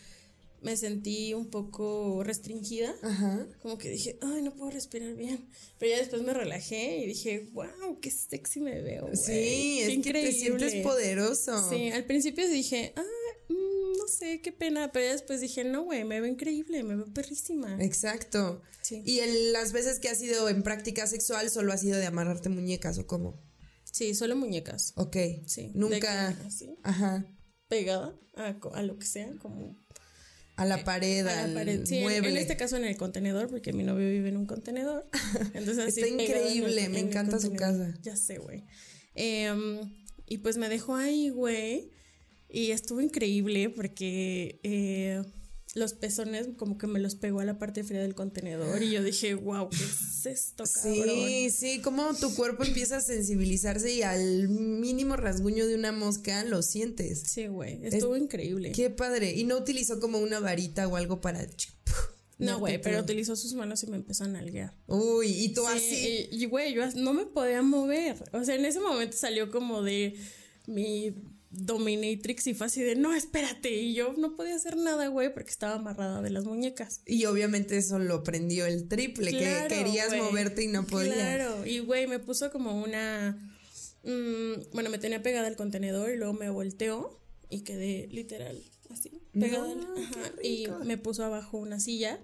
me 0.65 0.75
sentí 0.75 1.33
un 1.33 1.47
poco 1.47 2.23
restringida. 2.23 2.93
Ajá. 3.03 3.47
Como 3.61 3.77
que 3.77 3.89
dije, 3.89 4.17
ay, 4.21 4.41
no 4.41 4.51
puedo 4.53 4.71
respirar 4.71 5.13
bien. 5.13 5.47
Pero 5.77 5.91
ya 5.91 5.99
después 5.99 6.23
me 6.23 6.33
relajé 6.33 6.97
y 6.97 7.05
dije, 7.05 7.49
wow, 7.53 7.99
qué 8.01 8.09
sexy 8.09 8.61
me 8.61 8.81
veo. 8.81 9.15
Sí, 9.15 9.81
qué 9.85 9.93
es 9.93 10.03
que 10.03 10.11
te 10.11 10.31
sientes 10.31 10.75
poderoso. 10.83 11.69
Sí, 11.69 11.91
al 11.91 12.05
principio 12.05 12.49
dije, 12.49 12.93
ah, 12.95 13.03
mm, 13.49 13.97
no 13.97 14.07
sé, 14.07 14.41
qué 14.41 14.51
pena. 14.51 14.91
Pero 14.91 15.11
después 15.11 15.41
dije, 15.41 15.63
no, 15.63 15.83
güey, 15.83 16.03
me 16.03 16.21
veo 16.21 16.29
increíble, 16.31 16.83
me 16.83 16.95
veo 16.95 17.13
perrísima. 17.13 17.77
Exacto. 17.83 18.61
Sí. 18.81 19.01
Y 19.05 19.19
las 19.51 19.71
veces 19.71 19.99
que 19.99 20.09
has 20.09 20.21
ido 20.21 20.47
en 20.49 20.63
práctica 20.63 21.07
sexual 21.07 21.49
solo 21.49 21.73
ha 21.73 21.77
sido 21.77 21.97
de 21.97 22.05
amarrarte 22.05 22.49
muñecas 22.49 22.97
o 22.99 23.07
cómo. 23.07 23.41
Sí, 23.83 24.13
solo 24.13 24.35
muñecas. 24.35 24.93
Ok. 24.95 25.17
Sí. 25.47 25.71
Nunca. 25.73 26.35
que 26.37 26.47
así, 26.47 26.77
Ajá. 26.83 27.25
pegada 27.67 28.13
a, 28.35 28.81
lo 28.83 28.97
que 28.99 29.05
sea, 29.05 29.31
como 29.41 29.77
A 30.57 30.65
la 30.65 30.83
pared, 30.83 31.25
a 31.25 31.47
la 31.47 31.53
pared. 31.53 31.85
Sí, 31.85 31.97
en- 31.97 32.03
mueble. 32.03 32.29
En, 32.29 32.37
este 32.37 32.57
caso 32.57 32.75
en 32.77 32.83
el 32.85 32.97
contenedor, 32.97 33.49
porque 33.49 33.71
mi 33.73 33.83
novio 33.83 34.09
vive 34.09 34.29
en 34.29 34.37
un 34.37 34.45
contenedor. 34.45 35.09
Entonces 35.53 35.79
así 35.87 36.01
Está 36.01 36.17
pegado 36.17 36.45
en 36.45 36.51
el- 36.51 36.57
increíble, 36.57 36.89
me 36.89 36.99
en 36.99 37.07
encanta 37.07 37.39
su 37.39 37.53
casa. 37.53 37.93
Ya 38.01 38.15
sé, 38.17 38.37
güey. 38.37 38.65
Em, 39.13 39.79
y 40.27 40.39
pues 40.39 40.57
me 40.57 40.67
dejó 40.69 40.95
ahí, 40.95 41.29
güey. 41.29 41.91
Y 42.49 42.71
estuvo 42.71 43.01
increíble 43.01 43.69
porque 43.69 44.59
eh, 44.63 45.23
los 45.75 45.93
pezones 45.93 46.47
como 46.57 46.77
que 46.77 46.87
me 46.87 46.99
los 46.99 47.15
pegó 47.15 47.41
a 47.41 47.45
la 47.45 47.59
parte 47.59 47.83
fría 47.83 48.01
del 48.01 48.15
contenedor. 48.15 48.81
Y 48.81 48.91
yo 48.91 49.03
dije, 49.03 49.35
wow, 49.35 49.69
¿qué 49.69 49.83
es 49.83 50.25
esto, 50.25 50.63
cabrón? 50.63 50.93
Sí, 50.93 51.49
sí, 51.51 51.81
como 51.81 52.13
tu 52.15 52.33
cuerpo 52.33 52.63
empieza 52.63 52.97
a 52.97 53.01
sensibilizarse 53.01 53.93
y 53.93 54.01
al 54.01 54.47
mínimo 54.47 55.17
rasguño 55.17 55.67
de 55.67 55.75
una 55.75 55.91
mosca 55.91 56.45
lo 56.45 56.61
sientes. 56.61 57.23
Sí, 57.27 57.47
güey. 57.47 57.81
Estuvo 57.83 58.15
increíble. 58.15 58.71
Qué 58.71 58.89
padre. 58.89 59.33
Y 59.33 59.43
no 59.43 59.57
utilizó 59.57 59.99
como 59.99 60.19
una 60.19 60.39
varita 60.39 60.87
o 60.87 60.95
algo 60.95 61.21
para. 61.21 61.45
No, 62.37 62.59
güey, 62.59 62.81
pero 62.81 62.99
utilizó 62.99 63.37
sus 63.37 63.53
manos 63.53 63.81
y 63.83 63.87
me 63.87 63.95
empezó 63.95 64.25
a 64.25 64.27
nalguear. 64.27 64.73
Uy, 64.87 65.27
y 65.27 65.53
tú 65.53 65.65
así. 65.65 65.79
Sí, 65.79 66.27
y 66.31 66.43
y, 66.43 66.45
güey, 66.47 66.73
yo 66.73 66.85
no 66.97 67.13
me 67.13 67.25
podía 67.25 67.61
mover. 67.61 68.21
O 68.33 68.43
sea, 68.43 68.55
en 68.55 68.65
ese 68.65 68.81
momento 68.81 69.15
salió 69.15 69.49
como 69.49 69.81
de 69.81 70.19
mi 70.67 71.15
dominatrix 71.57 72.47
y 72.47 72.53
fue 72.53 72.67
así 72.67 72.81
de, 72.81 72.95
no, 72.95 73.13
espérate. 73.13 73.71
Y 73.73 73.93
yo 73.93 74.13
no 74.17 74.35
podía 74.35 74.55
hacer 74.55 74.77
nada, 74.77 75.07
güey, 75.07 75.33
porque 75.33 75.49
estaba 75.51 75.75
amarrada 75.75 76.21
de 76.21 76.29
las 76.29 76.45
muñecas. 76.45 77.01
Y 77.05 77.25
obviamente 77.25 77.77
eso 77.77 77.99
lo 77.99 78.23
prendió 78.23 78.65
el 78.65 78.87
triple, 78.87 79.31
Claro, 79.31 79.67
que 79.67 79.75
querías 79.75 80.15
moverte 80.15 80.63
y 80.63 80.67
no 80.67 80.85
podías. 80.85 81.15
Claro, 81.15 81.65
y 81.65 81.79
güey, 81.79 82.07
me 82.07 82.19
puso 82.19 82.51
como 82.51 82.81
una... 82.81 83.37
mm, 84.03 84.71
bueno, 84.73 84.89
me 84.89 84.97
tenía 84.97 85.21
pegada 85.23 85.47
al 85.47 85.55
contenedor 85.55 86.11
y 86.11 86.17
luego 86.17 86.33
me 86.33 86.49
volteó 86.49 87.19
y 87.49 87.61
quedé 87.61 88.07
literal 88.11 88.61
así, 88.89 89.21
pegada. 89.33 89.71
al- 89.71 89.77
No, 89.79 89.97
ajá, 90.03 90.31
y 90.43 90.67
me 90.85 90.97
puso 90.97 91.23
abajo 91.23 91.57
una 91.57 91.79
silla 91.79 92.19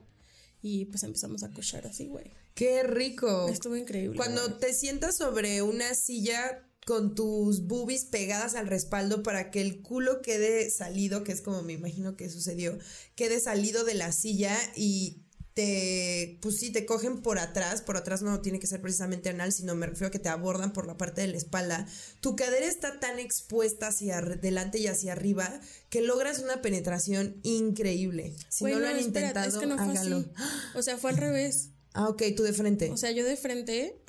y 0.61 0.85
pues 0.85 1.03
empezamos 1.03 1.43
a 1.43 1.51
cochar 1.51 1.87
así, 1.87 2.07
güey. 2.07 2.31
Qué 2.53 2.83
rico. 2.83 3.47
Estuvo 3.49 3.75
increíble. 3.77 4.17
Cuando 4.17 4.45
güey. 4.47 4.59
te 4.59 4.73
sientas 4.73 5.15
sobre 5.17 5.61
una 5.61 5.93
silla 5.95 6.67
con 6.85 7.15
tus 7.15 7.67
boobies 7.67 8.05
pegadas 8.05 8.55
al 8.55 8.67
respaldo 8.67 9.23
para 9.23 9.51
que 9.51 9.61
el 9.61 9.81
culo 9.81 10.21
quede 10.21 10.69
salido, 10.69 11.23
que 11.23 11.31
es 11.31 11.41
como 11.41 11.61
me 11.61 11.73
imagino 11.73 12.17
que 12.17 12.29
sucedió, 12.29 12.77
quede 13.15 13.39
salido 13.39 13.83
de 13.83 13.93
la 13.93 14.11
silla 14.11 14.57
y 14.75 15.21
te, 15.53 16.39
pues 16.41 16.57
sí, 16.57 16.71
te 16.71 16.85
cogen 16.85 17.21
por 17.21 17.37
atrás, 17.37 17.81
por 17.81 17.97
atrás 17.97 18.21
no 18.21 18.39
tiene 18.41 18.59
que 18.59 18.67
ser 18.67 18.81
precisamente 18.81 19.29
anal, 19.29 19.51
sino 19.51 19.75
me 19.75 19.85
refiero 19.85 20.07
a 20.07 20.11
que 20.11 20.19
te 20.19 20.29
abordan 20.29 20.71
por 20.71 20.87
la 20.87 20.97
parte 20.97 21.21
de 21.21 21.27
la 21.27 21.37
espalda, 21.37 21.85
tu 22.21 22.35
cadera 22.35 22.65
está 22.65 22.99
tan 22.99 23.19
expuesta 23.19 23.87
hacia 23.87 24.19
adelante 24.19 24.79
y 24.79 24.87
hacia 24.87 25.11
arriba 25.11 25.59
que 25.89 26.01
logras 26.01 26.39
una 26.39 26.61
penetración 26.61 27.39
increíble. 27.43 28.33
Si 28.49 28.63
no 28.63 28.79
lo 28.79 28.87
han 28.87 28.99
intentado, 28.99 29.47
es 29.47 29.57
que 29.57 29.67
no 29.67 29.77
fue 29.77 29.97
hágalo. 29.97 30.17
así. 30.17 30.31
O 30.75 30.81
sea, 30.81 30.97
fue 30.97 31.11
al 31.11 31.17
revés. 31.17 31.69
Ah, 31.93 32.07
ok, 32.07 32.23
tú 32.37 32.43
de 32.43 32.53
frente. 32.53 32.89
O 32.89 32.95
sea, 32.95 33.11
yo 33.11 33.25
de 33.25 33.35
frente, 33.35 34.01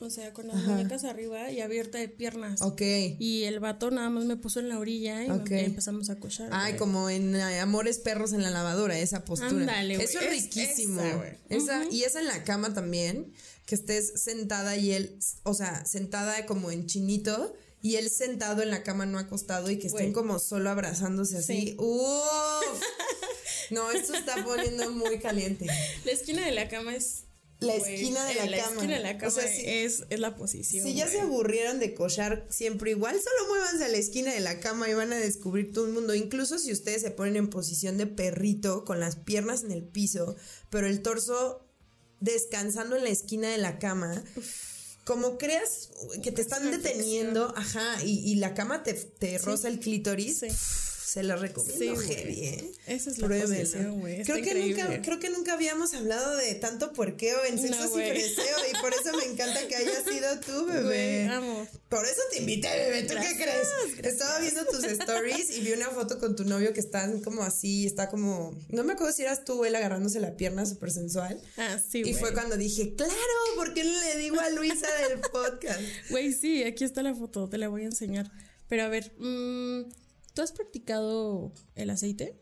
o 0.00 0.10
sea, 0.10 0.32
con 0.32 0.46
las 0.48 0.56
muñecas 0.64 1.04
arriba 1.04 1.50
y 1.50 1.60
abierta 1.60 1.98
de 1.98 2.08
piernas. 2.08 2.62
ok. 2.62 2.80
Y 3.18 3.44
el 3.44 3.60
vato 3.60 3.90
nada 3.90 4.10
más 4.10 4.24
me 4.24 4.36
puso 4.36 4.60
en 4.60 4.68
la 4.68 4.78
orilla 4.78 5.24
y 5.24 5.28
empezamos 5.50 6.08
a 6.10 6.18
cochar. 6.18 6.48
Ay, 6.52 6.74
como 6.76 7.10
en 7.10 7.34
eh, 7.36 7.60
Amores 7.60 7.98
Perros 7.98 8.32
en 8.32 8.42
la 8.42 8.50
lavadora, 8.50 8.98
esa 8.98 9.24
postura. 9.24 9.50
Ándale, 9.50 9.96
güey. 9.96 10.06
Eso 10.06 10.20
es 10.20 10.26
Es- 10.26 10.30
riquísimo. 10.44 11.02
esa. 11.48 11.82
Esa- 11.82 11.84
Y 11.90 12.04
esa 12.04 12.20
en 12.20 12.26
la 12.28 12.44
cama 12.44 12.72
también, 12.74 13.32
que 13.66 13.74
estés 13.74 14.20
sentada 14.22 14.76
y 14.76 14.92
él, 14.92 15.18
o 15.42 15.52
sea, 15.54 15.84
sentada 15.84 16.46
como 16.46 16.70
en 16.70 16.86
chinito 16.86 17.54
y 17.82 17.96
él 17.96 18.08
sentado 18.10 18.62
en 18.62 18.70
la 18.70 18.82
cama 18.82 19.04
no 19.06 19.18
acostado 19.18 19.70
y 19.70 19.78
que 19.78 19.88
estén 19.88 20.12
como 20.12 20.38
solo 20.38 20.70
abrazándose 20.70 21.38
así. 21.38 21.60
Sí. 21.60 21.76
¡Uf! 21.78 22.82
No, 23.70 23.90
esto 23.90 24.14
está 24.14 24.42
poniendo 24.44 24.90
muy 24.92 25.18
caliente. 25.18 25.66
La 26.04 26.12
esquina 26.12 26.44
de 26.46 26.52
la 26.52 26.68
cama 26.68 26.94
es. 26.96 27.24
La 27.60 27.76
güey, 27.76 27.94
esquina 27.94 28.24
de 28.24 28.34
la 28.36 28.46
La 28.46 28.58
cama. 28.58 28.74
esquina 28.76 28.94
de 28.96 29.02
la 29.02 29.10
O 29.12 29.18
cama 29.18 29.30
sea, 29.32 29.48
si- 29.48 29.62
es, 29.66 30.04
es 30.10 30.20
la 30.20 30.36
posición. 30.36 30.86
Si 30.86 30.94
ya 30.94 31.08
se 31.08 31.20
aburrieron 31.20 31.80
de 31.80 31.92
cochar 31.94 32.46
siempre 32.50 32.92
igual, 32.92 33.16
solo 33.20 33.48
muévanse 33.48 33.84
a 33.84 33.88
la 33.88 33.96
esquina 33.96 34.32
de 34.32 34.40
la 34.40 34.60
cama 34.60 34.88
y 34.88 34.94
van 34.94 35.12
a 35.12 35.16
descubrir 35.16 35.72
todo 35.72 35.86
el 35.86 35.92
mundo. 35.92 36.14
Incluso 36.14 36.58
si 36.58 36.70
ustedes 36.70 37.02
se 37.02 37.10
ponen 37.10 37.34
en 37.36 37.50
posición 37.50 37.98
de 37.98 38.06
perrito, 38.06 38.84
con 38.84 39.00
las 39.00 39.16
piernas 39.16 39.64
en 39.64 39.72
el 39.72 39.82
piso, 39.82 40.36
pero 40.70 40.86
el 40.86 41.02
torso 41.02 41.66
descansando 42.20 42.96
en 42.96 43.04
la 43.04 43.10
esquina 43.10 43.48
de 43.50 43.58
la 43.58 43.78
cama. 43.78 44.22
Como 45.04 45.38
creas 45.38 45.88
que 46.22 46.30
te 46.32 46.42
están 46.42 46.70
deteniendo, 46.70 47.52
ajá, 47.56 48.04
y, 48.04 48.18
y 48.30 48.34
la 48.36 48.52
cama 48.54 48.82
te, 48.82 48.92
te 48.94 49.38
roza 49.38 49.68
el 49.68 49.80
clítoris, 49.80 50.38
Sí. 50.40 50.48
Se 51.08 51.22
la 51.22 51.36
recomiendo 51.36 52.00
Sí, 52.02 52.06
heavy, 52.06 52.44
¿eh? 52.44 52.72
Esa 52.86 53.10
es 53.10 53.18
güey. 53.18 54.20
Está 54.20 54.34
Creo 54.34 54.44
que, 54.44 54.54
nunca, 54.54 55.00
creo 55.02 55.18
que 55.18 55.30
nunca 55.30 55.54
habíamos 55.54 55.94
hablado 55.94 56.36
de 56.36 56.54
tanto 56.56 56.92
puerqueo 56.92 57.42
en 57.46 57.56
No, 57.56 57.62
sexos 57.62 57.86
y 57.86 57.88
güey. 57.92 58.10
freseo 58.10 58.56
y 58.70 58.78
por 58.82 58.92
eso 58.92 59.16
me 59.16 59.24
encanta 59.24 59.66
que 59.66 59.76
hayas 59.76 60.04
sido 60.04 60.38
tú, 60.40 60.66
bebé. 60.66 61.24
amo. 61.28 61.66
Por 61.88 62.04
eso 62.04 62.20
te 62.30 62.40
invité, 62.40 62.68
bebé. 62.68 63.04
¿Tú 63.04 63.14
qué 63.14 63.36
crees? 63.36 64.04
Estaba 64.04 64.38
viendo 64.40 64.66
tus 64.66 64.84
stories 64.84 65.56
y 65.56 65.60
vi 65.62 65.72
una 65.72 65.88
foto 65.88 66.18
con 66.18 66.36
tu 66.36 66.44
novio 66.44 66.74
que 66.74 66.80
están 66.80 67.20
como 67.22 67.42
así, 67.42 67.86
está 67.86 68.10
como. 68.10 68.54
No 68.68 68.84
me 68.84 68.92
acuerdo 68.92 69.14
si 69.14 69.22
eras 69.22 69.46
tú 69.46 69.62
o 69.62 69.64
él 69.64 69.74
agarrándose 69.76 70.20
la 70.20 70.36
pierna 70.36 70.66
súper 70.66 70.90
sensual. 70.90 71.40
Ah, 71.56 71.78
sí, 71.90 72.02
y 72.04 72.12
fue 72.12 72.34
cuando 72.34 72.58
dije, 72.58 72.94
claro, 72.94 73.14
¿por 73.56 73.72
qué 73.72 73.82
no 73.84 73.98
le 73.98 74.18
digo 74.18 74.38
a 74.40 74.50
Luisa 74.50 74.88
del 75.08 75.20
podcast? 75.20 75.80
Güey, 76.10 76.34
sí, 76.34 76.64
aquí 76.64 76.84
está 76.84 77.02
la 77.02 77.14
foto, 77.14 77.48
te 77.48 77.56
la 77.56 77.68
voy 77.68 77.82
a 77.82 77.86
enseñar. 77.86 78.30
Pero 78.68 78.82
a 78.82 78.88
ver, 78.88 79.10
mm, 79.18 79.84
¿tú 80.34 80.42
has 80.42 80.52
practicado 80.52 81.52
el 81.74 81.90
aceite? 81.90 82.36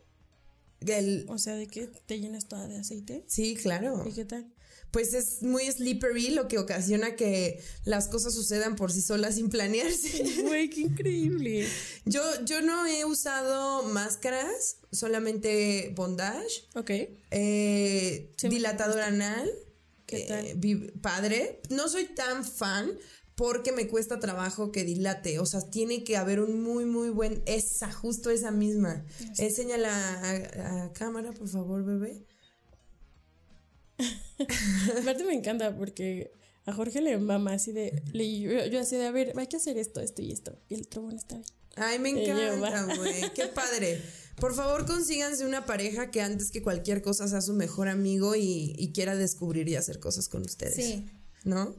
El- 0.81 1.25
O 1.27 1.37
sea, 1.37 1.55
de 1.55 1.67
que 1.67 1.87
te 1.87 2.19
llenas 2.19 2.47
toda 2.47 2.67
de 2.67 2.77
aceite. 2.77 3.23
sí, 3.27 3.55
claro. 3.55 4.03
¿Y 4.07 4.13
qué 4.13 4.25
tal? 4.25 4.53
Pues 4.91 5.13
es 5.13 5.43
muy 5.43 5.69
slippery, 5.69 6.29
lo 6.29 6.47
que 6.47 6.57
ocasiona 6.59 7.15
que 7.17 7.61
las 7.83 8.07
cosas 8.07 8.33
sucedan 8.33 8.75
por 8.77 8.91
sí 8.91 9.01
solas 9.01 9.35
sin 9.35 9.49
planearse. 9.49 10.23
Güey, 10.43 10.69
qué 10.69 10.81
increíble. 10.81 11.67
Yo, 12.05 12.21
yo 12.45 12.61
no 12.61 12.85
he 12.85 13.03
usado 13.03 13.83
máscaras, 13.83 14.77
solamente 14.91 15.91
bondage. 15.95 16.67
Ok. 16.75 16.91
Eh, 17.31 18.31
dilatador 18.43 19.01
anal. 19.01 19.51
¿Qué 20.05 20.19
eh, 20.21 20.25
tal? 20.55 20.93
padre. 21.01 21.61
No 21.69 21.89
soy 21.89 22.05
tan 22.05 22.45
fan 22.45 22.97
porque 23.37 23.71
me 23.71 23.87
cuesta 23.87 24.19
trabajo 24.19 24.71
que 24.71 24.83
dilate. 24.83 25.39
O 25.39 25.45
sea, 25.45 25.61
tiene 25.61 26.03
que 26.03 26.17
haber 26.17 26.39
un 26.41 26.61
muy, 26.61 26.85
muy 26.85 27.09
buen. 27.09 27.43
Esa, 27.45 27.91
justo 27.91 28.29
esa 28.31 28.51
misma. 28.51 29.05
Enséñala 29.37 29.91
a, 29.93 30.83
a 30.85 30.93
cámara, 30.93 31.31
por 31.31 31.47
favor, 31.47 31.85
bebé. 31.85 32.25
Aparte 35.01 35.23
me 35.23 35.33
encanta 35.33 35.75
porque 35.75 36.31
a 36.65 36.73
Jorge 36.73 37.01
le 37.01 37.17
mama 37.17 37.53
así 37.53 37.71
de. 37.71 38.01
le- 38.11 38.39
yo, 38.39 38.65
yo 38.65 38.79
así 38.79 38.95
de, 38.97 39.05
a 39.07 39.11
ver, 39.11 39.33
hay 39.37 39.47
que 39.47 39.57
hacer 39.57 39.77
esto, 39.77 40.01
esto 40.01 40.21
y 40.21 40.31
esto. 40.31 40.57
Y 40.69 40.75
el 40.75 40.87
bueno, 40.95 41.17
está 41.17 41.35
bien. 41.35 41.45
Ay, 41.75 41.99
me 41.99 42.09
encanta, 42.09 42.95
güey. 42.95 43.31
Qué 43.35 43.45
padre. 43.47 44.01
Por 44.37 44.53
favor, 44.55 44.85
consíganse 44.85 45.45
una 45.45 45.65
pareja 45.65 46.09
que 46.11 46.21
antes 46.21 46.51
que 46.51 46.61
cualquier 46.63 47.01
cosa 47.03 47.27
sea 47.27 47.41
su 47.41 47.53
mejor 47.53 47.87
amigo 47.87 48.35
y, 48.35 48.73
y 48.77 48.91
quiera 48.93 49.15
descubrir 49.15 49.67
y 49.69 49.75
hacer 49.75 49.99
cosas 49.99 50.27
con 50.27 50.41
ustedes. 50.43 50.75
¿no? 51.43 51.75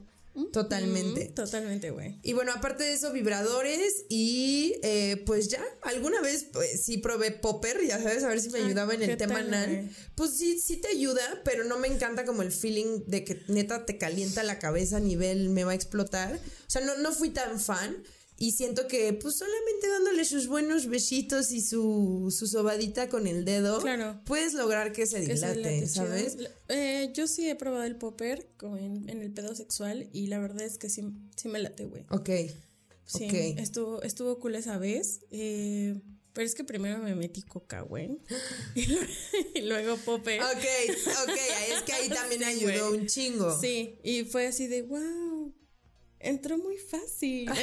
Totalmente. 0.51 1.25
totalmente, 1.25 1.91
güey. 1.91 2.19
Y 2.23 2.33
bueno, 2.33 2.51
aparte 2.53 2.83
de 2.83 2.93
eso, 2.93 3.11
vibradores 3.11 4.05
y 4.09 4.75
eh, 4.83 5.23
pues 5.25 5.49
ya, 5.49 5.63
alguna 5.81 6.21
vez 6.21 6.45
pues, 6.51 6.83
sí 6.83 6.97
probé 6.97 7.31
popper, 7.31 7.85
ya 7.85 8.01
sabes, 8.01 8.23
a 8.23 8.29
ver 8.29 8.41
si 8.41 8.49
me 8.49 8.59
ayudaba 8.59 8.93
en 8.93 9.03
el 9.03 9.17
tema 9.17 9.39
anal. 9.39 9.89
Pues 10.15 10.31
sí, 10.31 10.59
sí 10.59 10.77
te 10.77 10.89
ayuda, 10.89 11.21
pero 11.43 11.63
no 11.63 11.77
me 11.77 11.87
encanta 11.87 12.25
como 12.25 12.41
el 12.41 12.51
feeling 12.51 13.03
de 13.07 13.23
que 13.23 13.41
neta 13.47 13.85
te 13.85 13.97
calienta 13.97 14.43
la 14.43 14.59
cabeza 14.59 14.97
a 14.97 15.01
nivel 15.01 15.49
me 15.49 15.63
va 15.63 15.71
a 15.71 15.75
explotar. 15.75 16.35
O 16.35 16.69
sea, 16.69 16.81
no, 16.81 16.97
no 16.97 17.11
fui 17.11 17.29
tan 17.29 17.59
fan. 17.59 18.03
Y 18.41 18.53
siento 18.53 18.87
que, 18.87 19.11
pues 19.13 19.35
solamente 19.35 19.89
dándole 19.89 20.23
sus 20.23 20.47
buenos 20.47 20.87
besitos 20.87 21.51
y 21.51 21.59
su, 21.59 22.33
su 22.35 22.47
sobadita 22.47 23.09
con 23.09 23.27
el 23.27 23.43
dedo, 23.43 23.83
puedes 24.25 24.53
lograr 24.53 24.93
que 24.93 25.05
se 25.05 25.19
dilate, 25.19 25.87
¿sabes? 25.87 26.37
Eh, 26.69 27.11
yo 27.13 27.27
sí 27.27 27.49
he 27.49 27.55
probado 27.55 27.83
el 27.83 27.97
popper 27.97 28.49
en, 28.61 29.09
el 29.09 29.31
pedo 29.33 29.53
sexual 29.55 30.09
y 30.13 30.27
la 30.27 30.39
verdad 30.39 30.61
es 30.61 30.77
que 30.77 30.89
sí, 30.89 31.03
sí 31.35 31.49
me 31.49 31.59
late, 31.59 31.83
güey. 31.83 32.05
Ok. 32.09 32.29
Sí, 33.05 33.55
estuvo, 33.57 34.01
estuvo 34.03 34.39
cool 34.39 34.55
esa 34.55 34.77
vez. 34.77 35.21
Eh, 35.31 35.99
pero 36.31 36.45
es 36.45 36.55
que 36.55 36.63
primero 36.63 36.99
me 36.99 37.15
metí 37.15 37.41
coca, 37.41 37.81
güey. 37.81 38.19
y 39.55 39.61
luego 39.61 39.97
popper. 39.97 40.41
Ok, 40.41 40.65
ok, 41.23 41.37
es 41.73 41.81
que 41.81 41.91
ahí 41.91 42.07
también 42.07 42.45
ayudó 42.45 42.91
un 42.91 43.07
chingo. 43.07 43.59
Sí, 43.59 43.99
y 44.03 44.23
fue 44.23 44.47
así 44.47 44.67
de, 44.67 44.83
wow, 44.83 45.28
entró 46.19 46.57
muy 46.57 46.77
fácil. 46.77 47.49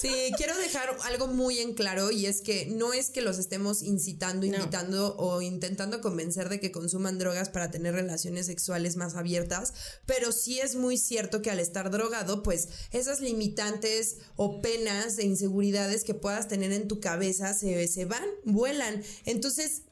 Sí, 0.00 0.10
quiero 0.36 0.54
dejar 0.58 0.94
algo 1.04 1.28
muy 1.28 1.60
en 1.60 1.72
claro 1.72 2.10
y 2.10 2.26
es 2.26 2.42
que 2.42 2.66
no 2.66 2.92
es 2.92 3.08
que 3.08 3.22
los 3.22 3.38
estemos 3.38 3.82
incitando, 3.82 4.44
invitando 4.44 5.16
o 5.16 5.40
intentando 5.40 6.02
convencer 6.02 6.50
de 6.50 6.60
que 6.60 6.72
consuman 6.72 7.18
drogas 7.18 7.48
para 7.48 7.70
tener 7.70 7.94
relaciones 7.94 8.44
sexuales 8.44 8.96
más 8.96 9.14
abiertas, 9.14 9.72
pero 10.04 10.32
sí 10.32 10.60
es 10.60 10.74
muy 10.74 10.98
cierto 10.98 11.40
que 11.40 11.50
al 11.50 11.60
estar 11.60 11.90
drogado, 11.90 12.42
pues 12.42 12.68
esas 12.90 13.20
limitantes 13.20 14.16
o 14.36 14.60
penas 14.60 15.16
de 15.16 15.24
inseguridades 15.24 16.04
que 16.04 16.12
puedas 16.12 16.48
tener 16.48 16.72
en 16.72 16.86
tu 16.86 17.00
cabeza 17.00 17.54
se, 17.54 17.88
se 17.88 18.04
van, 18.04 18.28
vuelan. 18.44 19.02
Entonces, 19.24 19.84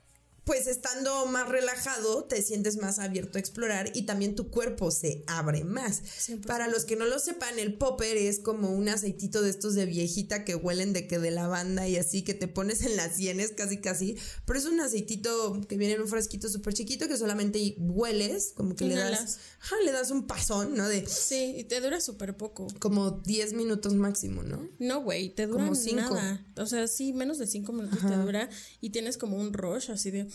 pues 0.45 0.66
estando 0.66 1.26
más 1.26 1.49
relajado 1.49 2.24
te 2.24 2.43
sientes 2.43 2.76
más 2.76 2.99
abierto 2.99 3.38
a 3.38 3.40
explorar 3.40 3.93
y 3.95 4.03
también 4.03 4.34
tu 4.34 4.51
cuerpo 4.51 4.90
se 4.90 5.22
abre 5.26 5.64
más. 5.64 6.03
Para 6.47 6.68
los 6.68 6.84
que 6.84 6.97
no 6.97 7.07
lo 7.07 7.18
sepan, 7.18 7.59
el 7.59 7.74
popper 7.74 8.16
es 8.16 8.40
como 8.40 8.70
un 8.70 8.88
aceitito 8.88 9.43
de 9.43 9.51
estos 9.51 9.74
de 9.74 9.86
viejita 9.86 10.45
que 10.45 10.55
huelen 10.55 10.93
de 10.93 11.07
que 11.07 11.18
de 11.18 11.30
lavanda 11.30 11.86
y 11.88 11.97
así 11.97 12.22
que 12.22 12.34
te 12.34 12.49
pones 12.49 12.82
en 12.82 12.97
las 12.97 13.16
sienes 13.16 13.53
casi 13.53 13.78
casi, 13.78 14.16
pero 14.45 14.59
es 14.59 14.64
un 14.64 14.80
aceitito 14.80 15.61
que 15.68 15.76
viene 15.76 15.95
en 15.95 16.03
un 16.03 16.09
frasquito 16.09 16.49
súper 16.49 16.74
chiquito 16.74 17.07
que 17.07 17.16
solamente 17.16 17.76
hueles, 17.78 18.53
como 18.57 18.74
que 18.74 18.84
le 18.86 18.97
das, 18.97 19.38
le 19.84 19.93
das 19.93 20.11
un 20.11 20.26
pasón, 20.26 20.74
¿no? 20.74 20.88
De 20.88 21.07
Sí, 21.07 21.55
y 21.57 21.64
te 21.64 21.80
dura 21.80 22.01
súper 22.01 22.36
poco. 22.36 22.66
Como 22.78 23.11
10 23.11 23.53
minutos 23.55 23.95
máximo, 23.95 24.43
¿no? 24.43 24.68
No, 24.78 25.03
güey, 25.03 25.34
te 25.34 25.47
dura 25.47 25.64
como 25.64 25.74
cinco. 25.74 26.14
nada. 26.14 26.45
O 26.57 26.66
sea, 26.66 26.86
sí, 26.88 27.12
menos 27.12 27.38
de 27.38 27.47
5 27.47 27.72
minutos 27.72 28.01
te 28.01 28.16
dura 28.16 28.49
y 28.80 28.90
tienes 28.90 29.18
como 29.18 29.36
un 29.36 29.53
rush 29.53 29.90
así 29.90 30.11
de 30.11 30.31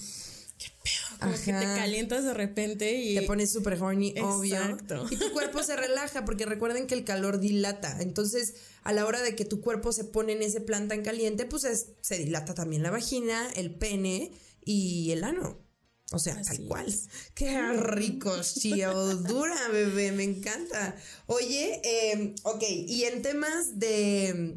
qué 0.57 0.67
pedo, 0.83 1.19
como 1.19 1.33
que 1.33 1.53
te 1.53 1.65
calientas 1.65 2.23
de 2.23 2.33
repente 2.33 2.95
y 2.95 3.15
te 3.15 3.21
pones 3.23 3.51
súper 3.51 3.81
horny, 3.81 4.13
obvio. 4.19 4.77
Y 5.09 5.15
tu 5.15 5.31
cuerpo 5.31 5.63
se 5.63 5.75
relaja 5.75 6.25
porque 6.25 6.45
recuerden 6.45 6.87
que 6.87 6.95
el 6.95 7.03
calor 7.03 7.39
dilata. 7.39 7.97
Entonces, 8.01 8.55
a 8.83 8.93
la 8.93 9.05
hora 9.05 9.21
de 9.21 9.35
que 9.35 9.45
tu 9.45 9.61
cuerpo 9.61 9.91
se 9.91 10.03
pone 10.03 10.33
en 10.33 10.41
ese 10.41 10.61
plan 10.61 10.87
tan 10.87 11.03
caliente, 11.03 11.45
pues 11.45 11.65
se 12.01 12.17
dilata 12.17 12.53
también 12.53 12.83
la 12.83 12.91
vagina, 12.91 13.49
el 13.55 13.75
pene 13.75 14.31
y 14.63 15.11
el 15.11 15.23
ano. 15.23 15.67
O 16.13 16.19
sea, 16.19 16.41
tal 16.41 16.65
cual. 16.67 16.93
Qué 17.33 17.73
rico, 17.73 18.33
chío. 18.41 19.15
Dura, 19.17 19.67
bebé, 19.69 20.13
me 20.13 20.23
encanta. 20.23 20.95
Oye, 21.25 21.81
eh, 21.83 22.33
ok, 22.43 22.63
y 22.69 23.03
en 23.03 23.21
temas 23.21 23.77
de. 23.77 24.55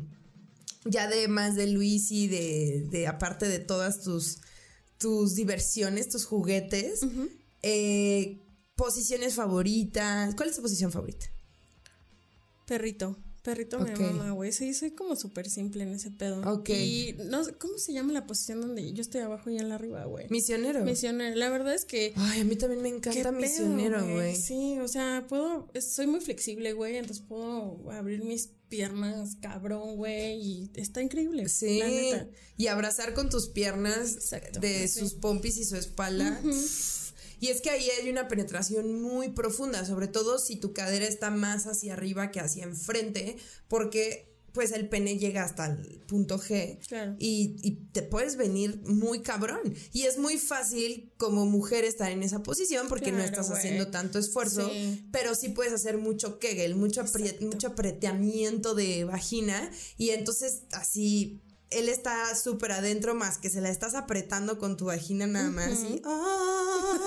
Ya 0.85 1.09
de 1.09 1.29
más 1.29 1.57
de 1.57 1.67
Luis 1.67 2.11
y 2.11 2.29
de, 2.29 2.87
de 2.89 3.07
aparte 3.07 3.49
de 3.49 3.59
todas 3.59 4.01
tus 4.01 4.39
tus 5.01 5.35
diversiones, 5.35 6.11
tus 6.11 6.27
juguetes, 6.27 7.01
eh, 7.63 8.39
posiciones 8.77 9.35
favoritas. 9.35 10.35
¿Cuál 10.35 10.51
es 10.51 10.57
tu 10.57 10.63
posición 10.63 10.93
favorita? 10.93 11.27
Perrito. 12.67 13.17
Perrito 13.43 13.79
me 13.79 13.97
mama, 13.97 14.33
güey. 14.33 14.53
Sí, 14.53 14.75
soy 14.75 14.91
como 14.91 15.17
súper 15.17 15.49
simple 15.49 15.85
en 15.85 15.95
ese 15.95 16.11
pedo. 16.11 16.43
Ok. 16.53 16.69
Y 16.69 17.17
no 17.31 17.41
¿cómo 17.59 17.79
se 17.79 17.95
llama 17.95 18.13
la 18.13 18.27
posición 18.27 18.61
donde 18.61 18.93
yo 18.93 19.01
estoy 19.01 19.23
abajo 19.23 19.49
y 19.49 19.57
él 19.57 19.73
arriba, 19.73 20.05
güey? 20.05 20.27
Misionero. 20.29 20.85
Misionero. 20.85 21.35
La 21.35 21.49
verdad 21.49 21.75
es 21.75 21.87
que. 21.87 22.13
Ay, 22.17 22.43
a 22.43 22.45
mí 22.45 22.57
también 22.57 22.83
me 22.83 22.91
encanta 22.91 23.33
misionero, 23.33 24.07
güey. 24.07 24.37
Sí, 24.37 24.79
o 24.79 24.89
sea, 24.89 25.25
puedo. 25.27 25.71
Soy 25.81 26.07
muy 26.07 26.21
flexible, 26.21 26.75
güey. 26.75 26.97
Entonces 26.97 27.25
puedo 27.27 27.91
abrir 27.91 28.23
mis 28.23 28.51
piernas, 28.71 29.37
cabrón, 29.43 29.97
güey. 29.97 30.41
Y 30.41 30.71
está 30.77 31.03
increíble. 31.03 31.51
Sí. 31.51 31.83
Y 32.57 32.69
abrazar 32.69 33.13
con 33.13 33.29
tus 33.29 33.49
piernas 33.49 34.31
de 34.59 34.89
sus 34.89 35.13
pompis 35.13 35.59
y 35.59 35.65
su 35.65 35.77
espalda. 35.77 36.41
Y 37.41 37.49
es 37.49 37.61
que 37.61 37.71
ahí 37.71 37.89
hay 37.91 38.09
una 38.09 38.29
penetración 38.29 39.01
muy 39.01 39.31
profunda, 39.31 39.85
sobre 39.87 40.09
todo 40.09 40.39
si 40.39 40.57
tu 40.57 40.75
cadera 40.75 41.07
está 41.07 41.31
más 41.31 41.67
hacia 41.67 41.95
arriba 41.95 42.31
que 42.31 42.41
hacia 42.41 42.65
enfrente, 42.65 43.37
porque 43.67 44.30
pues 44.53 44.73
el 44.73 44.89
pene 44.89 45.19
llega 45.19 45.45
hasta 45.45 45.67
el 45.67 46.03
punto 46.07 46.39
G 46.39 46.79
y, 47.19 47.79
te 47.93 48.03
puedes 48.03 48.37
venir 48.37 48.81
muy 48.85 49.21
cabrón. 49.21 49.75
Y 49.93 50.03
es 50.03 50.19
muy 50.19 50.39
fácil 50.39 51.13
como 51.17 51.45
mujer 51.45 51.85
estar 51.85 52.11
en 52.13 52.23
esa 52.23 52.43
posición 52.43 52.89
porque 52.89 53.11
no 53.11 53.23
estás 53.23 53.51
haciendo 53.51 53.89
tanto 53.89 54.19
esfuerzo, 54.19 54.71
pero 55.11 55.35
sí 55.35 55.49
puedes 55.49 55.73
hacer 55.73 55.99
mucho 55.99 56.39
kegel, 56.39 56.77
mucho, 56.77 57.05
mucho 57.41 57.69
apreteamiento 57.69 58.75
de 58.75 59.05
vagina 59.05 59.71
y 59.97 60.11
entonces 60.11 60.63
así 60.73 61.43
él 61.71 61.89
está 61.89 62.35
súper 62.35 62.73
adentro 62.73 63.15
más 63.15 63.39
que 63.39 63.49
se 63.49 63.61
la 63.61 63.71
estás 63.71 63.95
apretando 63.95 64.59
con 64.59 64.77
tu 64.77 64.87
vagina 64.87 65.27
nada 65.27 65.51
más. 65.51 65.79
¡ah! 66.05 66.99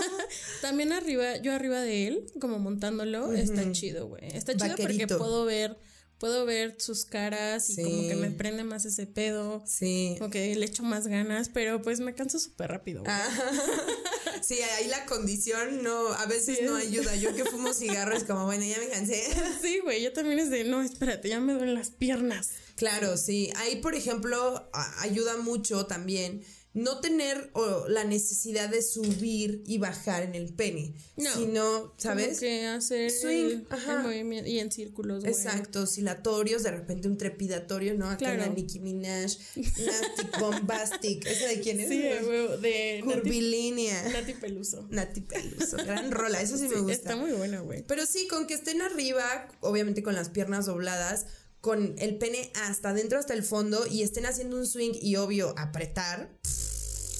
También 0.62 0.94
arriba, 0.94 1.38
yo 1.38 1.54
arriba 1.54 1.82
de 1.82 2.08
él, 2.08 2.26
como 2.39 2.60
montándolo, 2.60 3.34
está 3.34 3.70
chido, 3.72 4.08
güey. 4.08 4.36
Está 4.36 4.56
chido 4.56 4.76
porque 4.78 5.08
puedo 5.08 5.46
ver 5.46 5.78
puedo 6.24 6.45
ver 6.45 6.78
sus 6.80 7.03
caras 7.03 7.69
y 7.69 7.84
como 7.84 8.07
que 8.07 8.15
me 8.15 8.32
prende 8.32 8.63
más 8.63 8.86
ese 8.86 9.05
pedo. 9.05 9.61
Sí. 9.67 10.15
Como 10.19 10.30
que 10.30 10.55
le 10.55 10.65
echo 10.65 10.82
más 10.82 11.07
ganas, 11.07 11.49
pero 11.49 11.82
pues 11.82 11.99
me 11.99 12.15
canso 12.15 12.39
súper 12.39 12.69
rápido. 12.69 13.03
Ah. 13.05 13.28
sí, 14.41 14.55
ahí 14.78 14.88
la 14.88 15.05
condición 15.05 15.84
no, 15.84 16.13
a 16.13 16.26
veces 16.28 16.59
no 16.63 16.78
ayuda. 16.78 17.13
Yo 17.17 17.36
que 17.36 17.43
fumo 17.43 17.74
cigarros 17.74 18.24
como, 18.24 18.45
bueno, 18.45 18.63
ya 18.63 18.78
me 18.78 18.88
cansé. 18.88 19.21
sí, 19.61 19.80
güey, 19.84 20.01
yo 20.01 20.13
también 20.13 20.39
es 20.39 20.49
de, 20.49 20.63
no, 20.63 20.82
espérate, 20.82 21.28
ya 21.28 21.41
me 21.41 21.51
duelen 21.51 21.74
las 21.74 21.89
piernas. 21.89 22.51
Claro, 22.78 23.17
sí. 23.17 23.51
Ahí, 23.57 23.82
por 23.82 23.93
ejemplo, 23.93 24.69
ayuda 24.99 25.36
mucho 25.36 25.88
también 25.88 26.41
no 26.74 26.99
tener 26.99 27.51
la 27.88 28.03
necesidad 28.03 28.69
de 28.69 28.82
subir 28.82 29.63
y 29.67 29.78
bajar 29.78 30.24
en 30.24 30.34
el 30.34 30.53
pene, 30.53 30.95
no, 31.17 31.32
sino, 31.34 31.93
¿sabes? 31.97 32.39
que 32.39 32.65
hacer 32.65 33.11
swing, 33.11 33.61
movimiento 34.01 34.49
y 34.49 34.59
en 34.59 34.71
círculos. 34.71 35.24
Exacto, 35.24 35.82
oscilatorios, 35.84 36.63
de 36.63 36.71
repente 36.71 37.07
un 37.07 37.17
trepidatorio, 37.17 37.93
¿no? 37.93 38.09
Acá 38.09 38.36
la 38.36 38.47
Nicki 38.47 38.80
Minaj, 38.80 39.38
Nasty 39.55 40.39
Bombastic, 40.39 41.26
¿esa 41.28 41.47
de 41.47 41.59
quién 41.59 41.80
es? 41.80 41.89
Sí, 41.89 41.99
de 41.99 43.01
Curvilínea. 43.03 44.09
Nati 44.09 44.34
Peluso. 44.34 44.88
Nati 44.89 45.21
Peluso, 45.21 45.78
gran 45.78 46.11
rola, 46.11 46.41
eso 46.41 46.57
sí, 46.57 46.67
me 46.67 46.78
gusta. 46.78 46.93
Está 46.93 47.15
muy 47.15 47.32
buena, 47.34 47.59
güey. 47.59 47.84
Pero 47.84 48.05
sí, 48.05 48.28
con 48.28 48.47
que 48.47 48.55
estén 48.55 48.82
arriba, 48.82 49.47
obviamente 49.61 50.01
con 50.01 50.15
las 50.15 50.30
piernas 50.30 50.65
dobladas, 50.65 51.28
con 51.64 51.95
el 51.97 52.18
pene 52.18 52.51
hasta 52.55 52.89
adentro, 52.89 53.18
hasta 53.18 53.34
el 53.34 53.41
fondo 53.41 53.88
y 53.88 54.01
estén 54.03 54.26
haciendo 54.26 54.57
un 54.57 54.68
swing 54.68 54.91
y 55.01 55.16
obvio 55.16 55.57
apretar. 55.57 56.30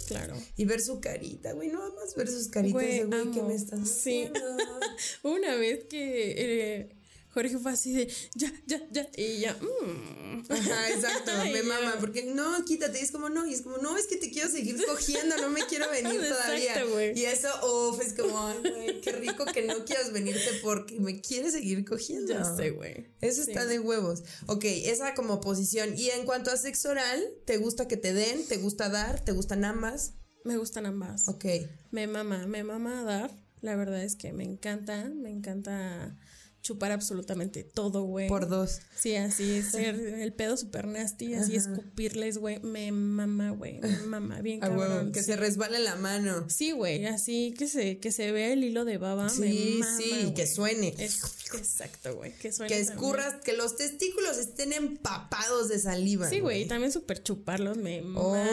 Claro. 0.06 0.36
Y 0.58 0.66
ver 0.66 0.82
su 0.82 1.00
carita, 1.00 1.54
güey, 1.54 1.70
no 1.70 1.80
más 1.96 2.14
ver 2.14 2.28
sus 2.28 2.50
caritas 2.50 2.82
de 2.82 3.06
güey 3.06 3.32
que 3.32 3.42
me 3.42 3.56
estás 3.56 3.88
Sí. 3.88 4.30
Una 5.24 5.56
vez 5.56 5.86
que 5.86 6.34
eh, 6.82 6.90
Jorge 7.34 7.58
fue 7.58 7.72
así 7.72 7.94
de 7.94 8.08
ya, 8.36 8.54
ya, 8.68 8.80
ya. 8.92 9.10
Y 9.18 9.40
ya, 9.40 9.58
mmm. 9.60 10.44
Ajá, 10.50 10.90
exacto. 10.92 11.32
me 11.52 11.64
mama. 11.64 11.96
Porque 12.00 12.24
no, 12.26 12.64
quítate. 12.64 13.00
Y 13.00 13.04
es 13.04 13.12
como 13.12 13.30
no. 13.30 13.46
Y 13.48 13.54
es 13.54 13.62
como 13.64 13.78
no, 13.78 13.98
es 13.98 14.06
que 14.06 14.18
te 14.18 14.30
quiero 14.30 14.50
seguir 14.50 14.78
cogiendo. 14.88 15.36
No 15.38 15.50
me 15.50 15.66
quiero 15.66 15.90
venir 15.90 16.22
todavía. 16.22 17.14
Y 17.16 17.26
eso, 17.26 17.50
uff, 17.66 18.02
es 18.02 18.14
como, 18.14 18.48
ay, 18.48 18.60
güey, 18.60 19.02
qué 19.02 19.14
rico 19.14 19.46
que 19.46 19.64
no 19.64 19.84
quieras 19.84 20.12
venirte 20.12 20.50
porque 20.62 21.00
me 21.00 21.22
quieres 21.22 21.54
seguir 21.54 21.84
cogiendo. 21.86 22.34
Ya 22.34 22.46
sé, 22.46 22.70
güey. 22.70 23.08
Eso 23.22 23.42
está 23.42 23.66
de 23.66 23.80
huevos. 23.80 24.24
Ok, 24.46 24.66
esa 24.66 25.16
como 25.16 25.42
posición. 25.42 25.98
Y 25.98 26.10
en 26.12 26.26
cuanto 26.26 26.52
a 26.52 26.58
sexo 26.58 26.90
oral, 26.90 27.24
¿te 27.46 27.58
gusta 27.58 27.88
que 27.88 27.98
te 27.98 28.14
den? 28.14 28.46
¿Te 28.48 28.58
gusta 28.58 28.90
dar? 28.90 29.26
¿Te 29.26 29.32
gustan 29.32 29.66
ambas? 29.66 30.14
Me 30.44 30.58
gustan 30.58 30.86
ambas. 30.86 31.28
Ok. 31.30 31.46
Me 31.90 32.06
mama, 32.06 32.46
me 32.46 32.64
mama 32.64 33.04
dar. 33.04 33.32
La 33.62 33.76
verdad 33.76 34.04
es 34.04 34.18
que 34.18 34.34
me 34.34 34.44
encanta, 34.44 35.10
me 35.10 35.30
encanta 35.30 36.20
chupar 36.64 36.94
absolutamente 36.94 37.64
todo, 37.64 38.04
güey. 38.04 38.30
Por 38.30 38.48
dos. 38.48 38.80
Sí, 38.96 39.16
así, 39.18 39.62
ser 39.62 39.96
el 39.96 40.34
pedo 40.34 40.56
super 40.56 40.88
nasty, 40.88 41.36
así 41.36 41.56
escupirles, 41.56 42.38
güey. 42.38 42.60
Me 42.62 42.92
mama, 42.92 43.52
güey. 43.52 43.80
Me 43.82 43.90
mama, 44.08 44.42
bien 44.42 44.62
cabrón. 44.62 45.12
que 45.12 45.22
se 45.22 45.36
resbale 45.36 45.80
la 45.80 45.98
mano. 45.98 46.50
Sí, 46.50 46.72
güey, 46.72 47.06
así 47.06 47.54
que 47.58 47.68
se, 47.68 48.00
que 48.00 48.12
se 48.12 48.32
vea 48.32 48.54
el 48.54 48.64
hilo 48.64 48.86
de 48.86 48.98
baba. 48.98 49.30
Sí, 49.30 49.76
me 49.80 49.86
mama, 49.86 49.98
sí, 49.98 50.34
que 50.34 50.48
suene. 50.48 50.96
exacto, 50.98 52.16
güey. 52.16 52.34
Que 52.38 52.54
suene. 52.54 52.74
Que 52.74 52.80
escurras, 52.80 53.36
que 53.44 53.54
los 53.54 53.76
testículos 53.76 54.38
estén 54.38 54.72
empapados 54.72 55.68
de 55.68 55.80
saliva. 55.80 56.30
Sí, 56.30 56.40
güey, 56.40 56.66
también 56.66 56.94
súper 56.94 57.22
chuparlos 57.22 57.78
me 57.78 58.02
mama, 58.02 58.48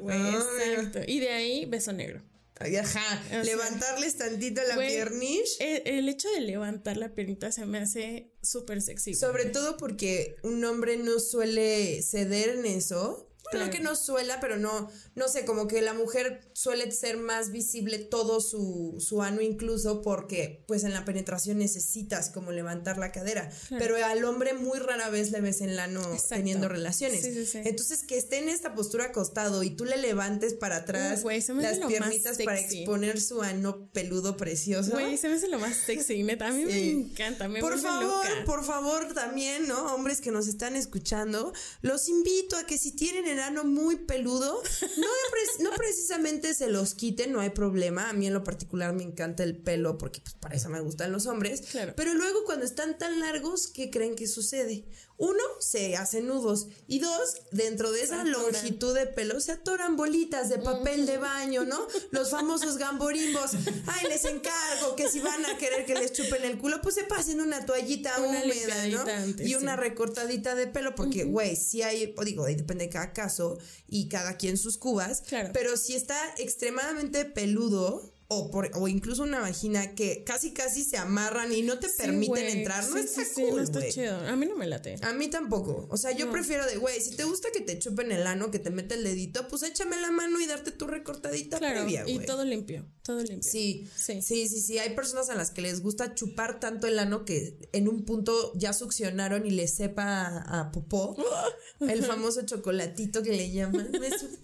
güey. 0.00 0.18
Exacto. 0.18 1.00
Y 1.06 1.20
de 1.20 1.30
ahí, 1.30 1.64
beso 1.64 1.92
negro. 1.94 2.22
Ajá, 2.60 3.42
levantarles 3.44 4.16
tantito 4.16 4.60
la 4.68 4.76
piernish. 4.76 5.56
El, 5.60 6.08
hecho 6.08 6.28
de 6.30 6.40
levantar 6.40 6.96
la 6.96 7.14
piernita 7.14 7.52
se 7.52 7.66
me 7.66 7.78
hace 7.78 8.32
súper 8.42 8.82
sexy. 8.82 9.14
Sobre 9.14 9.46
todo 9.46 9.76
porque 9.76 10.36
un 10.42 10.64
hombre 10.64 10.96
no 10.96 11.20
suele 11.20 12.02
ceder 12.02 12.50
en 12.50 12.66
eso. 12.66 13.27
Claro. 13.50 13.70
que 13.70 13.80
no 13.80 13.96
suela, 13.96 14.40
pero 14.40 14.56
no, 14.56 14.90
no 15.14 15.28
sé, 15.28 15.44
como 15.44 15.68
que 15.68 15.82
la 15.82 15.94
mujer 15.94 16.50
suele 16.52 16.90
ser 16.90 17.16
más 17.16 17.50
visible 17.50 17.98
todo 17.98 18.40
su, 18.40 18.96
su 18.98 19.22
ano 19.22 19.40
incluso 19.40 20.02
porque 20.02 20.64
pues 20.66 20.84
en 20.84 20.92
la 20.92 21.04
penetración 21.04 21.58
necesitas 21.58 22.30
como 22.30 22.52
levantar 22.52 22.98
la 22.98 23.12
cadera, 23.12 23.50
pero 23.70 23.96
al 24.04 24.24
hombre 24.24 24.54
muy 24.54 24.78
rara 24.78 25.08
vez 25.10 25.30
le 25.30 25.40
ves 25.40 25.60
en 25.60 25.70
el 25.70 25.78
ano 25.78 26.02
teniendo 26.28 26.68
relaciones. 26.68 27.24
Entonces 27.54 28.02
que 28.04 28.16
esté 28.16 28.38
en 28.38 28.48
esta 28.48 28.74
postura 28.74 29.06
acostado 29.06 29.62
y 29.62 29.70
tú 29.70 29.84
le 29.84 29.96
levantes 29.96 30.54
para 30.54 30.76
atrás 30.76 31.24
las 31.24 31.78
piernitas 31.86 32.38
para 32.38 32.60
exponer 32.60 33.20
su 33.20 33.42
ano 33.42 33.88
peludo 33.92 34.36
precioso. 34.36 34.92
Güey, 34.92 35.16
se 35.16 35.28
me 35.28 35.34
hace 35.34 35.48
lo 35.48 35.58
más 35.58 35.76
sexy, 35.76 36.22
neta, 36.22 36.48
a 36.48 36.52
mí 36.52 36.64
me 36.64 36.90
encanta, 36.90 37.48
me 37.48 37.60
Por 37.60 37.78
favor, 37.78 38.26
por 38.44 38.64
favor 38.64 39.12
también, 39.14 39.68
¿no? 39.68 39.94
Hombres 39.94 40.20
que 40.20 40.30
nos 40.30 40.48
están 40.48 40.76
escuchando, 40.76 41.52
los 41.82 42.08
invito 42.08 42.56
a 42.56 42.66
que 42.66 42.78
si 42.78 42.92
tienen 42.92 43.26
el 43.26 43.37
muy 43.64 43.96
peludo, 43.96 44.62
no, 44.96 45.70
no 45.70 45.76
precisamente 45.76 46.54
se 46.54 46.68
los 46.68 46.94
quiten, 46.94 47.32
no 47.32 47.40
hay 47.40 47.50
problema. 47.50 48.10
A 48.10 48.12
mí 48.12 48.26
en 48.26 48.34
lo 48.34 48.44
particular 48.44 48.94
me 48.94 49.02
encanta 49.02 49.42
el 49.42 49.56
pelo 49.56 49.98
porque 49.98 50.20
pues, 50.20 50.34
para 50.34 50.56
eso 50.56 50.68
me 50.68 50.80
gustan 50.80 51.12
los 51.12 51.26
hombres. 51.26 51.62
Pero 51.96 52.14
luego 52.14 52.44
cuando 52.44 52.64
están 52.64 52.98
tan 52.98 53.20
largos, 53.20 53.68
¿qué 53.68 53.90
creen 53.90 54.16
que 54.16 54.26
sucede? 54.26 54.84
Uno, 55.18 55.42
se 55.58 55.96
hacen 55.96 56.28
nudos. 56.28 56.68
Y 56.86 57.00
dos, 57.00 57.42
dentro 57.50 57.90
de 57.90 58.02
esa 58.02 58.24
longitud 58.24 58.94
de 58.94 59.06
pelo 59.06 59.40
se 59.40 59.52
atoran 59.52 59.96
bolitas 59.96 60.48
de 60.48 60.58
papel 60.58 61.06
de 61.06 61.18
baño, 61.18 61.64
¿no? 61.64 61.86
Los 62.12 62.30
famosos 62.30 62.78
gamborimbos. 62.78 63.50
Ay, 63.86 64.06
les 64.08 64.24
encargo 64.24 64.94
que 64.96 65.10
si 65.10 65.18
van 65.18 65.44
a 65.46 65.58
querer 65.58 65.84
que 65.84 65.94
les 65.94 66.12
chupen 66.12 66.44
el 66.44 66.58
culo, 66.58 66.80
pues 66.80 66.94
se 66.94 67.02
pasen 67.02 67.40
una 67.40 67.66
toallita 67.66 68.20
húmeda, 68.20 68.86
¿no? 68.86 69.44
y 69.44 69.56
una 69.56 69.74
recortadita 69.74 70.54
de 70.54 70.68
pelo, 70.68 70.94
porque, 70.94 71.24
güey, 71.24 71.56
si 71.56 71.82
hay, 71.82 72.14
digo, 72.24 72.46
depende 72.46 72.84
de 72.84 72.90
cada 72.90 73.12
caso 73.12 73.58
y 73.88 74.08
cada 74.08 74.36
quien 74.36 74.56
sus 74.56 74.78
cubas. 74.78 75.22
Claro. 75.22 75.50
Pero 75.52 75.76
si 75.76 75.96
está 75.96 76.16
extremadamente 76.38 77.24
peludo, 77.24 78.14
o, 78.30 78.50
por, 78.50 78.70
o 78.74 78.88
incluso 78.88 79.22
una 79.22 79.40
vagina 79.40 79.94
que 79.94 80.22
casi 80.22 80.52
casi 80.52 80.84
se 80.84 80.98
amarran 80.98 81.50
y 81.50 81.62
no 81.62 81.78
te 81.78 81.88
permiten 81.88 82.44
entrar, 82.44 82.86
no 82.90 82.98
está 82.98 83.22
cool, 83.34 83.56
no 83.56 83.62
está 83.62 83.88
chido. 83.88 84.18
A 84.18 84.36
mí 84.36 84.44
no 84.44 84.54
me 84.54 84.66
late. 84.66 84.96
A 85.00 85.14
mí 85.14 85.28
tampoco. 85.28 85.86
O 85.90 85.96
sea, 85.96 86.12
yo 86.12 86.30
prefiero 86.30 86.66
de, 86.66 86.76
güey, 86.76 87.00
si 87.00 87.16
te 87.16 87.24
gusta 87.24 87.48
que 87.54 87.62
te 87.62 87.78
chupen 87.78 88.12
el 88.12 88.26
ano, 88.26 88.50
que 88.50 88.58
te 88.58 88.68
mete 88.68 88.96
el 88.96 89.04
dedito, 89.04 89.48
pues 89.48 89.62
échame 89.62 89.98
la 89.98 90.10
mano 90.10 90.38
y 90.40 90.46
darte 90.46 90.72
tu 90.72 90.86
recortadita 90.86 91.58
claro, 91.58 91.80
previa, 91.80 92.04
Y 92.06 92.18
todo 92.18 92.44
limpio, 92.44 92.84
todo 93.02 93.22
limpio. 93.22 93.50
Sí, 93.50 93.88
sí, 93.96 94.20
sí, 94.20 94.46
sí, 94.46 94.60
sí. 94.60 94.78
Hay 94.78 94.94
personas 94.94 95.30
a 95.30 95.34
las 95.34 95.50
que 95.50 95.62
les 95.62 95.80
gusta 95.80 96.14
chupar 96.14 96.60
tanto 96.60 96.86
el 96.86 96.98
ano 96.98 97.24
que 97.24 97.70
en 97.72 97.88
un 97.88 98.04
punto 98.04 98.52
ya 98.56 98.74
succionaron 98.74 99.46
y 99.46 99.52
les 99.52 99.74
sepa 99.74 100.44
a, 100.46 100.70
popó. 100.70 101.16
el 101.80 102.04
famoso 102.04 102.42
chocolatito 102.42 103.22
que 103.22 103.30
le 103.30 103.50
llaman. 103.50 103.90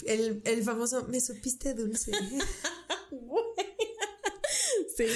el, 0.06 0.40
el 0.42 0.62
famoso, 0.64 1.06
me 1.06 1.20
supiste 1.20 1.74
dulce. 1.74 2.12
Sí. 4.96 5.06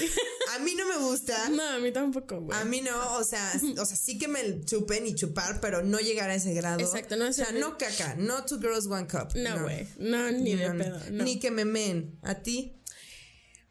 A 0.54 0.58
mí 0.58 0.74
no 0.74 0.86
me 0.86 0.96
gusta. 0.98 1.48
No, 1.50 1.62
a 1.62 1.78
mí 1.78 1.92
tampoco, 1.92 2.40
güey. 2.40 2.58
A 2.58 2.64
mí 2.64 2.80
no, 2.80 3.16
o 3.16 3.24
sea, 3.24 3.52
o 3.78 3.84
sea, 3.84 3.96
sí 3.96 4.18
que 4.18 4.28
me 4.28 4.64
chupen 4.64 5.06
y 5.06 5.14
chupar, 5.14 5.60
pero 5.60 5.82
no 5.82 5.98
llegar 5.98 6.30
a 6.30 6.34
ese 6.34 6.54
grado. 6.54 6.80
Exacto, 6.80 7.16
no 7.16 7.26
es 7.26 7.38
O 7.38 7.44
sea, 7.44 7.52
no 7.52 7.78
caca, 7.78 8.14
no 8.16 8.44
two 8.44 8.58
girls, 8.58 8.86
one 8.86 9.06
cup. 9.06 9.34
No, 9.34 9.62
güey. 9.62 9.86
No. 9.98 10.30
ni 10.32 10.54
de 10.54 10.70
pedo. 10.70 11.00
Ni 11.10 11.38
que 11.38 11.50
me 11.50 11.64
men. 11.64 12.18
¿A 12.22 12.42
ti? 12.42 12.74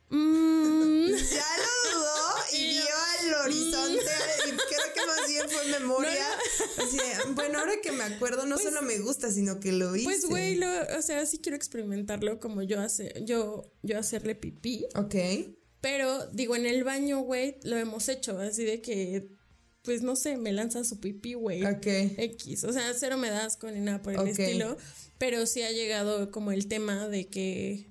Mm. 0.10 1.08
Ya 1.32 1.46
lo 1.58 2.00
dudó 2.00 2.18
y 2.58 2.66
vio 2.70 2.84
al 3.20 3.34
horizonte 3.46 4.12
y 4.46 4.50
creo 4.52 4.94
que 4.94 5.06
más 5.06 5.28
bien 5.28 5.50
fue 5.50 5.80
memoria. 5.80 6.28
Así 6.78 6.98
bueno, 7.34 7.60
ahora 7.60 7.74
que 7.82 7.92
me 7.92 8.04
acuerdo, 8.04 8.46
no 8.46 8.56
pues 8.56 8.68
solo 8.68 8.82
me 8.82 9.00
gusta, 9.00 9.32
sino 9.32 9.60
que 9.60 9.72
lo 9.72 9.96
hice. 9.96 10.06
Pues, 10.06 10.26
güey, 10.26 10.62
o 10.64 11.02
sea, 11.02 11.26
sí 11.26 11.40
quiero 11.40 11.56
experimentarlo 11.56 12.40
como 12.40 12.62
yo, 12.62 12.80
hace, 12.80 13.14
yo, 13.26 13.74
yo 13.84 14.00
hacerle 14.00 14.36
pipí. 14.36 14.86
Ok. 14.96 15.16
Pero, 15.90 16.28
digo, 16.34 16.58
en 16.58 16.66
el 16.66 16.84
baño, 16.84 17.22
güey, 17.22 17.56
lo 17.64 17.78
hemos 17.78 18.10
hecho, 18.10 18.38
así 18.40 18.66
de 18.66 18.82
que 18.82 19.30
pues 19.84 20.02
no 20.02 20.18
sé, 20.18 20.36
me 20.36 20.52
lanza 20.52 20.84
su 20.84 21.00
pipí, 21.00 21.34
güey. 21.34 21.66
Ok. 21.66 21.88
X. 22.18 22.66
O 22.66 22.74
sea, 22.74 22.94
cero 22.94 23.16
me 23.16 23.30
das 23.30 23.56
con 23.56 23.74
ni 23.74 23.80
nada 23.80 24.02
por 24.02 24.14
el 24.14 24.28
estilo. 24.28 24.76
Pero 25.18 25.46
sí 25.46 25.62
ha 25.62 25.72
llegado 25.72 26.30
como 26.30 26.52
el 26.52 26.68
tema 26.68 27.08
de 27.08 27.30
que 27.30 27.88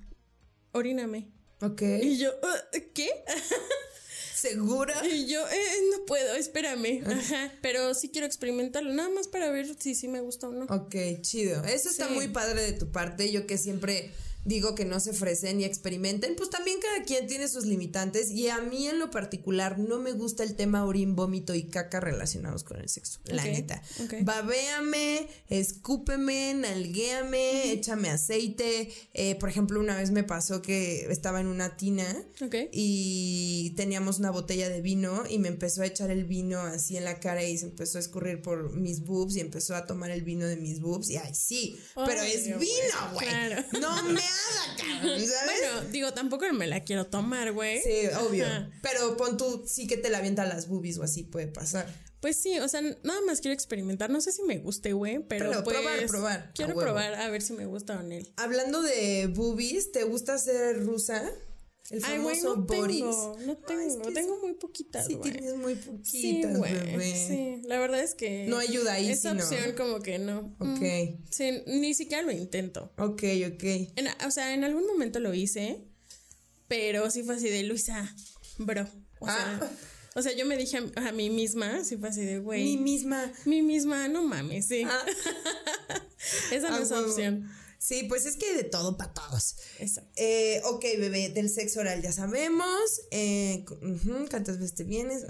oríname. 0.72 1.32
Ok. 1.62 1.80
Y 2.02 2.18
yo, 2.18 2.32
uh, 2.32 2.78
¿qué? 2.92 3.08
¿Segura? 4.34 5.02
Y 5.08 5.26
yo, 5.26 5.40
eh, 5.48 5.76
no 5.92 6.04
puedo, 6.04 6.34
espérame. 6.34 7.02
Ajá. 7.06 7.50
Pero 7.62 7.94
sí 7.94 8.10
quiero 8.10 8.26
experimentarlo, 8.26 8.92
nada 8.92 9.08
más 9.08 9.26
para 9.26 9.50
ver 9.50 9.74
si 9.78 9.94
sí 9.94 10.06
me 10.06 10.20
gusta 10.20 10.48
o 10.48 10.52
no. 10.52 10.66
Ok, 10.66 10.96
chido. 11.22 11.64
Eso 11.64 11.88
está 11.88 12.10
muy 12.10 12.28
padre 12.28 12.60
de 12.60 12.72
tu 12.74 12.92
parte. 12.92 13.32
Yo 13.32 13.46
que 13.46 13.56
siempre 13.56 14.12
digo 14.46 14.74
que 14.74 14.84
no 14.84 15.00
se 15.00 15.10
ofrecen 15.10 15.60
y 15.60 15.64
experimenten, 15.64 16.36
pues 16.36 16.50
también 16.50 16.78
cada 16.80 17.04
quien 17.04 17.26
tiene 17.26 17.48
sus 17.48 17.66
limitantes 17.66 18.30
y 18.30 18.48
a 18.48 18.60
mí 18.60 18.86
en 18.86 18.98
lo 18.98 19.10
particular 19.10 19.78
no 19.78 19.98
me 19.98 20.12
gusta 20.12 20.44
el 20.44 20.54
tema 20.54 20.84
orín, 20.84 21.16
vómito 21.16 21.54
y 21.54 21.64
caca 21.64 22.00
relacionados 22.00 22.62
con 22.62 22.78
el 22.78 22.88
sexo, 22.88 23.18
la 23.24 23.44
neta. 23.44 23.82
Babéame, 24.22 25.28
escúpeme, 25.48 26.54
nalguéame, 26.54 27.72
échame 27.72 28.08
aceite. 28.08 28.90
Eh, 29.14 29.34
por 29.34 29.48
ejemplo, 29.48 29.80
una 29.80 29.96
vez 29.96 30.12
me 30.12 30.22
pasó 30.22 30.62
que 30.62 31.10
estaba 31.10 31.40
en 31.40 31.48
una 31.48 31.76
tina 31.76 32.06
y 32.72 33.74
teníamos 33.76 34.20
una 34.20 34.30
botella 34.30 34.68
de 34.68 34.80
vino 34.80 35.24
y 35.28 35.38
me 35.38 35.48
empezó 35.48 35.82
a 35.82 35.86
echar 35.86 36.10
el 36.10 36.24
vino 36.24 36.60
así 36.60 36.96
en 36.96 37.04
la 37.04 37.18
cara 37.18 37.42
y 37.42 37.58
se 37.58 37.66
empezó 37.66 37.98
a 37.98 38.00
escurrir 38.00 38.42
por 38.42 38.72
mis 38.76 39.00
boobs 39.00 39.36
y 39.36 39.40
empezó 39.40 39.74
a 39.74 39.86
tomar 39.86 40.12
el 40.12 40.22
vino 40.22 40.46
de 40.46 40.56
mis 40.56 40.80
boobs 40.80 41.10
y 41.10 41.16
ay 41.16 41.34
sí, 41.34 41.78
pero 41.94 42.22
es 42.22 42.44
vino, 42.44 43.12
güey. 43.12 43.26
No 43.80 44.02
me 44.04 44.20
bueno, 45.02 45.88
digo, 45.90 46.12
tampoco 46.12 46.44
me 46.52 46.66
la 46.66 46.84
quiero 46.84 47.06
tomar, 47.06 47.52
güey. 47.52 47.80
Sí, 47.82 48.08
obvio. 48.20 48.46
Pero 48.82 49.16
pon 49.16 49.36
tú, 49.36 49.64
sí 49.66 49.86
que 49.86 49.96
te 49.96 50.10
la 50.10 50.18
avienta 50.18 50.44
las 50.44 50.68
boobies 50.68 50.98
o 50.98 51.02
así 51.02 51.22
puede 51.22 51.48
pasar. 51.48 51.86
Pues 52.20 52.36
sí, 52.36 52.58
o 52.58 52.68
sea, 52.68 52.80
nada 52.80 53.20
más 53.26 53.40
quiero 53.40 53.54
experimentar. 53.54 54.10
No 54.10 54.20
sé 54.20 54.32
si 54.32 54.42
me 54.42 54.58
guste, 54.58 54.92
güey, 54.92 55.20
pero, 55.28 55.62
pues, 55.62 55.76
probar, 55.76 56.06
probar. 56.06 56.52
Quiero 56.54 56.74
probar 56.74 57.14
a 57.14 57.28
ver 57.28 57.42
si 57.42 57.52
me 57.52 57.66
gusta 57.66 57.98
o 58.00 58.02
no. 58.02 58.16
Hablando 58.36 58.82
de 58.82 59.28
boobies, 59.32 59.92
¿te 59.92 60.04
gusta 60.04 60.38
ser 60.38 60.84
rusa? 60.84 61.30
El 61.90 62.00
famoso 62.00 62.52
Ay, 62.52 62.58
no 62.58 62.66
Tengo, 62.66 63.36
no 63.46 63.56
tengo, 63.56 64.12
tengo 64.12 64.38
muy 64.40 64.54
poquitas. 64.54 65.06
Sí, 65.06 65.16
tienes 65.22 65.54
muy 65.56 65.76
poquitas, 65.76 66.60
bebé. 66.60 67.14
Sí, 67.14 67.62
la 67.64 67.78
verdad 67.78 68.02
es 68.02 68.14
que. 68.14 68.46
No 68.48 68.58
ayuda 68.58 68.94
ahí, 68.94 69.08
Esa 69.10 69.32
opción, 69.32 69.74
como 69.76 70.00
que 70.00 70.18
no. 70.18 70.56
Ok. 70.58 70.80
Mm, 70.80 71.24
sí, 71.30 71.62
ni 71.66 71.94
siquiera 71.94 72.22
lo 72.22 72.32
intento. 72.32 72.92
Ok, 72.98 73.22
ok. 73.52 73.64
o 74.26 74.30
sea, 74.30 74.54
en 74.54 74.64
algún 74.64 74.86
momento 74.86 75.20
lo 75.20 75.32
hice, 75.32 75.84
pero 76.66 77.08
sí 77.10 77.22
fue 77.22 77.36
así 77.36 77.48
de 77.48 77.62
Luisa, 77.62 78.14
bro. 78.58 78.88
O 79.20 79.26
sea. 79.26 79.60
Ah. 79.62 79.70
O 80.16 80.22
sea, 80.22 80.32
yo 80.34 80.46
me 80.46 80.56
dije 80.56 80.78
a, 80.96 81.12
mí 81.12 81.28
misma, 81.28 81.84
sí 81.84 81.98
fue 81.98 82.08
así 82.08 82.24
de, 82.24 82.38
güey. 82.38 82.64
Mi 82.64 82.78
misma. 82.78 83.30
Mi 83.44 83.60
misma, 83.60 84.08
no 84.08 84.24
mames, 84.24 84.66
sí. 84.66 84.82
Ah. 84.86 85.04
Esa 86.50 86.70
no 86.70 86.78
es 86.78 86.90
opción. 86.90 87.50
Sí, 87.86 88.02
pues 88.08 88.26
es 88.26 88.36
que 88.36 88.52
de 88.52 88.64
todo 88.64 88.96
para 88.96 89.14
todos. 89.14 89.58
Exacto. 89.78 90.10
Eh, 90.16 90.60
ok, 90.64 90.84
bebé, 90.98 91.28
del 91.28 91.48
sexo 91.48 91.78
oral 91.78 92.02
ya 92.02 92.10
sabemos. 92.10 93.02
Eh, 93.12 93.64
¿Cuántas 94.28 94.58
veces 94.58 94.74
te 94.74 94.82
vienes? 94.82 95.24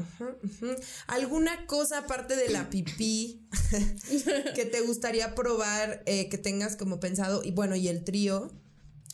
¿Alguna 1.06 1.66
cosa 1.66 1.98
aparte 1.98 2.34
de 2.34 2.48
la 2.48 2.70
pipí 2.70 3.46
que 4.54 4.64
te 4.64 4.80
gustaría 4.80 5.34
probar, 5.34 6.02
eh, 6.06 6.30
que 6.30 6.38
tengas 6.38 6.76
como 6.76 6.98
pensado? 6.98 7.44
Y 7.44 7.50
bueno, 7.50 7.76
y 7.76 7.88
el 7.88 8.04
trío. 8.04 8.50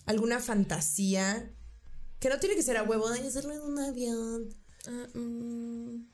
¿Alguna 0.07 0.39
fantasía? 0.39 1.53
Que 2.21 2.29
no 2.29 2.39
tiene 2.39 2.55
que 2.55 2.63
ser 2.63 2.77
a 2.77 2.85
huevo, 2.85 3.11
de 3.11 3.27
hacerlo 3.27 3.55
en 3.55 3.63
un 3.63 3.79
avión. 3.81 4.55
Mm, 5.15 6.12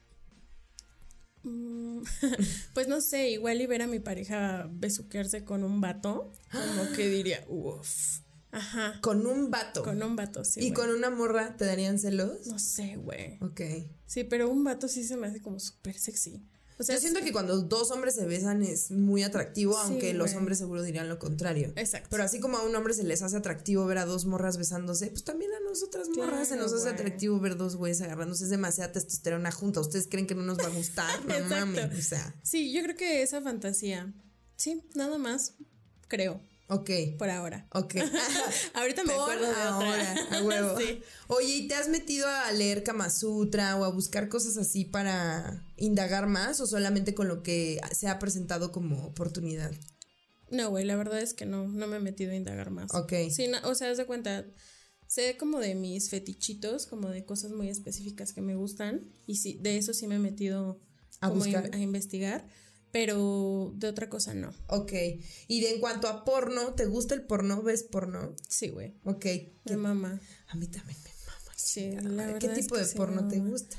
pues 2.75 2.89
no 2.89 3.01
sé, 3.01 3.31
igual 3.31 3.61
y 3.61 3.67
ver 3.67 3.83
a 3.83 3.87
mi 3.87 3.99
pareja 3.99 4.69
besuquearse 4.71 5.45
con 5.45 5.65
un 5.65 5.81
vato, 5.81 6.33
como 6.53 6.93
que 6.93 7.09
diría, 7.09 7.45
uff. 7.49 8.21
Ajá. 8.51 8.99
Con 9.03 9.27
un 9.27 9.51
vato. 9.51 9.83
Con 9.83 10.03
un 10.03 10.17
vato, 10.17 10.45
sí. 10.45 10.61
¿Y 10.67 10.73
con 10.73 10.91
una 10.91 11.11
morra 11.11 11.57
te 11.57 11.67
darían 11.67 11.99
celos? 11.99 12.47
No 12.47 12.59
sé, 12.59 12.97
güey. 12.97 13.39
Ok. 13.43 13.61
Sí, 14.07 14.25
pero 14.25 14.49
un 14.49 14.65
vato 14.65 14.89
sí 14.89 15.05
se 15.05 15.17
me 15.17 15.27
hace 15.27 15.43
como 15.43 15.61
súper 15.61 15.99
sexy. 15.99 16.43
O 16.79 16.85
sea, 16.85 16.95
Yo 16.95 17.01
siento 17.01 17.21
que 17.21 17.33
cuando 17.33 17.61
dos 17.63 17.91
hombres 17.91 18.15
se 18.15 18.25
besan 18.25 18.63
es 18.63 18.91
muy 18.93 19.25
atractivo, 19.25 19.73
Sí, 19.75 19.79
aunque 19.85 20.15
los 20.15 20.29
güey. 20.29 20.39
hombres 20.39 20.59
seguro 20.59 20.83
dirían 20.83 21.09
lo 21.09 21.19
contrario. 21.19 21.73
Exacto. 21.75 22.09
Pero 22.11 22.23
así 22.23 22.39
como 22.39 22.57
a 22.59 22.63
un 22.63 22.75
hombre 22.77 22.95
se 22.95 23.03
les 23.03 23.21
hace 23.23 23.37
atractivo 23.37 23.85
ver 23.87 23.99
a 23.99 24.05
dos 24.07 24.27
morras 24.27 24.59
besándose, 24.59 25.09
pues 25.09 25.25
también 25.25 25.51
a 25.53 25.61
nosotras 25.69 26.09
morras 26.17 26.49
se 26.49 26.57
nos 26.57 26.73
hace 26.73 26.83
güey. 26.83 26.95
atractivo 26.95 27.41
ver 27.41 27.57
dos 27.57 27.75
güeyes 27.77 28.01
agarrándose. 28.01 28.45
Es 28.45 28.51
demasiada 28.51 28.93
testosterona 28.93 29.51
junta. 29.51 29.81
¿Ustedes 29.81 30.07
creen 30.09 30.27
que 30.29 30.35
no 30.37 30.43
nos 30.43 30.59
va 30.59 30.67
a 30.67 30.71
gustar? 30.71 31.09
No 31.27 31.49
mames. 31.49 31.99
O 31.99 32.03
sea, 32.03 32.35
Sí, 32.45 32.73
yo 32.73 32.83
creo 32.85 32.97
que 32.97 33.23
esa 33.23 33.41
fantasía. 33.43 34.13
Sí, 34.57 34.83
nada 34.95 35.19
más. 35.19 35.55
Creo, 36.07 36.41
ok. 36.69 36.91
por 37.19 37.29
ahora. 37.31 37.67
Ok. 37.73 37.97
Ahorita 38.75 39.05
me 39.05 39.13
acuerdo 39.15 39.47
de 39.47 39.55
ahora, 39.63 40.13
otra. 40.23 40.39
a 40.39 40.43
huevo. 40.43 40.79
Sí. 40.79 41.01
Oye, 41.29 41.57
¿y 41.57 41.69
te 41.69 41.75
has 41.75 41.89
metido 41.89 42.27
a 42.29 42.53
leer 42.53 42.83
Kama 42.83 43.11
Sutra 43.11 43.77
o 43.77 43.85
a 43.85 43.91
buscar 43.91 44.29
cosas 44.29 44.57
así 44.57 44.85
para 44.85 45.67
indagar 45.77 46.27
más 46.27 46.61
o 46.61 46.67
solamente 46.67 47.15
con 47.15 47.29
lo 47.29 47.43
que 47.43 47.81
se 47.93 48.09
ha 48.09 48.19
presentado 48.19 48.73
como 48.73 49.05
oportunidad? 49.05 49.73
No, 50.51 50.71
güey, 50.71 50.85
la 50.85 50.97
verdad 50.97 51.21
es 51.21 51.35
que 51.35 51.45
no, 51.45 51.69
no 51.69 51.87
me 51.87 51.97
he 51.97 52.01
metido 52.01 52.33
a 52.33 52.35
indagar 52.35 52.71
más. 52.71 52.95
Ok. 52.95 53.13
Sí, 53.31 53.49
no, 53.49 53.59
o 53.69 53.75
sea, 53.75 53.91
haz 53.91 53.99
de 53.99 54.07
cuenta, 54.07 54.47
sé 55.07 55.37
como 55.37 55.59
de 55.61 55.75
mis 55.75 56.09
fetichitos, 56.09 56.87
como 56.87 57.11
de 57.11 57.25
cosas 57.27 57.51
muy 57.51 57.69
específicas 57.69 58.33
que 58.33 58.41
me 58.41 58.55
gustan, 58.55 59.03
y 59.27 59.37
sí, 59.37 59.59
de 59.61 59.77
eso 59.77 59.93
sí 59.93 60.07
me 60.07 60.15
he 60.15 60.19
metido 60.19 60.81
A 61.21 61.29
buscar. 61.29 61.69
a 61.75 61.79
investigar, 61.79 62.49
pero 62.93 63.73
de 63.77 63.89
otra 63.89 64.09
cosa 64.09 64.35
no. 64.35 64.53
Ok. 64.69 64.93
Y 65.47 65.61
de 65.61 65.71
en 65.75 65.81
cuanto 65.81 66.09
a 66.09 66.25
porno, 66.25 66.75
¿te 66.75 66.87
gusta 66.87 67.15
el 67.15 67.23
porno? 67.23 67.63
¿Ves 67.63 67.83
porno? 67.83 68.35
Sí, 68.49 68.69
güey, 68.71 68.95
Ok. 69.05 69.25
mi 69.25 69.53
¿Qué- 69.67 69.77
mamá. 69.77 70.21
A 70.49 70.57
mí 70.57 70.67
también 70.69 70.99
me 71.03 71.11
mama. 71.27 71.53
Sí, 71.57 71.91
la 71.93 72.27
verdad 72.27 72.39
¿Qué 72.39 72.47
es 72.49 72.55
tipo 72.55 72.75
que 72.75 72.83
de 72.85 72.95
porno 72.95 73.29
te 73.29 73.39
gusta? 73.41 73.77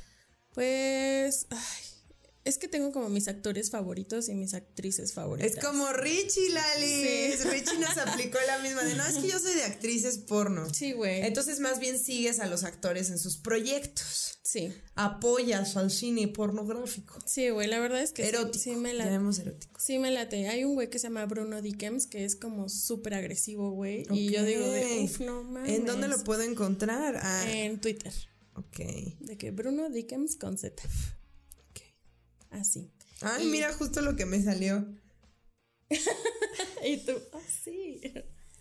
Pues, 0.54 1.48
ay, 1.50 1.84
es 2.50 2.58
que 2.58 2.68
tengo 2.68 2.92
como 2.92 3.10
mis 3.10 3.28
actores 3.28 3.70
favoritos 3.72 4.28
y 4.30 4.36
mis 4.36 4.54
actrices 4.54 5.14
favoritas. 5.14 5.54
Es 5.54 5.64
como 5.64 5.92
Richie, 5.94 6.50
Lali. 6.50 6.86
Sí. 7.38 7.44
Richie 7.50 7.78
nos 7.80 7.98
aplicó 7.98 8.38
la 8.48 8.60
misma 8.60 8.84
de 8.84 8.96
no, 8.96 9.06
es 9.06 9.18
que 9.18 9.28
yo 9.30 9.40
soy 9.40 9.54
de 9.56 9.64
actrices 9.64 10.18
porno. 10.18 10.68
Sí, 10.74 10.92
güey. 10.94 11.22
Entonces, 11.22 11.60
más 11.60 11.80
bien 11.80 11.98
sigues 12.00 12.40
a 12.40 12.48
los 12.48 12.64
actores 12.64 13.10
en 13.10 13.18
sus 13.20 13.38
proyectos. 13.38 14.40
Sí, 14.42 14.74
Apoyas 14.96 15.78
al 15.78 15.92
cine 15.92 16.28
pornográfico. 16.28 17.20
sí, 17.26 17.50
güey, 17.50 17.68
la 17.68 17.80
verdad 17.80 18.02
es 18.02 18.12
que 18.14 18.24
sí- 18.24 18.30
Erótico. 18.30 18.64
sí, 18.64 18.72
me 18.76 18.94
la 18.94 19.06
Llamemos 19.06 19.38
erótico. 19.38 19.80
Sí, 19.80 20.00
me 20.00 20.10
late. 20.10 20.48
Hay 20.50 20.64
un 20.64 20.74
güey 20.74 20.90
que 20.90 20.98
se 20.98 21.04
llama 21.08 21.26
Bruno 21.28 21.62
Dickens 21.62 22.08
que 22.08 22.26
es 22.26 22.36
como 22.36 22.68
súper 22.68 23.14
agresivo, 23.14 23.70
güey. 23.72 24.06
Y 24.12 24.32
yo 24.32 24.44
digo 24.44 24.66
de, 24.66 25.02
uff, 25.04 25.20
no 25.20 25.44
mames. 25.44 25.72
¿En 25.74 25.86
dónde 25.86 26.08
lo 26.08 26.24
puedo 26.24 26.42
encontrar? 26.42 27.20
Ah, 27.22 27.46
En 27.48 27.80
Twitter. 27.80 28.12
ok. 28.56 28.80
De 29.20 29.38
que 29.38 29.52
Bruno 29.52 29.90
Dickens 29.90 30.36
con 30.36 30.58
Z. 30.58 30.82
Así. 32.50 32.92
Ay, 33.22 33.48
Y- 33.48 33.52
mira 33.52 33.74
justo 33.74 34.02
lo 34.02 34.16
que 34.16 34.26
me 34.26 34.42
salió. 34.42 34.86
Y 36.86 36.98
tú, 37.06 37.12
ah, 37.34 37.42
sí. 37.64 38.02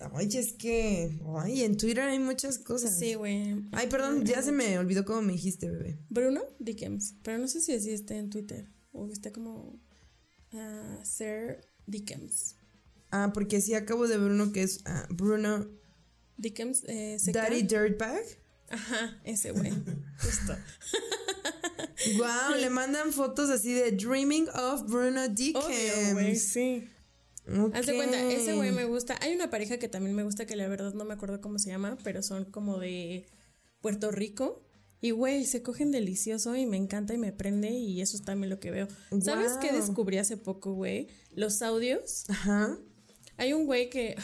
Ay, 0.00 0.28
es 0.34 0.52
que. 0.52 1.20
Ay, 1.38 1.62
en 1.62 1.76
Twitter 1.76 2.04
hay 2.04 2.18
muchas 2.18 2.58
cosas. 2.58 2.98
Sí, 2.98 3.14
güey. 3.14 3.54
Ay, 3.72 3.86
perdón, 3.88 4.24
ya 4.24 4.42
se 4.42 4.52
me 4.52 4.78
olvidó 4.78 5.04
cómo 5.04 5.22
me 5.22 5.32
dijiste, 5.32 5.70
bebé. 5.70 5.98
Bruno 6.08 6.42
Dickens. 6.58 7.14
Pero 7.22 7.38
no 7.38 7.48
sé 7.48 7.60
si 7.60 7.72
así 7.72 7.90
está 7.90 8.14
en 8.16 8.30
Twitter. 8.30 8.68
O 8.92 9.08
está 9.08 9.32
como 9.32 9.80
ah, 10.52 10.98
Sir 11.04 11.60
Dickens. 11.86 12.56
Ah, 13.10 13.30
porque 13.32 13.60
sí 13.60 13.74
acabo 13.74 14.06
de 14.08 14.18
ver 14.18 14.30
uno 14.30 14.52
que 14.52 14.62
es 14.62 14.80
ah, 14.84 15.06
Bruno 15.10 15.68
Dickens, 16.36 16.84
eh. 16.86 17.16
Daddy 17.32 17.62
Dirtbag. 17.62 18.24
Ajá, 18.70 19.20
ese 19.24 19.52
güey. 19.52 19.72
Justo. 20.20 20.56
Wow, 22.16 22.56
le 22.58 22.70
mandan 22.70 23.12
fotos 23.12 23.50
así 23.50 23.72
de 23.72 23.92
Dreaming 23.92 24.48
of 24.54 24.82
Bruno 24.88 25.28
Dickens. 25.28 26.12
Güey, 26.12 26.36
sí. 26.36 26.88
Ok. 27.46 27.74
Haz 27.74 27.86
de 27.86 27.96
cuenta, 27.96 28.20
ese 28.30 28.54
güey 28.54 28.72
me 28.72 28.84
gusta. 28.84 29.16
Hay 29.20 29.34
una 29.34 29.50
pareja 29.50 29.78
que 29.78 29.88
también 29.88 30.14
me 30.14 30.22
gusta 30.22 30.46
que 30.46 30.56
la 30.56 30.68
verdad 30.68 30.92
no 30.94 31.04
me 31.04 31.14
acuerdo 31.14 31.40
cómo 31.40 31.58
se 31.58 31.70
llama, 31.70 31.96
pero 32.04 32.22
son 32.22 32.44
como 32.44 32.78
de 32.78 33.26
Puerto 33.80 34.10
Rico. 34.10 34.64
Y 35.00 35.12
güey, 35.12 35.46
se 35.46 35.62
cogen 35.62 35.92
delicioso 35.92 36.56
y 36.56 36.66
me 36.66 36.76
encanta 36.76 37.14
y 37.14 37.18
me 37.18 37.32
prende 37.32 37.70
y 37.70 38.00
eso 38.00 38.16
es 38.16 38.24
también 38.24 38.50
lo 38.50 38.58
que 38.58 38.72
veo. 38.72 38.88
¿Sabes 39.22 39.52
qué 39.60 39.72
descubrí 39.72 40.18
hace 40.18 40.36
poco, 40.36 40.72
güey? 40.72 41.08
Los 41.32 41.62
audios. 41.62 42.24
Ajá. 42.28 42.76
Hay 43.36 43.52
un 43.52 43.66
güey 43.66 43.90
que, 43.90 44.16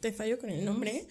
te 0.00 0.12
fallo 0.12 0.38
con 0.38 0.50
el 0.50 0.64
nombre, 0.64 1.06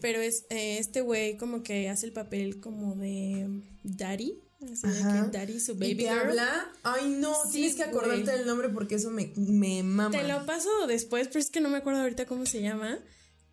pero 0.00 0.20
es 0.20 0.46
eh, 0.50 0.78
este 0.78 1.00
güey 1.00 1.36
como 1.36 1.62
que 1.62 1.88
hace 1.88 2.06
el 2.06 2.12
papel 2.12 2.60
como 2.60 2.96
de 2.96 3.62
daddy. 3.84 4.40
Así 4.72 4.86
de 4.86 5.00
Ajá. 5.00 5.30
que 5.30 5.38
daddy, 5.38 5.60
su 5.60 5.72
¿Y 5.72 5.74
baby 5.76 5.94
te 5.96 6.02
girl. 6.04 6.18
habla? 6.18 6.68
Ay, 6.82 7.08
no, 7.18 7.34
Sí, 7.44 7.52
tienes 7.52 7.74
que 7.76 7.82
acordarte 7.84 8.22
güey. 8.24 8.36
del 8.38 8.46
nombre 8.46 8.68
porque 8.70 8.94
eso 8.96 9.10
me, 9.10 9.32
me 9.36 9.82
mama. 9.82 10.10
Te 10.16 10.26
lo 10.26 10.44
paso 10.46 10.68
después, 10.86 11.28
pero 11.28 11.40
es 11.40 11.50
que 11.50 11.60
no 11.60 11.68
me 11.68 11.78
acuerdo 11.78 12.00
ahorita 12.00 12.26
cómo 12.26 12.46
se 12.46 12.62
llama. 12.62 12.98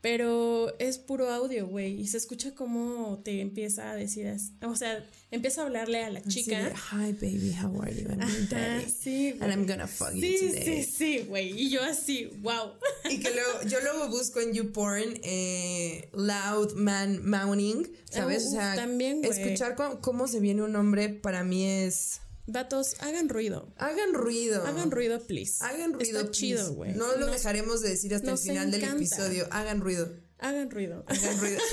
Pero 0.01 0.75
es 0.79 0.97
puro 0.97 1.29
audio, 1.29 1.67
güey. 1.67 1.99
Y 2.01 2.07
se 2.07 2.17
escucha 2.17 2.55
cómo 2.55 3.21
te 3.23 3.39
empieza 3.39 3.91
a 3.91 3.95
decir, 3.95 4.35
o 4.63 4.75
sea, 4.75 5.07
empieza 5.29 5.61
a 5.61 5.65
hablarle 5.65 6.03
a 6.03 6.09
la 6.09 6.23
chica. 6.23 6.73
Hi, 6.91 7.11
baby, 7.13 7.55
how 7.61 7.79
are 7.83 7.93
you? 7.93 8.09
I'm 8.09 8.19
your 8.19 8.57
Ajá, 8.57 8.67
daddy. 8.79 8.89
sí, 8.89 9.35
And 9.39 9.51
I'm 9.51 9.67
gonna 9.67 9.85
fuck 9.85 10.11
you 10.13 10.21
today. 10.21 10.83
sí, 10.83 10.91
sí, 10.91 11.19
güey. 11.27 11.51
Y 11.51 11.69
yo 11.69 11.83
así, 11.83 12.31
wow. 12.41 12.71
Y 13.11 13.19
que 13.19 13.29
luego, 13.29 13.61
yo 13.67 13.79
luego 13.81 14.09
busco 14.09 14.39
en 14.39 14.53
YouPorn 14.53 15.19
eh, 15.23 16.09
Loud 16.13 16.73
Man 16.73 17.21
Mounting, 17.23 17.87
¿sabes? 18.09 18.45
Ah, 18.45 18.47
o 18.47 18.51
sea, 18.51 18.75
también, 18.75 19.23
escuchar 19.23 19.75
cómo, 19.75 20.01
cómo 20.01 20.27
se 20.27 20.39
viene 20.39 20.63
un 20.63 20.75
hombre 20.75 21.09
para 21.09 21.43
mí 21.43 21.63
es... 21.65 22.21
Vatos, 22.47 22.95
hagan 22.99 23.29
ruido. 23.29 23.73
Hagan 23.77 24.13
ruido. 24.13 24.65
Hagan 24.65 24.91
ruido, 24.91 25.19
please. 25.25 25.63
Hagan 25.63 25.93
ruido. 25.93 26.19
Está 26.19 26.21
please. 26.31 26.31
chido, 26.39 26.73
güey. 26.73 26.93
No 26.93 27.07
lo 27.15 27.27
Nos- 27.27 27.31
dejaremos 27.31 27.81
de 27.81 27.89
decir 27.89 28.13
hasta 28.15 28.31
el 28.31 28.37
final 28.37 28.71
del 28.71 28.83
episodio. 28.83 29.47
Hagan 29.51 29.79
ruido. 29.81 30.11
Hagan 30.39 30.69
ruido. 30.71 31.03
Hagan 31.07 31.39
ruido. 31.39 31.59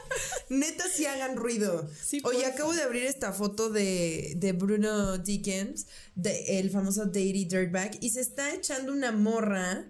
Neta, 0.48 0.84
sí 0.92 1.06
hagan 1.06 1.36
ruido. 1.36 1.88
Sí, 2.04 2.20
Oye, 2.24 2.44
acabo 2.44 2.72
de 2.74 2.82
abrir 2.82 3.04
esta 3.04 3.32
foto 3.32 3.70
de, 3.70 4.32
de 4.36 4.52
Bruno 4.52 5.18
Dickens, 5.18 5.86
de, 6.16 6.58
el 6.58 6.70
famoso 6.70 7.04
Daddy 7.06 7.44
Dirtbag, 7.44 7.98
y 8.00 8.10
se 8.10 8.20
está 8.20 8.52
echando 8.54 8.92
una 8.92 9.12
morra. 9.12 9.86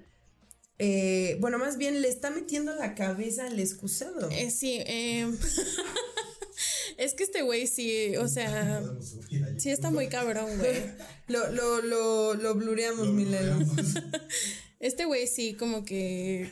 eh, 0.79 1.39
bueno, 1.41 1.57
más 1.59 1.79
bien 1.79 2.03
le 2.03 2.09
está 2.09 2.31
metiendo 2.31 2.75
la 2.75 2.95
cabeza 2.95 3.47
al 3.47 3.59
excusado. 3.59 4.29
Eh, 4.31 4.51
sí, 4.51 4.83
eh, 4.87 5.31
es 6.97 7.15
que 7.15 7.25
este 7.25 7.43
güey 7.43 7.67
sí, 7.67 8.17
o 8.17 8.29
sea, 8.29 8.83
sí 9.59 9.71
está 9.71 9.91
muy 9.91 10.09
cabrón, 10.09 10.59
güey. 10.59 10.83
Lo, 11.29 11.49
lo, 11.53 11.81
lo, 11.81 12.35
lo 12.35 12.55
blureamos, 12.57 13.09
mi 13.13 13.25
Lelo. 13.25 13.57
Este 14.81 15.05
güey 15.05 15.27
sí, 15.27 15.53
como 15.55 15.85
que 15.85 16.51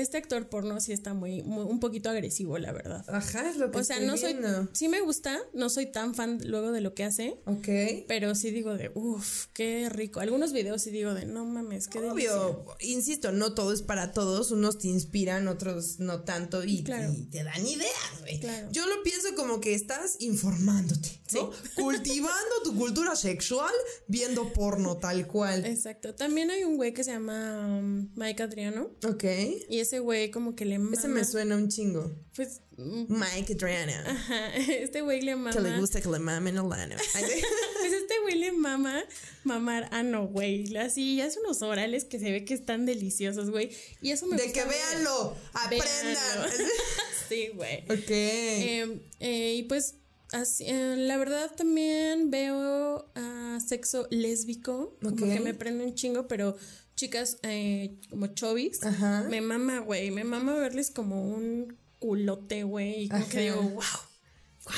este 0.00 0.16
actor 0.18 0.48
porno 0.48 0.80
sí 0.80 0.92
está 0.92 1.14
muy, 1.14 1.42
muy- 1.42 1.64
un 1.64 1.80
poquito 1.80 2.10
agresivo, 2.10 2.58
la 2.58 2.72
verdad. 2.72 3.04
Ajá, 3.08 3.48
es 3.50 3.56
lo 3.56 3.70
que 3.70 3.78
O 3.78 3.84
sea, 3.84 3.96
estoy 3.96 4.08
no 4.08 4.16
soy, 4.16 4.34
viendo. 4.34 4.68
sí 4.72 4.88
me 4.88 5.00
gusta, 5.00 5.38
no 5.54 5.68
soy 5.70 5.86
tan 5.86 6.14
fan 6.14 6.40
luego 6.44 6.72
de 6.72 6.80
lo 6.80 6.94
que 6.94 7.04
hace, 7.04 7.40
Ok. 7.46 7.68
pero 8.08 8.34
sí 8.34 8.50
digo 8.50 8.74
de, 8.76 8.90
uff, 8.94 9.46
qué 9.52 9.88
rico. 9.88 10.20
Algunos 10.20 10.52
videos 10.52 10.82
sí 10.82 10.90
digo 10.90 11.14
de, 11.14 11.26
no 11.26 11.44
mames, 11.44 11.88
qué 11.88 12.00
delicia. 12.00 12.34
Obvio, 12.40 12.64
insisto, 12.80 13.32
no 13.32 13.54
todo 13.54 13.72
es 13.72 13.82
para 13.82 14.12
todos, 14.12 14.50
unos 14.50 14.78
te 14.78 14.88
inspiran, 14.88 15.48
otros 15.48 15.98
no 15.98 16.22
tanto 16.22 16.64
y, 16.64 16.82
Claro. 16.82 17.12
y 17.12 17.24
te 17.26 17.42
dan 17.44 17.66
ideas, 17.66 18.20
güey. 18.20 18.40
Claro. 18.40 18.68
Yo 18.72 18.86
lo 18.86 19.02
pienso 19.02 19.34
como 19.34 19.60
que 19.60 19.74
estás 19.74 20.16
informándote, 20.20 21.20
¿no? 21.32 21.50
Cultivando 21.76 22.62
tu 22.64 22.76
cultura 22.76 23.16
sexual 23.16 23.72
viendo 24.08 24.52
porno 24.52 24.96
tal 24.98 25.26
cual. 25.26 25.64
Exacto. 25.66 26.14
También 26.14 26.50
hay 26.50 26.64
un 26.64 26.76
güey 26.76 26.92
que 26.92 27.04
se 27.04 27.12
llama 27.12 27.66
um, 27.66 28.08
Mike 28.14 28.42
Adriano 28.42 28.90
Ok. 29.06 29.24
y 29.68 29.80
ese 29.86 30.00
güey 30.00 30.30
como 30.30 30.54
que 30.56 30.64
le 30.64 30.78
mama, 30.78 30.96
Ese 30.96 31.08
me 31.08 31.24
suena 31.24 31.56
un 31.56 31.68
chingo. 31.68 32.10
pues, 32.34 32.60
mm, 32.76 33.04
Mike 33.08 33.54
Adriano. 33.54 33.92
ajá, 34.10 34.54
este 34.56 35.00
güey 35.02 35.22
le 35.22 35.36
mama. 35.36 35.52
Que 35.52 35.60
le 35.60 35.78
gusta 35.80 36.00
que 36.00 36.08
le 36.08 36.18
mamen 36.18 36.54
el 36.56 36.60
ano. 36.72 36.96
Pues 37.14 37.92
este 37.92 38.14
güey 38.22 38.38
le 38.38 38.52
mama 38.52 39.04
mamar 39.44 39.88
ano, 39.92 40.26
güey. 40.26 40.76
Así 40.76 41.20
hace 41.20 41.38
unos 41.40 41.62
orales 41.62 42.04
que 42.04 42.18
se 42.18 42.30
ve 42.32 42.44
que 42.44 42.54
están 42.54 42.84
deliciosos, 42.86 43.50
güey. 43.50 43.70
Y 44.02 44.10
eso 44.10 44.26
me 44.26 44.36
De 44.36 44.44
gusta 44.44 44.62
que 44.62 44.68
ver. 44.68 44.76
véanlo, 44.78 45.36
aprendan. 45.52 45.88
Véanlo. 46.04 46.54
sí, 47.28 47.48
güey. 47.54 47.78
ok. 47.84 48.10
Eh, 48.10 49.00
eh, 49.20 49.54
y 49.56 49.62
pues, 49.64 49.94
así, 50.32 50.64
eh, 50.66 50.94
la 50.96 51.16
verdad 51.16 51.52
también 51.56 52.30
veo 52.30 53.10
a 53.14 53.58
sexo 53.66 54.06
lésbico, 54.10 54.96
como 55.02 55.14
Ok. 55.14 55.32
que 55.32 55.40
me 55.40 55.54
prende 55.54 55.84
un 55.84 55.94
chingo, 55.94 56.26
pero 56.28 56.56
chicas 56.96 57.38
eh, 57.42 58.00
como 58.10 58.26
chovis, 58.28 58.82
Ajá. 58.82 59.26
me 59.28 59.40
mama, 59.40 59.78
güey, 59.78 60.10
me 60.10 60.24
mama 60.24 60.54
verles 60.54 60.90
como 60.90 61.22
un 61.22 61.76
culote, 61.98 62.64
güey, 62.64 63.04
y 63.04 63.08
como 63.08 63.28
que 63.28 63.40
digo, 63.40 63.62
wow, 63.62 63.82
wow. 64.64 64.74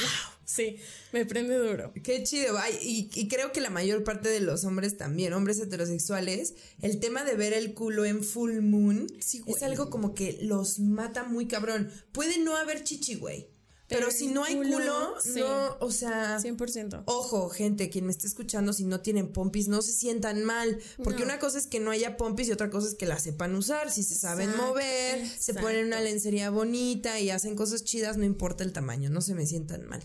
Sí, 0.48 0.76
me 1.12 1.26
prende 1.26 1.56
duro. 1.56 1.92
Qué 2.02 2.22
chido. 2.24 2.56
y, 2.82 3.10
y, 3.14 3.28
creo 3.28 3.52
que 3.52 3.60
la 3.60 3.68
mayor 3.68 4.02
parte 4.02 4.30
de 4.30 4.40
los 4.40 4.64
hombres 4.64 4.96
también, 4.96 5.34
hombres 5.34 5.60
heterosexuales, 5.60 6.54
el 6.80 7.00
tema 7.00 7.22
de 7.22 7.34
ver 7.34 7.52
el 7.52 7.74
culo 7.74 8.06
en 8.06 8.24
full 8.24 8.60
moon 8.62 9.06
es 9.18 9.62
algo 9.62 9.90
como 9.90 10.14
que 10.14 10.38
los 10.40 10.78
mata 10.78 11.24
muy 11.24 11.48
cabrón. 11.48 11.92
Puede 12.12 12.38
no 12.38 12.56
haber 12.56 12.82
chichi, 12.82 13.16
güey. 13.16 13.50
Pero, 13.89 14.11
si 14.11 14.26
no 14.26 14.45
hay 14.45 14.57
culo, 14.57 14.78
no, 14.80 15.76
o 15.80 15.91
sea... 15.91 16.39
100%. 16.39 17.03
Ojo, 17.07 17.49
gente, 17.49 17.89
quien 17.89 18.05
me 18.07 18.12
esté 18.12 18.26
escuchando, 18.26 18.72
si 18.72 18.84
no 18.84 19.01
tienen 19.01 19.32
pompis, 19.32 19.68
no 19.68 19.80
se 19.82 19.93
sientan 19.93 20.45
mal. 20.45 20.78
Porque 21.03 21.22
una 21.22 21.39
cosa 21.39 21.59
es 21.59 21.66
que 21.66 21.80
no 21.80 21.91
haya 21.91 22.16
pompis 22.16 22.49
y 22.49 22.53
otra 22.53 22.70
cosa 22.70 22.89
es 22.89 22.95
que 22.95 23.07
la 23.07 23.18
sepan 23.18 23.55
usar. 23.55 23.91
Si 23.91 24.03
se 24.03 24.14
saben 24.14 24.57
mover, 24.57 25.26
se 25.39 25.55
ponen 25.55 25.86
una 25.86 26.01
lencería 26.01 26.51
bonita 26.51 27.18
y 27.18 27.30
hacen 27.30 27.57
cosas 27.57 27.84
chidas, 27.84 28.16
no 28.16 28.24
importa 28.24 28.64
el 28.64 28.72
tamaño, 28.72 29.11
no 29.11 29.20
se 29.20 29.34
me 29.34 29.47
sientan 29.47 29.86
mal. 29.86 30.03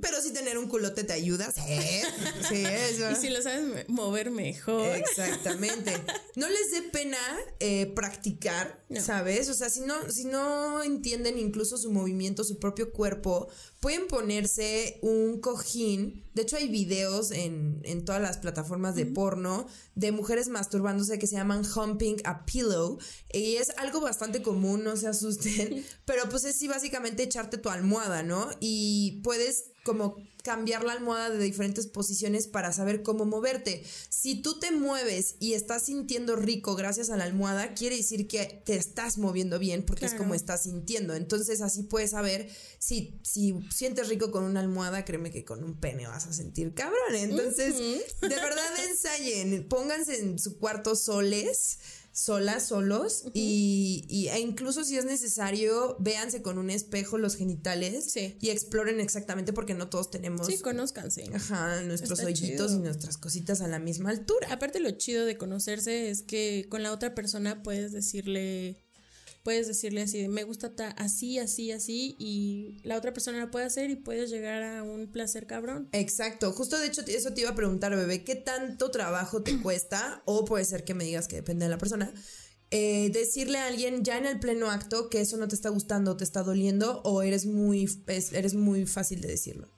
Pero 0.00 0.20
si 0.20 0.32
tener 0.32 0.58
un 0.58 0.68
culote 0.68 1.04
te 1.04 1.12
ayuda, 1.12 1.52
sí, 1.52 1.60
sí, 2.48 2.64
eso. 2.64 3.10
Y 3.10 3.16
si 3.16 3.30
lo 3.30 3.42
sabes 3.42 3.88
mover 3.88 4.30
mejor. 4.30 4.96
Exactamente. 4.96 5.92
No 6.36 6.48
les 6.48 6.72
dé 6.72 6.82
pena 6.82 7.16
eh, 7.60 7.86
practicar, 7.94 8.84
¿sabes? 9.00 9.48
O 9.48 9.54
sea, 9.54 9.70
si 9.70 9.82
no, 9.82 10.10
si 10.10 10.24
no 10.24 10.82
entienden 10.82 11.38
incluso 11.38 11.78
su 11.78 11.92
movimiento, 11.92 12.23
su 12.44 12.58
propio 12.58 12.92
cuerpo, 12.92 13.48
pueden 13.80 14.06
ponerse 14.06 14.98
un 15.02 15.40
cojín. 15.40 16.24
De 16.34 16.42
hecho, 16.42 16.56
hay 16.56 16.68
videos 16.68 17.30
en, 17.30 17.82
todas 18.04 18.22
las 18.22 18.38
plataformas 18.38 18.94
de 18.94 19.06
porno 19.06 19.66
de 19.94 20.12
mujeres 20.12 20.48
masturbándose 20.48 21.18
que 21.18 21.26
se 21.26 21.36
llaman 21.36 21.62
humping 21.64 22.16
a 22.24 22.44
pillow. 22.46 22.98
Y 23.32 23.56
es 23.56 23.70
algo 23.76 24.00
bastante 24.00 24.42
común, 24.42 24.84
no 24.84 24.96
se 24.96 25.08
asusten. 25.08 25.84
Pero 26.04 26.28
pues 26.28 26.44
es 26.44 26.56
sí, 26.56 26.68
básicamente 26.68 27.22
echarte 27.22 27.58
tu 27.58 27.68
almohada, 27.68 28.22
¿no? 28.22 28.48
Y 28.60 29.20
puedes 29.22 29.66
como 29.84 30.16
cambiar 30.44 30.84
la 30.84 30.92
almohada 30.92 31.30
de 31.30 31.42
diferentes 31.42 31.86
posiciones 31.86 32.46
para 32.46 32.70
saber 32.70 33.02
cómo 33.02 33.24
moverte. 33.24 33.82
Si 34.10 34.42
tú 34.42 34.58
te 34.58 34.72
mueves 34.72 35.36
y 35.40 35.54
estás 35.54 35.84
sintiendo 35.86 36.36
rico 36.36 36.76
gracias 36.76 37.08
a 37.08 37.16
la 37.16 37.24
almohada, 37.24 37.72
quiere 37.72 37.96
decir 37.96 38.28
que 38.28 38.62
te 38.64 38.76
estás 38.76 39.16
moviendo 39.16 39.58
bien 39.58 39.86
porque 39.86 40.04
es 40.04 40.12
como 40.12 40.34
estás 40.34 40.64
sintiendo. 40.64 41.14
Entonces 41.14 41.62
así 41.62 41.84
puedes 41.84 42.10
saber 42.10 42.50
si, 42.78 43.18
si 43.22 43.58
sientes 43.74 44.08
rico 44.08 44.30
con 44.30 44.44
una 44.44 44.60
almohada, 44.60 45.06
créeme 45.06 45.30
que 45.30 45.46
con 45.46 45.64
un 45.64 45.80
pene 45.80 46.06
vas 46.06 46.26
a 46.26 46.34
sentir 46.34 46.74
cabrón. 46.74 47.14
Entonces, 47.14 47.76
de 48.20 48.28
verdad 48.28 48.84
ensayen, 48.86 49.66
pónganse 49.66 50.20
en 50.20 50.38
su 50.38 50.58
cuarto 50.58 50.94
soles 50.94 51.78
solas, 52.14 52.68
solos, 52.68 53.24
y, 53.34 54.28
e 54.30 54.38
incluso 54.38 54.84
si 54.84 54.96
es 54.96 55.04
necesario, 55.04 55.96
véanse 55.98 56.42
con 56.42 56.58
un 56.58 56.70
espejo 56.70 57.18
los 57.18 57.34
genitales 57.34 58.16
y 58.16 58.50
exploren 58.50 59.00
exactamente 59.00 59.52
porque 59.52 59.74
no 59.74 59.88
todos 59.88 60.12
tenemos. 60.12 60.46
Sí, 60.46 60.58
conózcanse. 60.58 61.24
Ajá, 61.34 61.82
nuestros 61.82 62.20
hoyitos 62.20 62.72
y 62.72 62.78
nuestras 62.78 63.18
cositas 63.18 63.60
a 63.62 63.66
la 63.66 63.80
misma 63.80 64.10
altura. 64.10 64.46
Aparte, 64.52 64.78
lo 64.78 64.92
chido 64.92 65.26
de 65.26 65.36
conocerse 65.36 66.08
es 66.08 66.22
que 66.22 66.66
con 66.70 66.84
la 66.84 66.92
otra 66.92 67.16
persona 67.16 67.64
puedes 67.64 67.90
decirle 67.90 68.83
puedes 69.44 69.68
decirle 69.68 70.02
así, 70.02 70.26
me 70.26 70.42
gusta 70.42 70.72
así, 70.96 71.38
así, 71.38 71.70
así, 71.70 72.16
y 72.18 72.78
la 72.82 72.96
otra 72.96 73.12
persona 73.12 73.38
lo 73.38 73.50
puede 73.50 73.66
hacer 73.66 73.90
y 73.90 73.96
puedes 73.96 74.30
llegar 74.30 74.62
a 74.62 74.82
un 74.82 75.06
placer 75.06 75.46
cabrón. 75.46 75.88
Exacto, 75.92 76.50
justo 76.52 76.78
de 76.78 76.86
hecho 76.86 77.02
eso 77.06 77.34
te 77.34 77.42
iba 77.42 77.50
a 77.50 77.54
preguntar, 77.54 77.94
bebé, 77.94 78.24
¿qué 78.24 78.34
tanto 78.34 78.90
trabajo 78.90 79.42
te 79.42 79.58
cuesta? 79.62 80.22
O 80.24 80.46
puede 80.46 80.64
ser 80.64 80.82
que 80.84 80.94
me 80.94 81.04
digas 81.04 81.28
que 81.28 81.36
depende 81.36 81.66
de 81.66 81.70
la 81.70 81.78
persona. 81.78 82.12
Eh, 82.70 83.10
decirle 83.12 83.58
a 83.58 83.66
alguien 83.66 84.02
ya 84.02 84.16
en 84.16 84.24
el 84.24 84.40
pleno 84.40 84.70
acto 84.70 85.10
que 85.10 85.20
eso 85.20 85.36
no 85.36 85.46
te 85.46 85.54
está 85.54 85.68
gustando, 85.68 86.16
te 86.16 86.24
está 86.24 86.42
doliendo, 86.42 87.02
o 87.04 87.22
eres 87.22 87.44
muy, 87.44 87.88
eres 88.06 88.54
muy 88.54 88.86
fácil 88.86 89.20
de 89.20 89.28
decirlo. 89.28 89.68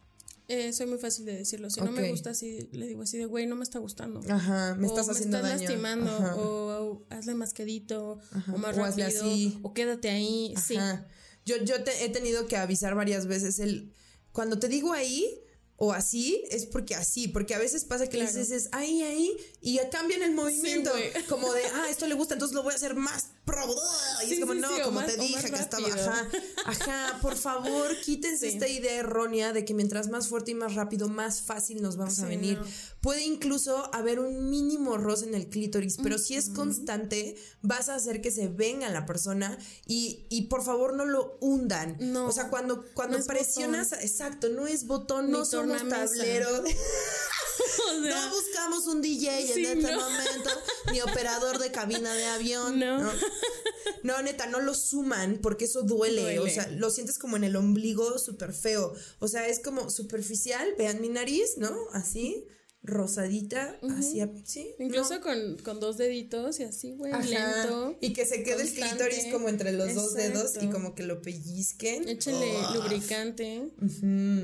Eh, 0.49 0.73
soy 0.73 0.87
muy 0.87 0.99
fácil 0.99 1.25
de 1.25 1.37
decirlo. 1.37 1.71
Si 1.71 1.81
no 1.81 1.91
me 1.91 2.09
gusta 2.11 2.31
así, 2.31 2.69
le 2.73 2.87
digo 2.87 3.03
así 3.03 3.19
de, 3.19 3.27
güey, 3.27 3.47
no 3.47 3.57
me 3.57 3.65
está 3.65 3.79
gustando. 3.79 4.21
Ajá, 4.29 4.77
me 4.77 4.87
estás 4.87 5.09
haciendo 5.09 5.39
me 5.39 5.45
estás 5.45 5.61
lastimando. 5.61 6.11
O, 6.37 7.07
hazle 7.11 7.35
más 7.35 7.53
quedito. 7.53 8.21
O 8.53 8.59
más 8.59 8.77
rápido. 8.77 9.09
Así. 9.09 9.59
O 9.63 9.75
quédate 9.75 10.09
ahí. 10.09 10.55
Sí. 10.57 10.77
Yo, 11.45 11.57
yo 11.65 11.83
te, 11.83 12.05
he 12.05 12.09
tenido 12.09 12.47
que 12.47 12.57
avisar 12.57 12.95
varias 12.95 13.27
veces 13.27 13.59
el... 13.59 13.93
Cuando 14.33 14.59
te 14.59 14.69
digo 14.69 14.93
ahí, 14.93 15.41
o 15.79 15.93
así, 15.93 16.43
es 16.51 16.64
porque 16.64 16.95
así, 16.95 17.29
porque 17.29 17.55
a 17.55 17.59
veces 17.59 17.85
pasa 17.85 18.09
que 18.09 18.16
les 18.16 18.35
dices 18.35 18.68
ahí, 18.72 19.03
ahí, 19.03 19.37
y 19.61 19.74
ya 19.74 19.91
cambian 19.91 20.22
el 20.22 20.33
movimiento, 20.33 20.91
como 21.29 21.53
de, 21.53 21.62
ah, 21.66 21.87
esto 21.91 22.07
le 22.07 22.14
gusta, 22.14 22.35
entonces 22.35 22.55
lo 22.55 22.62
voy 22.62 22.72
a 22.72 22.77
hacer 22.77 22.95
más 22.95 23.29
pro, 23.45 23.62
y 24.27 24.33
es 24.33 24.41
como, 24.41 24.55
no, 24.55 24.68
como 24.85 25.05
te 25.05 25.16
dije 25.18 25.51
que 25.51 25.57
estaba, 25.57 25.87
ajá, 25.87 26.29
ajá, 26.64 27.18
por 27.20 27.37
favor, 27.37 27.95
quítense 28.05 28.49
esta 28.49 28.66
idea 28.66 28.95
errónea 28.95 29.53
de 29.53 29.64
que 29.64 29.74
mientras 29.74 30.09
más 30.09 30.29
fuerte 30.29 30.53
y 30.53 30.55
más 30.55 30.74
rápido, 30.74 31.09
más 31.09 31.43
fácil 31.43 31.83
nos 31.83 31.97
vamos 31.97 32.18
a 32.20 32.27
venir. 32.27 32.59
Puede 33.01 33.22
incluso 33.22 33.95
haber 33.95 34.18
un 34.18 34.51
mínimo 34.51 34.97
roce 34.97 35.27
en 35.27 35.35
el 35.35 35.49
clítoris, 35.49 35.99
pero 36.03 36.18
si 36.18 36.35
es 36.35 36.49
constante, 36.49 37.37
vas 37.62 37.89
a 37.89 37.95
hacer 37.95 38.20
que 38.20 38.31
se 38.31 38.49
venga 38.49 38.89
la 38.91 39.07
persona 39.07 39.57
y, 39.87 40.27
y 40.29 40.43
por 40.43 40.64
favor 40.64 40.95
no 40.95 41.05
lo 41.05 41.39
hundan. 41.41 41.97
No, 42.01 42.27
o 42.27 42.33
sea, 42.33 42.49
cuando, 42.49 42.85
cuando 42.95 43.22
presionas, 43.24 43.93
exacto, 43.93 44.49
no 44.49 44.66
es 44.66 44.87
botón, 44.87 45.31
no 45.31 45.45
son 45.45 45.66
tablero. 45.89 46.62
no 48.01 48.31
buscamos 48.31 48.87
un 48.87 49.03
DJ 49.03 49.53
en 49.53 49.64
este 49.64 49.97
momento, 49.97 50.51
ni 50.93 51.01
operador 51.01 51.59
de 51.59 51.71
cabina 51.71 52.12
de 52.12 52.25
avión. 52.27 52.79
No. 52.79 53.12
no. 54.03 54.23
neta, 54.23 54.47
no 54.47 54.61
lo 54.61 54.75
suman 54.75 55.39
porque 55.43 55.64
eso 55.67 55.83
duele, 55.83 56.39
O 56.39 56.49
sea, 56.49 56.69
lo 56.69 56.91
sientes 56.91 57.19
como 57.19 57.37
en 57.37 57.45
el 57.45 57.57
ombligo 57.57 58.19
súper 58.19 58.53
feo. 58.53 58.95
O 59.19 59.29
sea, 59.29 59.47
es 59.49 59.61
como 59.61 59.91
superficial. 59.91 60.75
Vean 60.79 61.01
mi 61.01 61.09
nariz, 61.09 61.57
¿no? 61.57 61.75
Así 61.93 62.47
rosadita, 62.87 63.76
así, 63.99 64.22
sí. 64.45 64.74
Incluso 64.78 65.20
con, 65.20 65.59
con, 65.59 65.80
dos 65.80 65.99
deditos 65.99 66.61
y 66.61 66.64
así, 66.64 66.93
güey, 66.93 67.12
lento. 67.12 67.97
Y 68.01 68.12
que 68.12 68.24
se 68.24 68.43
quede 68.43 68.62
el 68.62 68.72
clítoris 68.72 69.26
como 69.32 69.49
entre 69.49 69.72
los 69.72 69.95
dos 69.95 70.14
dedos 70.14 70.53
y 70.61 70.68
como 70.68 70.95
que 70.95 71.03
lo 71.03 71.20
pellizquen. 71.20 72.09
Échale 72.09 72.53
lubricante. 72.74 73.70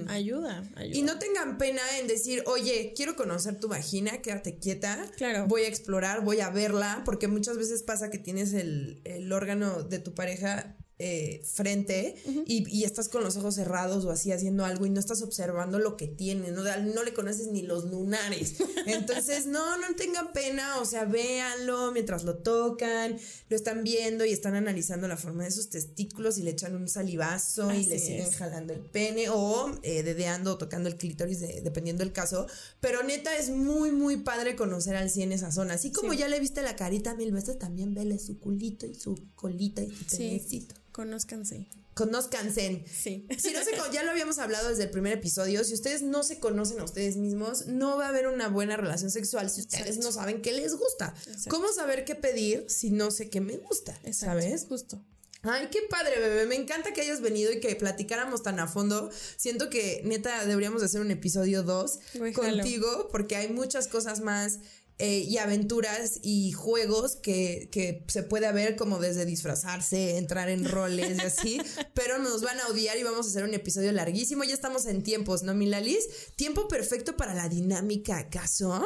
ayuda, 0.08 0.68
ayuda. 0.74 0.98
Y 0.98 1.02
no 1.02 1.18
tengan 1.18 1.56
pena 1.58 1.82
en 1.98 2.08
decir, 2.08 2.42
oye, 2.46 2.92
quiero 2.96 3.16
conocer 3.16 3.58
tu 3.58 3.68
vagina, 3.68 4.20
quédate 4.20 4.58
quieta. 4.58 5.10
Claro. 5.16 5.46
Voy 5.46 5.62
a 5.62 5.68
explorar, 5.68 6.24
voy 6.24 6.40
a 6.40 6.50
verla, 6.50 7.02
porque 7.04 7.28
muchas 7.28 7.56
veces 7.56 7.82
pasa 7.82 8.10
que 8.10 8.18
tienes 8.18 8.52
el, 8.52 9.00
el 9.04 9.32
órgano 9.32 9.82
de 9.82 9.98
tu 9.98 10.14
pareja 10.14 10.76
eh, 11.04 11.42
frente 11.44 12.14
y, 12.46 12.84
estás 12.84 13.08
con 13.08 13.24
los 13.24 13.36
ojos 13.36 13.56
cerrados 13.56 14.04
o 14.04 14.12
así 14.12 14.30
haciendo 14.30 14.64
algo 14.64 14.86
y 14.86 14.90
no 14.90 15.00
estás 15.00 15.20
observando 15.22 15.80
lo 15.80 15.96
que 15.96 16.06
tiene, 16.06 16.52
no, 16.52 16.62
no 16.62 17.02
le 17.02 17.12
conoces 17.12 17.48
ni 17.48 17.62
los 17.62 17.86
lunares. 17.90 18.54
Entonces, 18.86 19.46
no, 19.46 19.78
no 19.78 19.96
tengan 19.96 20.32
pena, 20.32 20.78
o 20.80 20.84
sea, 20.84 21.04
véanlo 21.04 21.90
mientras 21.90 22.22
lo 22.22 22.36
tocan, 22.36 23.18
lo 23.48 23.56
están 23.56 23.82
viendo 23.82 24.24
y 24.24 24.30
están 24.30 24.54
analizando 24.54 25.08
la 25.08 25.16
forma 25.16 25.42
de 25.42 25.50
sus 25.50 25.70
testículos 25.70 26.38
y 26.38 26.44
le 26.44 26.52
echan 26.52 26.76
un 26.76 26.86
salivazo 26.86 27.72
y 27.72 27.86
le 27.86 27.98
siguen 27.98 28.30
jalando 28.30 28.72
el 28.72 28.80
pene 28.80 29.28
o 29.28 29.76
eh, 29.82 30.04
dedeando 30.04 30.52
o 30.52 30.58
tocando 30.58 30.88
el 30.88 30.96
clítoris, 30.96 31.40
dependiendo 31.40 32.04
del 32.04 32.12
caso. 32.12 32.46
Pero 32.78 33.02
neta, 33.02 33.36
es 33.36 33.50
muy, 33.50 33.90
muy 33.90 34.18
padre 34.18 34.54
conocer 34.54 34.94
al 34.94 35.10
100 35.10 35.32
esa 35.32 35.50
zona. 35.50 35.74
Así 35.74 35.90
como 35.90 36.12
ya 36.12 36.28
le 36.28 36.38
viste 36.38 36.62
la 36.62 36.76
carita 36.76 37.16
mil 37.16 37.32
veces, 37.32 37.58
también 37.58 37.92
vele 37.92 38.20
su 38.20 38.38
culito 38.38 38.86
y 38.86 38.94
su 38.94 39.18
colita 39.34 39.82
y 39.82 39.90
su 39.90 40.04
penecito. 40.04 40.76
Conózcanse. 40.92 41.66
Conózcanse. 41.94 42.84
Sí. 42.86 43.26
Si 43.38 43.52
no 43.52 43.60
se, 43.64 43.72
ya 43.92 44.02
lo 44.02 44.10
habíamos 44.10 44.38
hablado 44.38 44.68
desde 44.68 44.84
el 44.84 44.90
primer 44.90 45.12
episodio. 45.14 45.64
Si 45.64 45.74
ustedes 45.74 46.02
no 46.02 46.22
se 46.22 46.38
conocen 46.38 46.80
a 46.80 46.84
ustedes 46.84 47.16
mismos, 47.16 47.66
no 47.66 47.96
va 47.96 48.06
a 48.06 48.08
haber 48.08 48.28
una 48.28 48.48
buena 48.48 48.76
relación 48.76 49.10
sexual 49.10 49.50
si 49.50 49.62
ustedes 49.62 49.98
no 49.98 50.12
saben 50.12 50.42
qué 50.42 50.52
les 50.52 50.74
gusta. 50.74 51.14
¿Cómo 51.48 51.72
saber 51.72 52.04
qué 52.04 52.14
pedir 52.14 52.66
si 52.68 52.90
no 52.90 53.10
sé 53.10 53.28
qué 53.28 53.40
me 53.40 53.56
gusta? 53.56 53.98
¿Sabes? 54.12 54.66
Justo. 54.68 55.02
Ay, 55.44 55.68
qué 55.72 55.80
padre, 55.90 56.20
bebé. 56.20 56.46
Me 56.46 56.54
encanta 56.54 56.92
que 56.92 57.00
hayas 57.00 57.20
venido 57.20 57.50
y 57.52 57.58
que 57.58 57.74
platicáramos 57.74 58.44
tan 58.44 58.60
a 58.60 58.68
fondo. 58.68 59.10
Siento 59.36 59.70
que 59.70 60.00
neta 60.04 60.46
deberíamos 60.46 60.84
hacer 60.84 61.00
un 61.00 61.10
episodio 61.10 61.64
2 61.64 61.98
contigo 62.32 63.08
porque 63.10 63.34
hay 63.34 63.48
muchas 63.48 63.88
cosas 63.88 64.20
más 64.20 64.60
eh, 65.04 65.26
y 65.28 65.38
aventuras 65.38 66.20
y 66.22 66.52
juegos 66.52 67.16
que, 67.16 67.68
que, 67.72 68.04
se 68.06 68.22
puede 68.22 68.46
haber 68.46 68.76
como 68.76 69.00
desde 69.00 69.24
disfrazarse, 69.24 70.16
entrar 70.16 70.48
en 70.48 70.64
roles 70.64 71.18
y 71.18 71.26
así, 71.26 71.60
pero 71.92 72.20
nos 72.20 72.42
van 72.42 72.60
a 72.60 72.68
odiar 72.68 72.96
y 72.96 73.02
vamos 73.02 73.26
a 73.26 73.30
hacer 73.30 73.42
un 73.42 73.52
episodio 73.52 73.90
larguísimo. 73.90 74.44
Ya 74.44 74.54
estamos 74.54 74.86
en 74.86 75.02
tiempos, 75.02 75.42
¿no, 75.42 75.54
Milalis? 75.54 76.06
Tiempo 76.36 76.68
perfecto 76.68 77.16
para 77.16 77.34
la 77.34 77.48
dinámica, 77.48 78.16
¿acaso? 78.16 78.80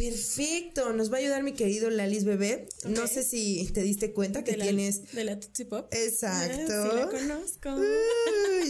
Perfecto, 0.00 0.94
nos 0.94 1.12
va 1.12 1.16
a 1.16 1.20
ayudar 1.20 1.42
mi 1.42 1.52
querido 1.52 1.90
Lalis 1.90 2.24
Bebé. 2.24 2.66
No 2.88 3.06
sé 3.06 3.22
si 3.22 3.70
te 3.74 3.82
diste 3.82 4.14
cuenta 4.14 4.42
que 4.44 4.54
tienes. 4.54 5.12
De 5.12 5.24
la 5.24 5.38
Tootsie 5.38 5.66
Pop. 5.66 5.92
Exacto. 5.92 6.72
Ah, 6.72 6.88
sí, 6.90 6.96
la 6.96 7.06
conozco. 7.08 7.84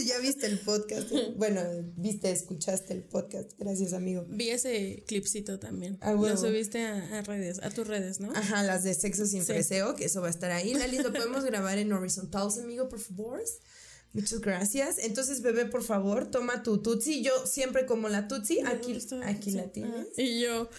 ya 0.05 0.19
viste 0.21 0.47
el 0.47 0.59
podcast. 0.59 1.09
bueno, 1.37 1.61
viste, 1.95 2.31
escuchaste 2.31 2.93
el 2.93 3.03
podcast. 3.03 3.51
Gracias, 3.57 3.93
amigo. 3.93 4.25
Vi 4.27 4.49
ese 4.49 5.05
clipcito 5.07 5.57
también. 5.57 5.97
Ah, 6.01 6.11
lo 6.11 6.35
subiste 6.35 6.83
a, 6.83 7.21
redes, 7.21 7.59
a 7.63 7.69
tus 7.69 7.87
redes, 7.87 8.19
¿no? 8.19 8.33
Ajá, 8.35 8.63
las 8.63 8.83
de 8.83 8.93
sexo 8.93 9.25
sin 9.25 9.45
preseo, 9.45 9.95
que 9.95 10.05
eso 10.05 10.19
va 10.19 10.27
a 10.27 10.31
estar 10.31 10.51
ahí. 10.51 10.73
Lalis, 10.73 11.01
lo 11.01 11.13
podemos 11.13 11.45
grabar 11.45 11.77
en 11.77 11.93
Horizontals, 11.93 12.57
amigo, 12.57 12.89
por 12.89 12.99
favor. 12.99 13.41
Muchas 14.13 14.41
gracias. 14.41 14.97
Entonces, 14.97 15.41
bebé, 15.41 15.65
por 15.65 15.83
favor, 15.83 16.29
toma 16.29 16.63
tu 16.63 16.81
tutsi. 16.81 17.23
Yo 17.23 17.31
siempre 17.45 17.85
como 17.85 18.09
la 18.09 18.27
tutsi. 18.27 18.59
Aquí, 18.59 18.97
aquí 19.23 19.51
la 19.51 19.71
tienes. 19.71 20.07
Ah, 20.17 20.21
y 20.21 20.41
yo. 20.41 20.69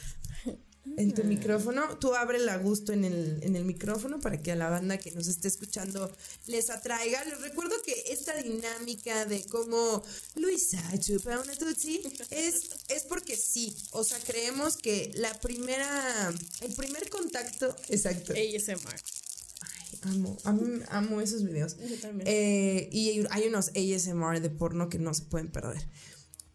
En 0.96 1.14
tu 1.14 1.22
micrófono. 1.24 1.98
Tú 1.98 2.14
abre 2.14 2.38
a 2.50 2.56
gusto 2.58 2.92
en 2.92 3.04
el, 3.04 3.38
en 3.42 3.54
el 3.54 3.64
micrófono 3.64 4.20
para 4.20 4.42
que 4.42 4.52
a 4.52 4.56
la 4.56 4.68
banda 4.68 4.98
que 4.98 5.12
nos 5.12 5.28
esté 5.28 5.48
escuchando 5.48 6.10
les 6.46 6.70
atraiga. 6.70 7.24
Les 7.24 7.40
recuerdo 7.40 7.74
que 7.84 7.94
esta 8.10 8.36
dinámica 8.36 9.24
de 9.26 9.44
cómo 9.44 10.02
Luisa 10.34 10.82
chupa 10.98 11.38
una 11.38 11.54
tutsi 11.54 12.02
es, 12.30 12.70
es 12.88 13.04
porque 13.04 13.36
sí. 13.36 13.74
O 13.92 14.02
sea, 14.02 14.18
creemos 14.18 14.76
que 14.76 15.12
la 15.14 15.32
primera, 15.40 16.32
el 16.60 16.74
primer 16.74 17.08
contacto, 17.08 17.76
exacto. 17.88 18.32
ASMR. 18.32 18.96
Amo, 20.02 20.36
amo, 20.42 20.62
amo 20.88 21.20
esos 21.20 21.44
videos. 21.44 21.76
Yo 21.78 21.96
también. 22.00 22.26
Eh, 22.26 22.88
y 22.90 23.24
hay 23.30 23.46
unos 23.46 23.68
ASMR 23.68 24.40
de 24.40 24.50
porno 24.50 24.88
que 24.88 24.98
no 24.98 25.14
se 25.14 25.22
pueden 25.22 25.52
perder. 25.52 25.86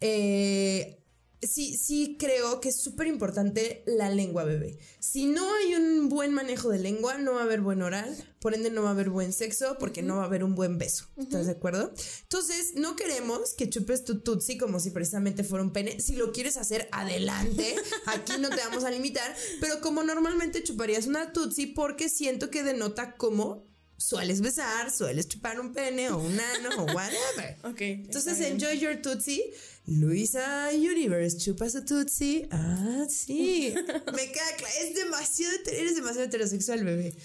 Eh, 0.00 0.97
sí, 1.42 1.76
sí 1.76 2.16
creo 2.18 2.60
que 2.60 2.70
es 2.70 2.80
súper 2.80 3.06
importante 3.06 3.82
la 3.86 4.10
lengua, 4.10 4.44
bebé. 4.44 4.78
Si 4.98 5.26
no 5.26 5.54
hay 5.54 5.74
un 5.74 6.08
buen 6.08 6.32
manejo 6.32 6.68
de 6.68 6.78
lengua, 6.78 7.18
no 7.18 7.34
va 7.34 7.40
a 7.40 7.44
haber 7.44 7.60
buen 7.60 7.82
oral, 7.82 8.16
por 8.40 8.54
ende 8.54 8.70
no 8.70 8.82
va 8.82 8.88
a 8.88 8.92
haber 8.92 9.10
buen 9.10 9.32
sexo, 9.32 9.76
porque 9.78 10.02
no 10.02 10.16
va 10.16 10.22
a 10.22 10.26
haber 10.26 10.44
un 10.44 10.54
buen 10.54 10.78
beso. 10.78 11.06
¿Estás 11.16 11.46
de 11.46 11.52
acuerdo? 11.52 11.92
Entonces, 12.22 12.74
no 12.74 12.96
queremos 12.96 13.54
que 13.54 13.70
chupes 13.70 14.04
tu 14.04 14.20
tutsi 14.20 14.58
como 14.58 14.80
si 14.80 14.90
precisamente 14.90 15.44
fuera 15.44 15.64
un 15.64 15.72
pene. 15.72 16.00
Si 16.00 16.16
lo 16.16 16.32
quieres 16.32 16.56
hacer, 16.56 16.88
adelante. 16.92 17.76
Aquí 18.06 18.32
no 18.40 18.50
te 18.50 18.56
vamos 18.56 18.84
a 18.84 18.90
limitar, 18.90 19.34
pero 19.60 19.80
como 19.80 20.02
normalmente 20.02 20.62
chuparías 20.62 21.06
una 21.06 21.32
tutsi, 21.32 21.66
porque 21.66 22.08
siento 22.08 22.50
que 22.50 22.62
denota 22.62 23.16
cómo 23.16 23.68
sueles 23.98 24.40
besar, 24.40 24.90
sueles 24.92 25.28
chupar 25.28 25.58
un 25.58 25.72
pene 25.72 26.08
o 26.10 26.18
un 26.18 26.38
ano 26.38 26.70
o 26.78 26.84
whatever. 26.94 27.58
Ok. 27.64 27.80
Entonces, 27.80 28.40
enjoy 28.40 28.78
your 28.78 28.96
Tootsie. 29.02 29.42
Luisa 29.88 30.68
Universe, 30.74 31.38
chupa 31.38 31.70
su 31.70 31.82
Tootsie. 31.82 32.46
Ah, 32.50 33.06
sí. 33.08 33.72
Me 34.14 34.30
queda 34.30 34.56
claro. 34.58 34.74
Es 34.82 34.94
demasiado, 34.94 35.56
eres 35.72 35.94
demasiado 35.94 36.26
heterosexual, 36.26 36.84
bebé. 36.84 37.16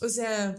O 0.00 0.08
sea, 0.08 0.56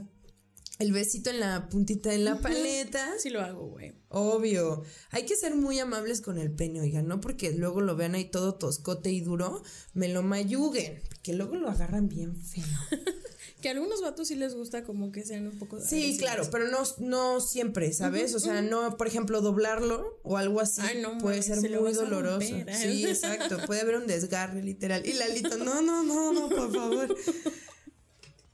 el 0.80 0.93
besito 0.93 1.30
en 1.30 1.41
la 1.41 1.68
puntita 1.68 2.12
de 2.12 2.20
la 2.20 2.39
paleta. 2.39 3.14
Sí 3.20 3.30
lo 3.30 3.41
hago, 3.41 3.68
güey. 3.68 3.93
Obvio. 4.07 4.84
Hay 5.12 5.26
que 5.26 5.36
ser 5.36 5.53
muy 5.55 5.80
amables 5.80 6.22
con 6.22 6.38
el 6.38 6.49
pene, 6.49 6.80
oigan, 6.80 7.07
no 7.07 7.20
porque 7.20 7.51
luego 7.51 7.82
lo 7.82 7.97
vean 7.97 8.16
ahí 8.16 8.32
todo 8.32 8.55
toscote 8.55 9.12
y 9.12 9.20
duro, 9.20 9.62
me 9.93 10.07
lo 10.07 10.24
mayuguen, 10.24 11.01
porque 11.10 11.34
luego 11.34 11.57
lo 11.57 11.70
agarran 11.70 12.07
bien 12.07 12.38
feo. 12.38 12.64
Que 13.62 13.68
a 13.68 13.72
algunos 13.72 14.01
vatos 14.01 14.30
sí 14.30 14.36
les 14.36 14.53
gusta 14.55 14.84
como 14.86 15.12
que 15.12 15.26
sean 15.26 15.47
un 15.47 15.57
poco. 15.60 15.82
Sí, 15.82 15.95
agresivos. 15.97 16.18
claro, 16.20 16.49
pero 16.49 16.68
no, 16.70 16.84
no 16.99 17.41
siempre, 17.41 17.91
¿sabes? 17.91 18.34
O 18.34 18.39
sea, 18.39 18.62
no, 18.62 18.95
por 18.95 19.07
ejemplo, 19.07 19.41
doblarlo 19.41 20.20
o 20.24 20.38
algo 20.38 20.62
así 20.62 20.82
Ay, 20.82 21.01
no 21.01 21.18
puede 21.18 21.41
ser 21.43 21.60
se 21.60 21.70
muy 21.70 21.91
doloroso. 21.91 22.39
romper, 22.39 22.70
¿eh? 22.70 22.76
Sí, 22.78 23.05
exacto. 23.05 23.57
Puede 23.66 23.82
haber 23.82 23.95
un 23.97 24.07
desgarre, 24.07 24.64
literal. 24.64 25.05
Y 25.05 25.12
Lalito, 25.14 25.57
no, 25.57 25.82
no, 25.82 26.03
no, 26.03 26.32
no, 26.32 26.47
por 26.49 26.74
favor. 26.74 27.16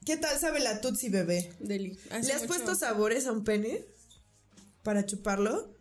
¿Qué 0.04 0.16
tal 0.16 0.38
sabe 0.38 0.60
la 0.60 0.80
Tutsi 0.80 1.08
bebé? 1.08 1.52
Deli. 1.60 1.98
¿Le 2.24 2.32
has 2.32 2.42
puesto 2.44 2.74
sabores 2.74 3.26
a 3.26 3.32
un 3.32 3.44
pene? 3.44 3.84
¿Para 4.82 5.04
chuparlo? 5.06 5.76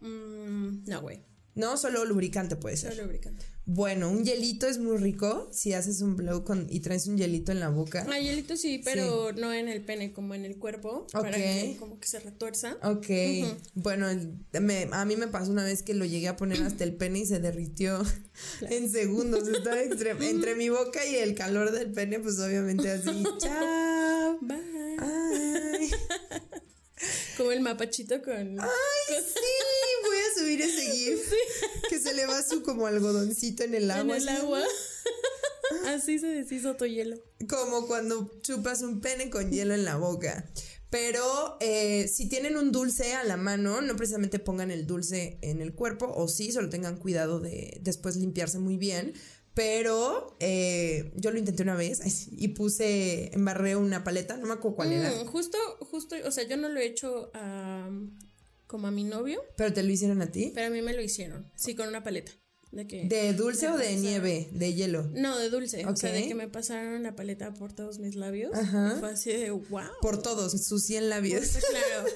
Mm, 0.00 0.84
no, 0.88 1.00
güey. 1.00 1.20
No, 1.54 1.76
solo 1.76 2.04
lubricante 2.04 2.56
puede 2.56 2.76
Solo 2.76 2.94
ser. 2.94 3.04
lubricante. 3.04 3.44
Bueno, 3.64 4.10
un 4.10 4.24
hielito 4.24 4.66
es 4.66 4.78
muy 4.78 4.96
rico 4.96 5.48
si 5.52 5.72
haces 5.72 6.00
un 6.02 6.16
blow 6.16 6.42
con, 6.42 6.66
y 6.68 6.80
traes 6.80 7.06
un 7.06 7.16
hielito 7.16 7.52
en 7.52 7.60
la 7.60 7.68
boca. 7.68 8.04
Ah, 8.10 8.18
hielito 8.18 8.56
sí, 8.56 8.80
pero 8.84 9.32
no 9.32 9.52
en 9.52 9.68
el 9.68 9.84
pene, 9.84 10.12
como 10.12 10.34
en 10.34 10.44
el 10.44 10.58
cuerpo. 10.58 11.06
Para 11.12 11.28
Ok. 11.28 11.34
que 11.36 11.76
como 11.78 12.00
que 12.00 12.08
se 12.08 12.18
retuerza. 12.18 12.76
Ok, 12.82 13.06
bueno, 13.74 14.08
me- 14.60 14.88
a 14.90 15.04
mí 15.04 15.14
me 15.16 15.28
pasó 15.28 15.52
una 15.52 15.62
vez 15.64 15.84
que 15.84 15.94
lo 15.94 16.04
llegué 16.04 16.26
a 16.26 16.36
poner 16.36 16.60
hasta 16.62 16.82
el 16.82 16.96
pene 16.96 17.20
y 17.20 17.26
se 17.26 17.38
derritió 17.38 18.02
en 18.62 18.90
segundos. 18.90 19.46
Estaba 19.46 19.80
entre 19.82 20.54
mi 20.56 20.68
boca 20.68 21.06
y 21.06 21.14
el 21.14 21.36
calor 21.36 21.70
del 21.70 21.92
pene, 21.92 22.18
pues 22.18 22.40
obviamente 22.40 22.90
así. 22.90 23.22
Chao. 23.38 24.38
Bye. 24.40 24.96
Ay, 24.98 25.90
Como 27.36 27.52
el 27.52 27.60
mapachito 27.60 28.20
con. 28.22 28.58
Ay, 28.60 28.66
sí, 29.08 29.40
subir 30.52 30.62
ese 30.62 30.90
gif. 30.90 31.32
Que 31.88 31.98
se 31.98 32.14
le 32.14 32.26
va 32.26 32.42
su 32.42 32.62
como 32.62 32.86
algodoncito 32.86 33.64
en 33.64 33.74
el 33.74 33.84
en 33.84 33.90
agua. 33.90 34.16
el 34.16 34.28
así, 34.28 34.40
agua. 34.40 34.62
Así 35.86 36.18
se 36.18 36.26
deshizo 36.26 36.76
tu 36.76 36.84
hielo. 36.86 37.16
Como 37.48 37.86
cuando 37.86 38.30
chupas 38.42 38.82
un 38.82 39.00
pene 39.00 39.30
con 39.30 39.50
hielo 39.50 39.74
en 39.74 39.84
la 39.84 39.96
boca. 39.96 40.50
Pero 40.90 41.56
eh, 41.60 42.06
si 42.08 42.28
tienen 42.28 42.58
un 42.58 42.70
dulce 42.70 43.14
a 43.14 43.24
la 43.24 43.38
mano, 43.38 43.80
no 43.80 43.96
precisamente 43.96 44.38
pongan 44.38 44.70
el 44.70 44.86
dulce 44.86 45.38
en 45.40 45.62
el 45.62 45.74
cuerpo, 45.74 46.12
o 46.14 46.28
sí, 46.28 46.52
solo 46.52 46.68
tengan 46.68 46.98
cuidado 46.98 47.40
de 47.40 47.78
después 47.80 48.16
limpiarse 48.16 48.58
muy 48.58 48.76
bien. 48.76 49.14
Pero 49.54 50.36
eh, 50.40 51.12
yo 51.16 51.30
lo 51.30 51.38
intenté 51.38 51.62
una 51.62 51.76
vez 51.76 52.28
y 52.30 52.48
puse, 52.48 53.34
embarré 53.34 53.76
una 53.76 54.04
paleta, 54.04 54.36
no 54.36 54.46
me 54.46 54.54
acuerdo 54.54 54.76
cuál 54.76 54.92
era, 54.92 55.10
Mm, 55.10 55.26
justo, 55.26 55.58
justo, 55.80 56.16
o 56.24 56.30
sea, 56.30 56.44
yo 56.44 56.56
no 56.56 56.68
lo 56.68 56.80
he 56.80 56.86
hecho 56.86 57.30
a, 57.34 57.90
como 58.72 58.88
a 58.88 58.90
mi 58.90 59.04
novio, 59.04 59.40
pero 59.56 59.72
te 59.72 59.82
lo 59.82 59.92
hicieron 59.92 60.22
a 60.22 60.32
ti. 60.32 60.50
pero 60.54 60.66
a 60.68 60.70
mí 60.70 60.80
me 60.82 60.94
lo 60.94 61.02
hicieron. 61.02 61.46
Sí, 61.54 61.74
con 61.76 61.86
una 61.88 62.02
paleta. 62.02 62.32
De 62.72 62.86
que. 62.86 63.04
¿De 63.04 63.34
dulce 63.34 63.68
o 63.68 63.72
de 63.76 63.84
pasaron. 63.84 64.00
nieve? 64.02 64.48
De 64.50 64.72
hielo. 64.72 65.02
No, 65.12 65.38
de 65.38 65.50
dulce. 65.50 65.84
O 65.84 65.94
sea, 65.94 66.10
de 66.10 66.26
que 66.26 66.34
me 66.34 66.48
pasaron 66.48 67.02
la 67.02 67.14
paleta 67.14 67.52
por 67.52 67.74
todos 67.74 67.98
mis 67.98 68.16
labios. 68.16 68.54
Ajá. 68.54 68.96
Fue 68.98 69.10
así 69.10 69.30
de 69.30 69.50
wow. 69.50 69.82
Por 70.00 70.22
todos, 70.22 70.52
sus 70.52 70.82
100 70.84 71.10
labios. 71.10 71.48
claro. 71.70 72.08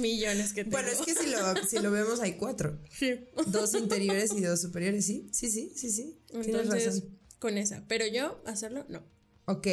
millones 0.00 0.54
que 0.54 0.64
tengo. 0.64 0.70
Bueno, 0.80 0.88
es 0.88 1.00
que 1.02 1.14
si 1.14 1.26
lo, 1.30 1.66
si 1.68 1.78
lo 1.80 1.90
vemos 1.90 2.18
hay 2.20 2.32
cuatro. 2.38 2.80
Sí. 2.98 3.26
Dos 3.48 3.74
interiores 3.78 4.32
y 4.32 4.40
dos 4.40 4.62
superiores, 4.62 5.04
sí, 5.04 5.28
sí, 5.32 5.50
sí, 5.50 5.70
sí, 5.76 5.90
sí. 5.90 6.18
Tienes 6.30 6.48
Entonces, 6.48 6.86
razón. 6.86 7.18
con 7.38 7.58
esa. 7.58 7.84
Pero 7.86 8.06
yo, 8.06 8.40
hacerlo, 8.46 8.86
no. 8.88 9.02
Ok. 9.44 9.66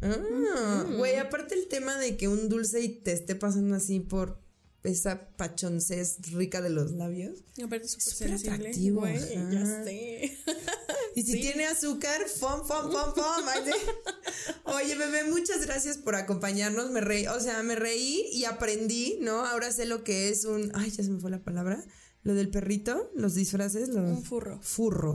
Ah, 0.00 0.86
güey, 0.96 1.16
aparte 1.16 1.54
el 1.56 1.66
tema 1.66 1.98
de 1.98 2.16
que 2.16 2.28
un 2.28 2.48
dulce 2.48 2.80
y 2.82 2.88
te 2.88 3.10
esté 3.12 3.34
pasando 3.34 3.74
así 3.74 3.98
por 3.98 4.45
esa 4.86 5.28
pachoncez 5.36 6.18
rica 6.32 6.60
de 6.60 6.70
los 6.70 6.92
labios. 6.92 7.44
Aparte, 7.62 7.88
súper 7.88 8.38
Súper 8.38 8.54
atractivo, 8.54 9.06
ya 9.06 9.84
sé. 9.84 10.38
Y 11.14 11.22
si 11.22 11.40
tiene 11.40 11.66
azúcar, 11.66 12.28
fom, 12.28 12.66
fom, 12.66 12.92
fom, 12.92 13.14
fom. 13.14 13.44
Oye, 14.64 14.94
bebé, 14.96 15.24
muchas 15.24 15.64
gracias 15.64 15.96
por 15.96 16.14
acompañarnos. 16.14 16.90
Me 16.90 17.00
reí, 17.00 17.26
o 17.26 17.40
sea, 17.40 17.62
me 17.62 17.74
reí 17.74 18.26
y 18.32 18.44
aprendí, 18.44 19.18
¿no? 19.22 19.46
Ahora 19.46 19.72
sé 19.72 19.86
lo 19.86 20.04
que 20.04 20.28
es 20.28 20.44
un. 20.44 20.70
Ay, 20.74 20.90
ya 20.90 21.02
se 21.02 21.10
me 21.10 21.18
fue 21.18 21.30
la 21.30 21.42
palabra. 21.42 21.82
Lo 22.22 22.34
del 22.34 22.50
perrito, 22.50 23.10
los 23.14 23.34
disfraces, 23.34 23.88
los. 23.88 23.98
Un 23.98 24.24
furro. 24.24 24.60
Furro. 24.60 25.14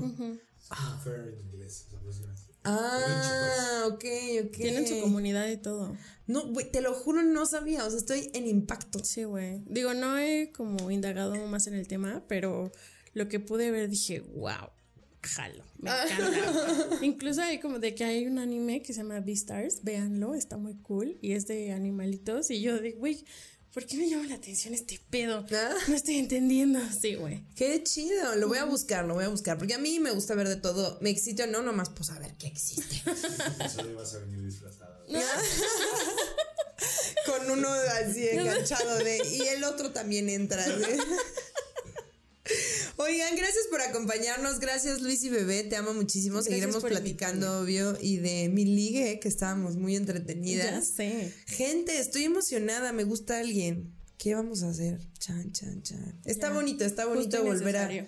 Fur 1.03 1.13
en 1.13 1.39
inglés, 1.39 1.85
o 1.87 1.89
sea, 1.91 1.99
pues, 1.99 2.19
gracias. 2.19 2.49
Ah, 2.63 3.83
ok, 3.87 4.05
ok. 4.45 4.51
Tienen 4.57 4.87
su 4.87 5.01
comunidad 5.01 5.47
y 5.49 5.57
todo. 5.57 5.95
No, 6.31 6.47
güey, 6.47 6.71
te 6.71 6.81
lo 6.81 6.93
juro, 6.93 7.23
no 7.23 7.45
sabía. 7.45 7.85
O 7.85 7.89
sea, 7.89 7.99
estoy 7.99 8.29
en 8.33 8.47
impacto. 8.47 9.03
Sí, 9.03 9.25
güey. 9.25 9.61
Digo, 9.65 9.93
no 9.93 10.17
he 10.17 10.51
como 10.51 10.89
indagado 10.89 11.35
más 11.47 11.67
en 11.67 11.73
el 11.73 11.87
tema, 11.87 12.23
pero 12.27 12.71
lo 13.13 13.27
que 13.27 13.39
pude 13.39 13.69
ver 13.71 13.89
dije, 13.89 14.21
wow, 14.21 14.69
jalo, 15.21 15.65
me 15.77 15.91
encanta. 15.91 16.99
Incluso 17.01 17.41
hay 17.41 17.59
como 17.59 17.79
de 17.79 17.95
que 17.95 18.03
hay 18.03 18.25
un 18.25 18.39
anime 18.39 18.81
que 18.81 18.93
se 18.93 19.01
llama 19.01 19.19
Beastars, 19.19 19.83
véanlo, 19.83 20.33
está 20.33 20.57
muy 20.57 20.75
cool 20.75 21.17
y 21.21 21.33
es 21.33 21.47
de 21.47 21.71
animalitos 21.73 22.49
y 22.49 22.61
yo 22.61 22.79
de, 22.79 22.93
güey, 22.93 23.25
¿por 23.73 23.85
qué 23.85 23.97
me 23.97 24.09
llama 24.09 24.25
la 24.27 24.35
atención 24.35 24.73
este 24.73 24.99
pedo? 25.09 25.45
Ah. 25.51 25.73
No 25.87 25.95
estoy 25.95 26.15
entendiendo. 26.15 26.79
Sí, 26.99 27.15
güey. 27.15 27.43
Qué 27.55 27.83
chido, 27.83 28.35
lo 28.35 28.47
voy 28.47 28.57
a 28.57 28.65
buscar, 28.65 29.05
lo 29.05 29.15
voy 29.15 29.25
a 29.25 29.29
buscar, 29.29 29.57
porque 29.57 29.73
a 29.73 29.79
mí 29.79 29.99
me 29.99 30.11
gusta 30.11 30.35
ver 30.35 30.47
de 30.47 30.55
todo, 30.55 30.97
me 31.01 31.09
excita 31.09 31.43
o 31.43 31.47
no, 31.47 31.61
nomás 31.61 31.89
pues 31.89 32.09
a 32.09 32.19
ver 32.19 32.35
qué 32.37 32.47
existe. 32.47 33.01
Solo 33.75 33.91
ibas 33.91 34.13
a 34.15 34.19
venir 34.19 34.45
disfrazada. 34.45 34.90
Con 37.25 37.51
uno 37.51 37.69
así 37.69 38.27
enganchado 38.29 38.97
de, 38.99 39.17
y 39.27 39.41
el 39.49 39.63
otro 39.63 39.91
también 39.91 40.29
entra. 40.29 40.65
Oigan, 42.97 43.35
gracias 43.35 43.65
por 43.69 43.81
acompañarnos, 43.81 44.59
gracias 44.59 45.01
Luis 45.01 45.23
y 45.23 45.29
Bebé, 45.29 45.63
te 45.63 45.75
amo 45.75 45.93
muchísimo, 45.93 46.35
Gracias 46.35 46.51
seguiremos 46.53 46.83
platicando, 46.83 47.61
obvio, 47.61 47.97
y 48.01 48.17
de 48.17 48.49
mi 48.49 48.65
ligue, 48.65 49.19
que 49.19 49.27
estábamos 49.27 49.75
muy 49.77 49.93
Ya 49.93 49.99
entretenidas. 49.99 50.87
sé. 50.87 51.33
Gente, 51.47 51.99
estoy 51.99 52.25
emocionada, 52.25 52.91
me 52.93 53.03
gusta 53.03 53.39
alguien. 53.39 53.93
¿Qué 54.17 54.35
vamos 54.35 54.61
a 54.63 54.69
hacer? 54.69 54.99
Chan, 55.17 55.51
chan, 55.51 55.81
chan. 55.81 56.21
Está 56.25 56.49
Ya. 56.49 56.53
bonito, 56.53 56.85
está 56.85 57.05
bonito 57.05 57.37
Justo 57.37 57.43
volver 57.43 57.77
a. 57.77 57.87
necesario. 57.87 58.05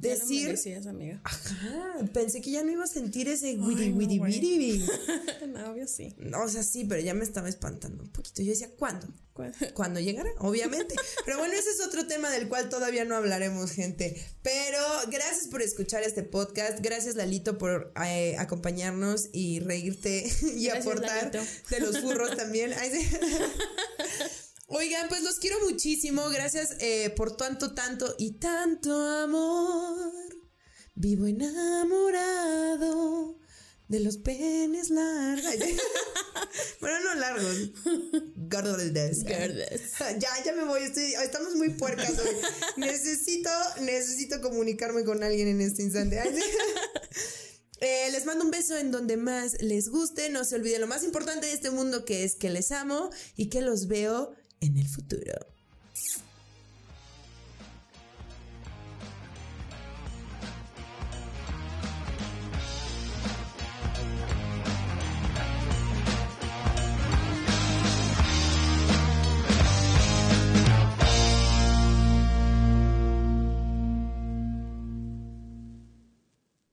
Güey, 0.00 0.12
Ya 0.12 0.18
lo 0.18 0.28
decir. 0.28 0.44
merecías, 0.46 0.86
amiga. 0.86 1.20
Ajá, 1.24 1.94
pensé 2.12 2.40
que 2.40 2.50
ya 2.50 2.62
no 2.62 2.70
iba 2.70 2.84
a 2.84 2.88
sentir 2.88 3.28
ese 3.28 3.54
no, 3.54 3.64
güey. 3.66 3.92
wiri. 3.92 4.86
no, 5.48 5.70
obvio 5.70 5.86
sí. 5.88 6.14
O 6.40 6.48
sea, 6.48 6.62
sí, 6.62 6.84
pero 6.84 7.00
ya 7.00 7.14
me 7.14 7.24
estaba 7.24 7.48
espantando 7.48 8.02
un 8.04 8.10
poquito. 8.10 8.42
Yo 8.42 8.50
decía, 8.50 8.70
¿cuándo? 8.78 9.08
¿Cuál? 9.32 9.54
Cuando 9.74 10.00
llegara, 10.00 10.30
obviamente. 10.38 10.96
Pero 11.24 11.38
bueno, 11.38 11.54
ese 11.54 11.70
es 11.70 11.80
otro 11.86 12.08
tema 12.08 12.28
del 12.28 12.48
cual 12.48 12.68
todavía 12.68 13.04
no 13.04 13.14
hablaremos, 13.14 13.70
gente. 13.70 14.20
Pero 14.42 14.78
gracias 15.12 15.46
por 15.46 15.62
escuchar 15.62 16.02
este 16.02 16.24
podcast. 16.24 16.80
Gracias, 16.80 17.14
Lalito, 17.14 17.56
por 17.56 17.92
eh, 18.04 18.34
acompañarnos 18.38 19.28
y 19.32 19.60
reírte 19.60 20.26
y 20.56 20.64
Gracias, 20.64 20.86
aportar 20.86 21.32
Lalito. 21.32 21.52
de 21.70 21.80
los 21.80 22.00
furros 22.00 22.36
también. 22.36 22.72
Ay, 22.80 22.90
sí. 22.90 23.16
Oigan, 24.70 25.08
pues 25.08 25.22
los 25.22 25.38
quiero 25.38 25.56
muchísimo. 25.66 26.28
Gracias 26.28 26.76
eh, 26.80 27.08
por 27.16 27.34
tanto, 27.38 27.72
tanto 27.72 28.14
y 28.18 28.32
tanto 28.32 28.94
amor. 29.00 30.12
Vivo 30.94 31.26
enamorado 31.26 32.58
de 33.88 34.00
los 34.00 34.18
penes 34.18 34.90
largos. 34.90 35.54
bueno, 36.80 37.00
no 37.00 37.14
largos. 37.14 37.70
Gordos. 38.36 38.84
Ya, 40.18 40.28
ya 40.44 40.52
me 40.52 40.64
voy. 40.64 40.82
Estoy, 40.82 41.14
estamos 41.14 41.54
muy 41.54 41.70
puercas 41.70 42.18
hoy. 42.18 42.36
Necesito, 42.76 43.48
necesito 43.80 44.42
comunicarme 44.42 45.02
con 45.02 45.22
alguien 45.22 45.48
en 45.48 45.62
este 45.62 45.82
instante. 45.82 46.20
Eh, 47.80 48.10
les 48.10 48.26
mando 48.26 48.44
un 48.44 48.50
beso 48.50 48.76
en 48.76 48.90
donde 48.90 49.16
más 49.16 49.62
les 49.62 49.88
guste. 49.88 50.28
No 50.28 50.44
se 50.44 50.56
olviden 50.56 50.82
lo 50.82 50.88
más 50.88 51.04
importante 51.04 51.46
de 51.46 51.54
este 51.54 51.70
mundo 51.70 52.04
que 52.04 52.24
es 52.24 52.34
que 52.34 52.50
les 52.50 52.70
amo 52.70 53.08
y 53.34 53.48
que 53.48 53.62
los 53.62 53.86
veo 53.86 54.34
en 54.60 54.76
el 54.76 54.88
futuro. 54.88 55.32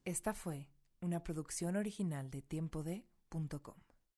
Esta 0.05 0.33
fue 0.33 0.69
una 1.01 1.23
producción 1.23 1.75
original 1.75 2.31
de 2.31 2.41
tiempode.com. 2.41 3.75